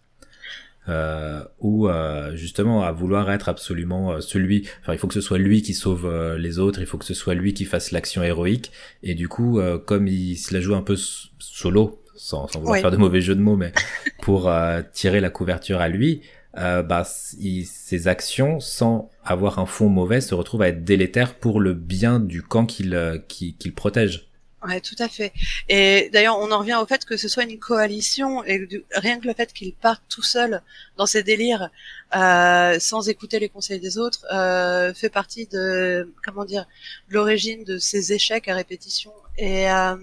euh, 0.89 1.43
ou 1.59 1.87
euh, 1.87 2.35
justement 2.35 2.83
à 2.83 2.91
vouloir 2.91 3.31
être 3.31 3.49
absolument 3.49 4.13
euh, 4.13 4.19
celui. 4.19 4.67
Enfin, 4.81 4.93
il 4.93 4.97
faut 4.99 5.07
que 5.07 5.13
ce 5.13 5.21
soit 5.21 5.37
lui 5.37 5.61
qui 5.61 5.73
sauve 5.73 6.05
euh, 6.05 6.37
les 6.37 6.57
autres, 6.59 6.79
il 6.79 6.85
faut 6.85 6.97
que 6.97 7.05
ce 7.05 7.13
soit 7.13 7.33
lui 7.35 7.53
qui 7.53 7.65
fasse 7.65 7.91
l'action 7.91 8.23
héroïque. 8.23 8.71
Et 9.03 9.13
du 9.15 9.27
coup, 9.27 9.59
euh, 9.59 9.77
comme 9.77 10.07
il 10.07 10.35
se 10.37 10.53
la 10.53 10.59
joue 10.61 10.75
un 10.75 10.81
peu 10.81 10.95
solo, 11.39 12.01
sans, 12.15 12.47
sans 12.47 12.59
vouloir 12.59 12.75
Oui. 12.75 12.81
faire 12.81 12.91
de 12.91 12.97
mauvais 12.97 13.21
jeux 13.21 13.35
de 13.35 13.41
mots, 13.41 13.55
mais 13.57 13.73
pour 14.21 14.49
euh, 14.49 14.81
tirer 14.93 15.21
la 15.21 15.29
couverture 15.29 15.79
à 15.81 15.87
lui, 15.89 16.21
euh, 16.57 16.83
bah, 16.83 17.07
il- 17.39 17.65
ses 17.65 18.07
actions, 18.07 18.59
sans 18.59 19.09
avoir 19.23 19.59
un 19.59 19.65
fond 19.65 19.87
mauvais, 19.89 20.19
se 20.21 20.35
retrouvent 20.35 20.63
à 20.63 20.67
être 20.69 20.83
délétères 20.83 21.35
pour 21.35 21.59
le 21.61 21.73
bien 21.73 22.19
du 22.19 22.41
camp 22.41 22.65
qu'il 22.65 23.21
qui- 23.27 23.55
qu'il 23.55 23.73
protège. 23.73 24.27
Ouais, 24.67 24.79
tout 24.79 24.95
à 24.99 25.07
fait. 25.09 25.33
Et 25.69 26.11
d'ailleurs, 26.13 26.37
on 26.37 26.51
en 26.51 26.59
revient 26.59 26.77
au 26.79 26.85
fait 26.85 27.03
que 27.03 27.17
ce 27.17 27.27
soit 27.27 27.43
une 27.45 27.57
coalition 27.57 28.43
et 28.43 28.59
du- 28.67 28.85
rien 28.91 29.19
que 29.19 29.25
le 29.27 29.33
fait 29.33 29.51
qu'il 29.53 29.73
parte 29.73 30.03
tout 30.07 30.21
seul 30.21 30.61
dans 30.97 31.07
ses 31.07 31.23
délires, 31.23 31.71
euh, 32.15 32.77
sans 32.79 33.09
écouter 33.09 33.39
les 33.39 33.49
conseils 33.49 33.79
des 33.79 33.97
autres, 33.97 34.23
euh, 34.31 34.93
fait 34.93 35.09
partie 35.09 35.47
de 35.47 36.13
comment 36.23 36.45
dire 36.45 36.67
de 37.09 37.15
l'origine 37.15 37.63
de 37.63 37.79
ses 37.79 38.13
échecs 38.13 38.47
à 38.49 38.53
répétition. 38.53 39.11
Et 39.37 39.67
euh, 39.71 39.95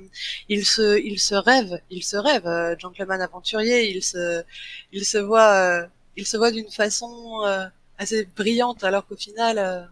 il 0.49 0.67
se, 0.67 1.01
il 1.05 1.21
se 1.21 1.37
rêve, 1.37 1.81
il 1.91 2.03
se 2.03 2.17
rêve, 2.17 2.47
euh, 2.49 2.75
gentleman 2.77 3.21
aventurier. 3.23 3.89
Il 3.95 4.03
se, 4.03 4.43
il 4.91 5.05
se 5.05 5.19
voit, 5.19 5.53
euh, 5.53 5.87
il 6.17 6.27
se 6.27 6.37
voit 6.37 6.51
d'une 6.51 6.69
façon 6.71 7.43
euh, 7.47 7.65
assez 7.97 8.27
brillante, 8.37 8.83
alors 8.83 9.07
qu'au 9.07 9.17
final, 9.17 9.59
euh, 9.59 9.83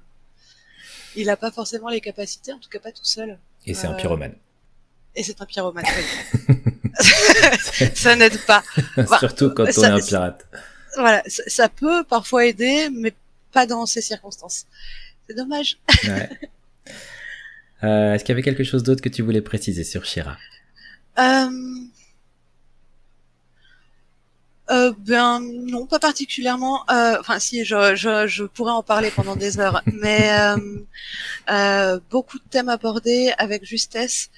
il 1.15 1.27
n'a 1.27 1.37
pas 1.37 1.53
forcément 1.53 1.89
les 1.89 2.01
capacités, 2.01 2.53
en 2.53 2.59
tout 2.59 2.69
cas 2.69 2.81
pas 2.81 2.91
tout 2.93 3.05
seul. 3.05 3.39
Et 3.65 3.75
c'est 3.75 3.87
un 3.87 3.95
pyromane. 3.95 4.35
Et 5.17 5.23
c'est 5.23 5.41
un 5.41 5.47
pyromane. 5.47 5.85
ça 7.95 8.15
n'aide 8.17 8.39
pas. 8.47 8.63
bah, 8.97 9.19
Surtout 9.19 9.51
quand 9.51 9.65
on 9.65 9.67
est 9.67 9.85
un 9.85 9.99
pirate. 9.99 10.47
Voilà, 10.97 11.23
ça, 11.27 11.43
ça 11.47 11.69
peut 11.69 12.05
parfois 12.05 12.47
aider, 12.47 12.89
mais 12.93 13.15
pas 13.53 13.67
dans 13.67 13.87
ces 13.87 14.03
circonstances. 14.03 14.67
C'est 15.27 15.35
dommage. 15.35 15.79
Ouais. 16.05 16.29
Euh, 17.85 18.15
Est-ce 18.15 18.25
qu'il 18.25 18.33
y 18.33 18.37
avait 18.37 18.43
quelque 18.43 18.65
chose 18.65 18.83
d'autre 18.83 19.03
que 19.03 19.09
tu 19.09 19.23
voulais 19.23 19.43
préciser 19.43 19.85
sur 19.85 20.05
Shira? 20.05 20.37
Euh... 21.19 21.49
Euh, 24.69 24.93
ben 24.99 25.41
non, 25.41 25.87
pas 25.87 26.01
particulièrement. 26.01 26.85
Enfin, 26.89 27.39
si, 27.39 27.65
je, 27.65 27.95
je, 27.95 28.27
je 28.27 28.45
pourrais 28.45 28.73
en 28.73 28.83
parler 28.83 29.13
pendant 29.13 29.37
des 29.37 29.61
heures, 29.61 29.81
mais 29.93 30.29
beaucoup 32.11 32.39
de 32.39 32.45
thèmes 32.51 32.69
abordés 32.69 33.33
avec 33.39 33.65
justesse, 33.65 34.31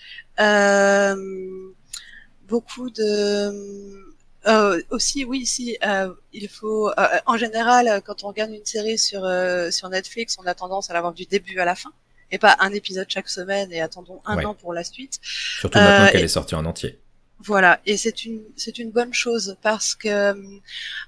beaucoup 2.48 2.90
de 2.90 4.08
euh, 4.46 4.80
aussi, 4.90 5.24
oui, 5.24 5.44
si 5.46 5.76
euh, 5.84 6.12
il 6.32 6.48
faut. 6.48 6.88
euh, 6.90 6.92
en 7.26 7.36
général, 7.36 8.00
quand 8.06 8.24
on 8.24 8.28
regarde 8.28 8.52
une 8.52 8.64
série 8.64 8.98
sur 8.98 9.24
euh, 9.24 9.70
sur 9.70 9.88
Netflix, 9.88 10.36
on 10.42 10.46
a 10.46 10.54
tendance 10.54 10.90
à 10.90 10.94
l'avoir 10.94 11.12
du 11.12 11.24
début 11.26 11.58
à 11.58 11.64
la 11.64 11.74
fin, 11.74 11.90
et 12.30 12.38
pas 12.38 12.56
un 12.60 12.72
épisode 12.72 13.06
chaque 13.08 13.28
semaine 13.28 13.72
et 13.72 13.80
attendons 13.80 14.20
un 14.24 14.36
Ouais. 14.36 14.44
an 14.46 14.54
pour 14.54 14.72
la 14.72 14.84
suite. 14.84 15.18
Surtout 15.22 15.78
maintenant 15.78 16.04
Euh, 16.06 16.10
qu'elle 16.10 16.20
et- 16.22 16.24
est 16.24 16.28
sortie 16.28 16.54
en 16.54 16.64
entier. 16.64 16.98
Voilà, 17.40 17.80
et 17.86 17.96
c'est 17.96 18.24
une 18.24 18.42
c'est 18.56 18.78
une 18.78 18.90
bonne 18.90 19.14
chose 19.14 19.56
parce 19.62 19.94
que 19.94 20.34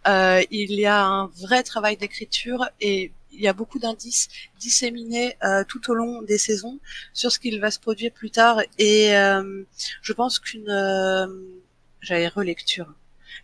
euh, 0.07 0.43
il 0.51 0.73
y 0.75 0.87
a 0.87 1.03
un 1.05 1.27
vrai 1.27 1.63
travail 1.65 1.97
d'écriture 1.97 2.69
et 2.81 3.11
il 3.33 3.41
y 3.41 3.49
a 3.49 3.53
beaucoup 3.53 3.79
d'indices 3.79 4.29
disséminés 4.59 5.37
euh, 5.45 5.65
tout 5.65 5.91
au 5.91 5.95
long 5.95 6.23
des 6.23 6.39
saisons 6.39 6.79
sur 7.13 7.31
ce 7.33 7.39
qu'il 7.39 7.61
va 7.61 7.71
se 7.71 7.79
produire 7.79 8.13
plus 8.13 8.31
tard 8.31 8.61
et 8.79 9.17
euh, 9.17 9.65
je 10.03 10.13
pense 10.13 10.39
qu'une 10.39 10.69
euh, 10.71 11.27
j'allais 12.01 12.29
relecture. 12.29 12.93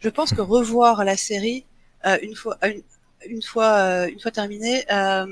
Je 0.01 0.09
pense 0.09 0.33
que 0.33 0.41
revoir 0.57 1.05
la 1.05 1.17
série 1.17 1.65
euh, 2.07 2.19
une 2.23 2.35
fois 2.35 2.59
une, 2.65 2.83
une 3.27 3.43
fois 3.43 3.79
euh, 3.79 4.09
une 4.09 4.21
fois 4.21 4.31
terminée 4.31 4.85
euh, 4.93 5.27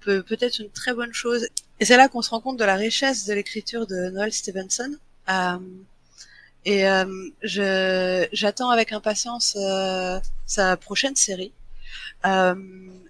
peut 0.00 0.22
peut 0.22 0.38
être 0.40 0.60
une 0.60 0.70
très 0.70 0.94
bonne 0.94 1.12
chose 1.12 1.48
et 1.78 1.84
c'est 1.84 1.96
là 1.96 2.08
qu'on 2.08 2.22
se 2.22 2.30
rend 2.30 2.40
compte 2.40 2.58
de 2.58 2.64
la 2.64 2.76
richesse 2.76 3.26
de 3.26 3.34
l'écriture 3.34 3.86
de 3.86 4.10
Noel 4.10 4.32
Stevenson. 4.32 4.96
Euh, 5.28 5.58
et 6.64 6.88
euh, 6.88 7.28
je 7.42 8.26
j'attends 8.32 8.70
avec 8.70 8.92
impatience 8.92 9.56
euh, 9.60 10.18
sa 10.46 10.76
prochaine 10.76 11.16
série. 11.16 11.52
Euh, 12.24 12.54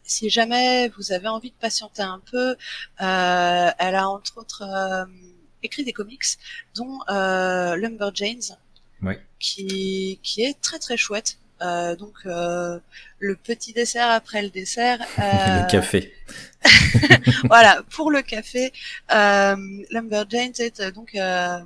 si 0.06 0.30
jamais 0.30 0.88
vous 0.96 1.12
avez 1.12 1.28
envie 1.28 1.50
de 1.50 1.56
patienter 1.60 2.02
un 2.02 2.20
peu, 2.30 2.50
euh, 2.50 3.70
elle 3.78 3.94
a 3.94 4.08
entre 4.08 4.38
autres 4.38 4.62
euh, 4.62 5.04
écrit 5.62 5.84
des 5.84 5.92
comics, 5.92 6.24
dont 6.74 6.98
euh, 7.10 7.76
Lumberjanes, 7.76 8.56
Ouais. 9.02 9.20
qui 9.38 10.18
qui 10.22 10.42
est 10.42 10.58
très 10.60 10.78
très 10.78 10.96
chouette. 10.96 11.38
Euh, 11.62 11.96
donc 11.96 12.14
euh, 12.26 12.78
le 13.18 13.34
petit 13.34 13.72
dessert 13.72 14.10
après 14.10 14.42
le 14.42 14.50
dessert. 14.50 15.00
euh, 15.18 15.62
Le 15.62 15.70
café. 15.70 16.12
voilà, 17.44 17.82
pour 17.90 18.10
le 18.10 18.22
café, 18.22 18.72
euh, 19.12 19.56
Lumberjanes 19.90 20.52
est 20.58 20.80
euh, 20.80 20.90
donc 20.90 21.14
euh, 21.14 21.58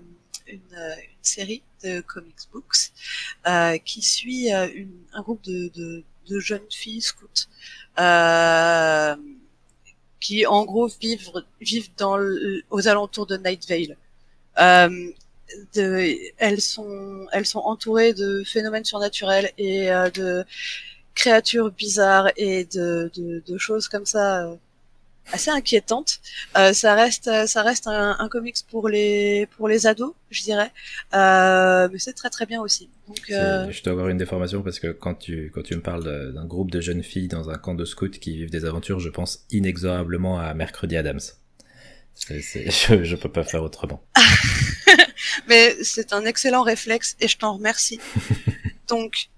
une, 0.47 0.61
une 0.77 1.23
série 1.23 1.63
de 1.85 2.01
comics 2.03 2.37
books 2.53 2.91
euh, 3.49 3.79
qui 3.79 4.03
suit 4.03 4.53
euh, 4.53 4.69
une, 4.75 4.93
un 5.13 5.23
groupe 5.23 5.43
de, 5.43 5.71
de, 5.75 6.05
de 6.29 6.39
jeunes 6.41 6.61
filles 6.71 7.01
scouts 7.03 7.47
euh, 7.99 9.17
qui, 10.21 10.47
en 10.47 10.65
gros, 10.65 10.89
vivent, 11.01 11.33
vivent 11.61 11.91
dans 11.97 12.17
le- 12.17 12.63
aux 12.71 12.89
alentours 12.89 13.27
de 13.27 13.37
Night 13.37 13.69
Vale. 13.69 13.97
Euh, 14.61 15.13
elles 16.39 16.61
sont, 16.61 17.27
elles 17.33 17.47
sont 17.47 17.61
entourées 17.61 18.13
de 18.15 18.43
phénomènes 18.45 18.85
surnaturels 18.85 19.51
et 19.59 19.91
euh, 19.91 20.11
de 20.11 20.45
créatures 21.15 21.71
bizarres 21.73 22.31
et 22.37 22.65
de, 22.67 23.11
de, 23.15 23.43
de 23.47 23.59
choses 23.59 23.89
comme 23.89 24.07
ça 24.07 24.45
euh, 24.47 24.57
assez 25.33 25.51
inquiétantes. 25.51 26.21
Euh, 26.57 26.73
ça 26.73 26.95
reste, 26.95 27.31
ça 27.47 27.63
reste 27.63 27.87
un, 27.87 28.17
un 28.19 28.29
comics 28.29 28.57
pour 28.71 28.89
les 28.89 29.47
pour 29.57 29.69
les 29.69 29.87
ados, 29.87 30.15
je 30.31 30.43
dirais, 30.43 30.71
euh, 31.15 31.89
mais 31.93 31.99
c'est 31.99 32.13
très 32.13 32.31
très 32.31 32.47
bien 32.47 32.61
aussi. 32.61 32.89
Donc 33.09 33.21
euh, 33.31 33.71
Je 33.71 33.83
dois 33.83 33.93
avoir 33.93 34.09
une 34.09 34.19
déformation 34.19 34.63
parce 34.63 34.79
que 34.79 34.89
quand 34.89 35.15
tu, 35.15 35.51
quand 35.55 35.63
tu 35.63 35.75
me 35.75 35.81
parles 35.81 36.33
d'un 36.33 36.47
groupe 36.47 36.71
de 36.71 36.81
jeunes 36.81 37.03
filles 37.03 37.29
dans 37.29 37.51
un 37.51 37.59
camp 37.59 37.75
de 37.75 37.85
scouts 37.85 38.09
qui 38.11 38.37
vivent 38.37 38.51
des 38.51 38.65
aventures, 38.65 39.01
je 39.01 39.09
pense 39.09 39.45
inexorablement 39.51 40.39
à 40.39 40.55
Mercredi 40.55 40.97
Adams. 40.97 41.21
Je, 42.29 43.03
je 43.03 43.17
peux 43.17 43.31
pas 43.31 43.45
faire 43.45 43.63
autrement. 43.63 44.03
mais 45.49 45.75
c'est 45.83 46.13
un 46.13 46.25
excellent 46.27 46.63
réflexe 46.63 47.17
et 47.21 47.29
je 47.29 47.39
t'en 47.39 47.55
remercie. 47.55 47.99
Donc 48.89 49.31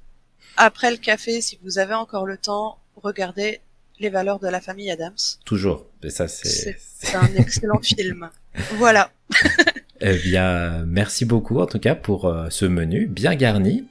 après 0.57 0.91
le 0.91 0.97
café, 0.97 1.41
si 1.41 1.59
vous 1.63 1.79
avez 1.79 1.95
encore 1.95 2.27
le 2.27 2.37
temps, 2.37 2.79
regardez 2.97 3.61
les 3.99 4.11
valeurs 4.11 4.39
de 4.39 4.49
la 4.49 4.61
famille 4.61 4.91
Adams. 4.91 5.15
Toujours. 5.45 5.87
Et 6.03 6.11
ça, 6.11 6.29
c'est, 6.29 6.77
C'est 6.79 7.15
un 7.15 7.35
excellent 7.37 7.81
film. 7.81 8.29
Voilà. 8.77 9.11
Eh 10.05 10.19
bien, 10.19 10.85
merci 10.85 11.25
beaucoup 11.25 11.61
en 11.61 11.67
tout 11.67 11.79
cas 11.79 11.95
pour 11.95 12.25
euh, 12.25 12.49
ce 12.51 12.65
menu 12.65 13.07
bien 13.07 13.37
garni. 13.37 13.87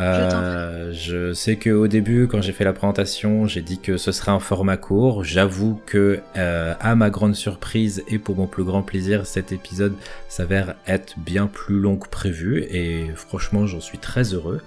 Euh, 0.00 0.92
je 0.92 1.32
sais 1.34 1.56
que 1.56 1.70
au 1.70 1.86
début, 1.86 2.26
quand 2.26 2.40
j'ai 2.40 2.52
fait 2.52 2.64
la 2.64 2.72
présentation, 2.72 3.46
j'ai 3.46 3.60
dit 3.60 3.78
que 3.78 3.96
ce 3.96 4.12
serait 4.12 4.32
un 4.32 4.38
format 4.38 4.76
court. 4.76 5.24
J'avoue 5.24 5.80
que, 5.86 6.20
euh, 6.36 6.74
à 6.80 6.94
ma 6.94 7.10
grande 7.10 7.34
surprise 7.34 8.02
et 8.08 8.18
pour 8.18 8.36
mon 8.36 8.46
plus 8.46 8.64
grand 8.64 8.82
plaisir, 8.82 9.26
cet 9.26 9.52
épisode 9.52 9.94
s'avère 10.28 10.76
être 10.86 11.18
bien 11.18 11.46
plus 11.46 11.80
long 11.80 11.96
que 11.96 12.08
prévu 12.08 12.64
et 12.70 13.10
franchement, 13.14 13.66
j'en 13.66 13.80
suis 13.80 13.98
très 13.98 14.32
heureux. 14.32 14.62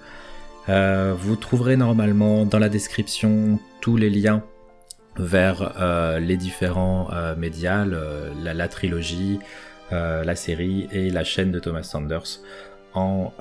Euh, 0.70 1.14
vous 1.18 1.36
trouverez 1.36 1.78
normalement 1.78 2.46
dans 2.46 2.60
la 2.60 2.70
description 2.70 3.60
tous 3.82 3.98
les 3.98 4.10
liens 4.10 4.44
vers 5.18 5.74
euh, 5.80 6.20
les 6.20 6.38
différents 6.38 7.10
euh, 7.12 7.36
médias, 7.36 7.86
la, 7.86 8.68
trilogie, 8.68 9.40
euh, 9.92 10.24
la 10.24 10.36
série 10.36 10.88
et 10.92 11.10
la 11.10 11.24
chaîne 11.24 11.52
de 11.52 11.60
Thomas 11.60 11.84
Sanders 11.84 12.40
en 12.94 13.34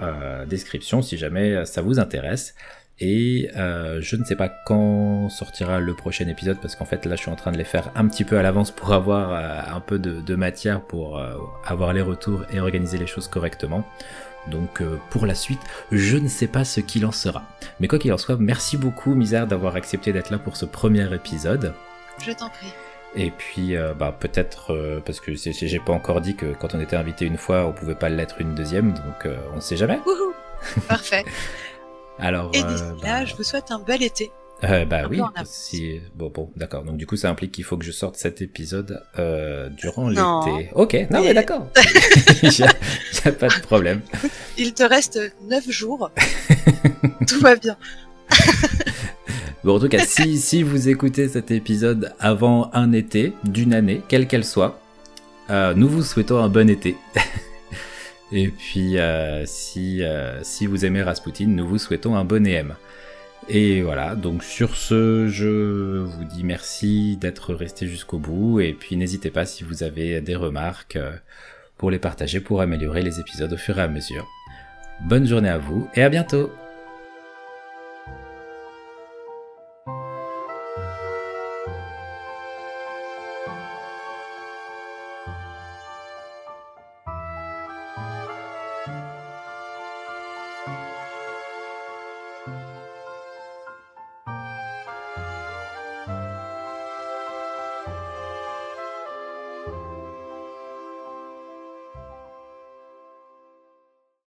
description 0.48 1.02
si 1.02 1.18
jamais 1.18 1.66
ça 1.66 1.82
vous 1.82 2.00
intéresse. 2.00 2.54
Et 3.00 3.50
je 3.54 4.16
ne 4.16 4.24
sais 4.24 4.36
pas 4.36 4.48
quand 4.48 5.28
sortira 5.28 5.78
le 5.78 5.92
prochain 5.92 6.26
épisode 6.26 6.56
parce 6.62 6.74
qu'en 6.74 6.86
fait 6.86 7.04
là 7.04 7.16
je 7.16 7.20
suis 7.20 7.30
en 7.30 7.36
train 7.36 7.52
de 7.52 7.58
les 7.58 7.64
faire 7.64 7.90
un 7.94 8.08
petit 8.08 8.24
peu 8.24 8.38
à 8.38 8.42
l'avance 8.42 8.70
pour 8.70 8.94
avoir 8.94 9.34
un 9.74 9.80
peu 9.80 9.98
de, 9.98 10.34
matière 10.34 10.80
pour 10.80 11.22
avoir 11.66 11.92
les 11.92 12.00
retours 12.00 12.44
et 12.50 12.60
organiser 12.60 12.96
les 12.96 13.06
choses 13.06 13.28
correctement. 13.28 13.84
Donc 14.48 14.80
euh, 14.80 14.98
pour 15.10 15.26
la 15.26 15.34
suite, 15.34 15.60
je 15.90 16.16
ne 16.16 16.28
sais 16.28 16.48
pas 16.48 16.64
ce 16.64 16.80
qu'il 16.80 17.06
en 17.06 17.12
sera. 17.12 17.44
Mais 17.80 17.88
quoi 17.88 17.98
qu'il 17.98 18.12
en 18.12 18.18
soit, 18.18 18.36
merci 18.38 18.76
beaucoup 18.76 19.14
Misère 19.14 19.46
d'avoir 19.46 19.76
accepté 19.76 20.12
d'être 20.12 20.30
là 20.30 20.38
pour 20.38 20.56
ce 20.56 20.64
premier 20.64 21.12
épisode. 21.14 21.74
Je 22.18 22.32
t'en 22.32 22.48
prie. 22.48 22.72
Et 23.14 23.30
puis, 23.30 23.76
euh, 23.76 23.92
bah, 23.94 24.14
peut-être, 24.18 24.72
euh, 24.72 25.00
parce 25.04 25.20
que 25.20 25.32
j'ai 25.34 25.78
pas 25.78 25.92
encore 25.92 26.20
dit 26.20 26.34
que 26.34 26.54
quand 26.54 26.74
on 26.74 26.80
était 26.80 26.96
invité 26.96 27.26
une 27.26 27.36
fois, 27.36 27.66
on 27.66 27.72
pouvait 27.72 27.94
pas 27.94 28.08
l'être 28.08 28.40
une 28.40 28.54
deuxième, 28.54 28.92
donc 28.92 29.26
euh, 29.26 29.36
on 29.54 29.60
sait 29.60 29.76
jamais. 29.76 30.00
Wouhou. 30.06 30.32
Parfait. 30.88 31.24
Alors, 32.18 32.50
Et 32.54 32.62
d'ici 32.62 32.84
bah, 33.02 33.08
là, 33.08 33.24
je 33.24 33.34
vous 33.34 33.42
souhaite 33.42 33.70
un 33.70 33.80
bel 33.80 34.02
été. 34.02 34.32
Euh, 34.64 34.84
bah 34.84 35.02
un 35.04 35.08
oui, 35.08 35.20
si... 35.44 36.00
bon, 36.14 36.30
bon, 36.30 36.50
d'accord. 36.56 36.84
Donc 36.84 36.96
du 36.96 37.06
coup, 37.06 37.16
ça 37.16 37.28
implique 37.28 37.52
qu'il 37.52 37.64
faut 37.64 37.76
que 37.76 37.84
je 37.84 37.90
sorte 37.90 38.16
cet 38.16 38.42
épisode 38.42 39.02
euh, 39.18 39.68
durant 39.70 40.08
l'été. 40.08 40.70
Ok, 40.74 40.94
non 41.10 41.20
mais 41.20 41.28
Mais- 41.28 41.34
d'accord. 41.34 41.66
A 43.24 43.32
pas 43.32 43.48
de 43.48 43.60
problème. 43.62 44.00
Il 44.58 44.72
te 44.74 44.82
reste 44.82 45.18
neuf 45.48 45.68
jours. 45.70 46.10
Tout 47.28 47.40
va 47.40 47.56
bien. 47.56 47.76
Bon, 49.64 49.76
en 49.76 49.80
tout 49.80 49.88
cas, 49.88 50.04
si, 50.04 50.38
si 50.38 50.62
vous 50.62 50.88
écoutez 50.88 51.28
cet 51.28 51.50
épisode 51.50 52.14
avant 52.18 52.70
un 52.72 52.92
été, 52.92 53.32
d'une 53.44 53.74
année, 53.74 54.02
quelle 54.08 54.26
qu'elle 54.26 54.44
soit, 54.44 54.80
euh, 55.50 55.72
nous 55.74 55.88
vous 55.88 56.02
souhaitons 56.02 56.38
un 56.38 56.48
bon 56.48 56.68
été. 56.68 56.96
Et 58.32 58.48
puis, 58.48 58.98
euh, 58.98 59.44
si, 59.46 60.02
si 60.42 60.66
vous 60.66 60.84
aimez 60.84 61.02
Rasputin, 61.02 61.46
nous 61.46 61.66
vous 61.66 61.78
souhaitons 61.78 62.16
un 62.16 62.24
bon 62.24 62.46
EM. 62.46 62.74
Et 63.48 63.82
voilà, 63.82 64.14
donc 64.14 64.44
sur 64.44 64.76
ce, 64.76 65.26
je 65.28 65.98
vous 65.98 66.24
dis 66.24 66.44
merci 66.44 67.16
d'être 67.16 67.54
resté 67.54 67.86
jusqu'au 67.86 68.18
bout. 68.18 68.60
Et 68.60 68.72
puis 68.72 68.96
n'hésitez 68.96 69.30
pas 69.30 69.46
si 69.46 69.64
vous 69.64 69.82
avez 69.82 70.20
des 70.20 70.36
remarques 70.36 70.98
pour 71.76 71.90
les 71.90 71.98
partager, 71.98 72.40
pour 72.40 72.60
améliorer 72.60 73.02
les 73.02 73.18
épisodes 73.20 73.52
au 73.52 73.56
fur 73.56 73.78
et 73.78 73.82
à 73.82 73.88
mesure. 73.88 74.26
Bonne 75.04 75.26
journée 75.26 75.48
à 75.48 75.58
vous 75.58 75.88
et 75.94 76.02
à 76.02 76.08
bientôt 76.08 76.50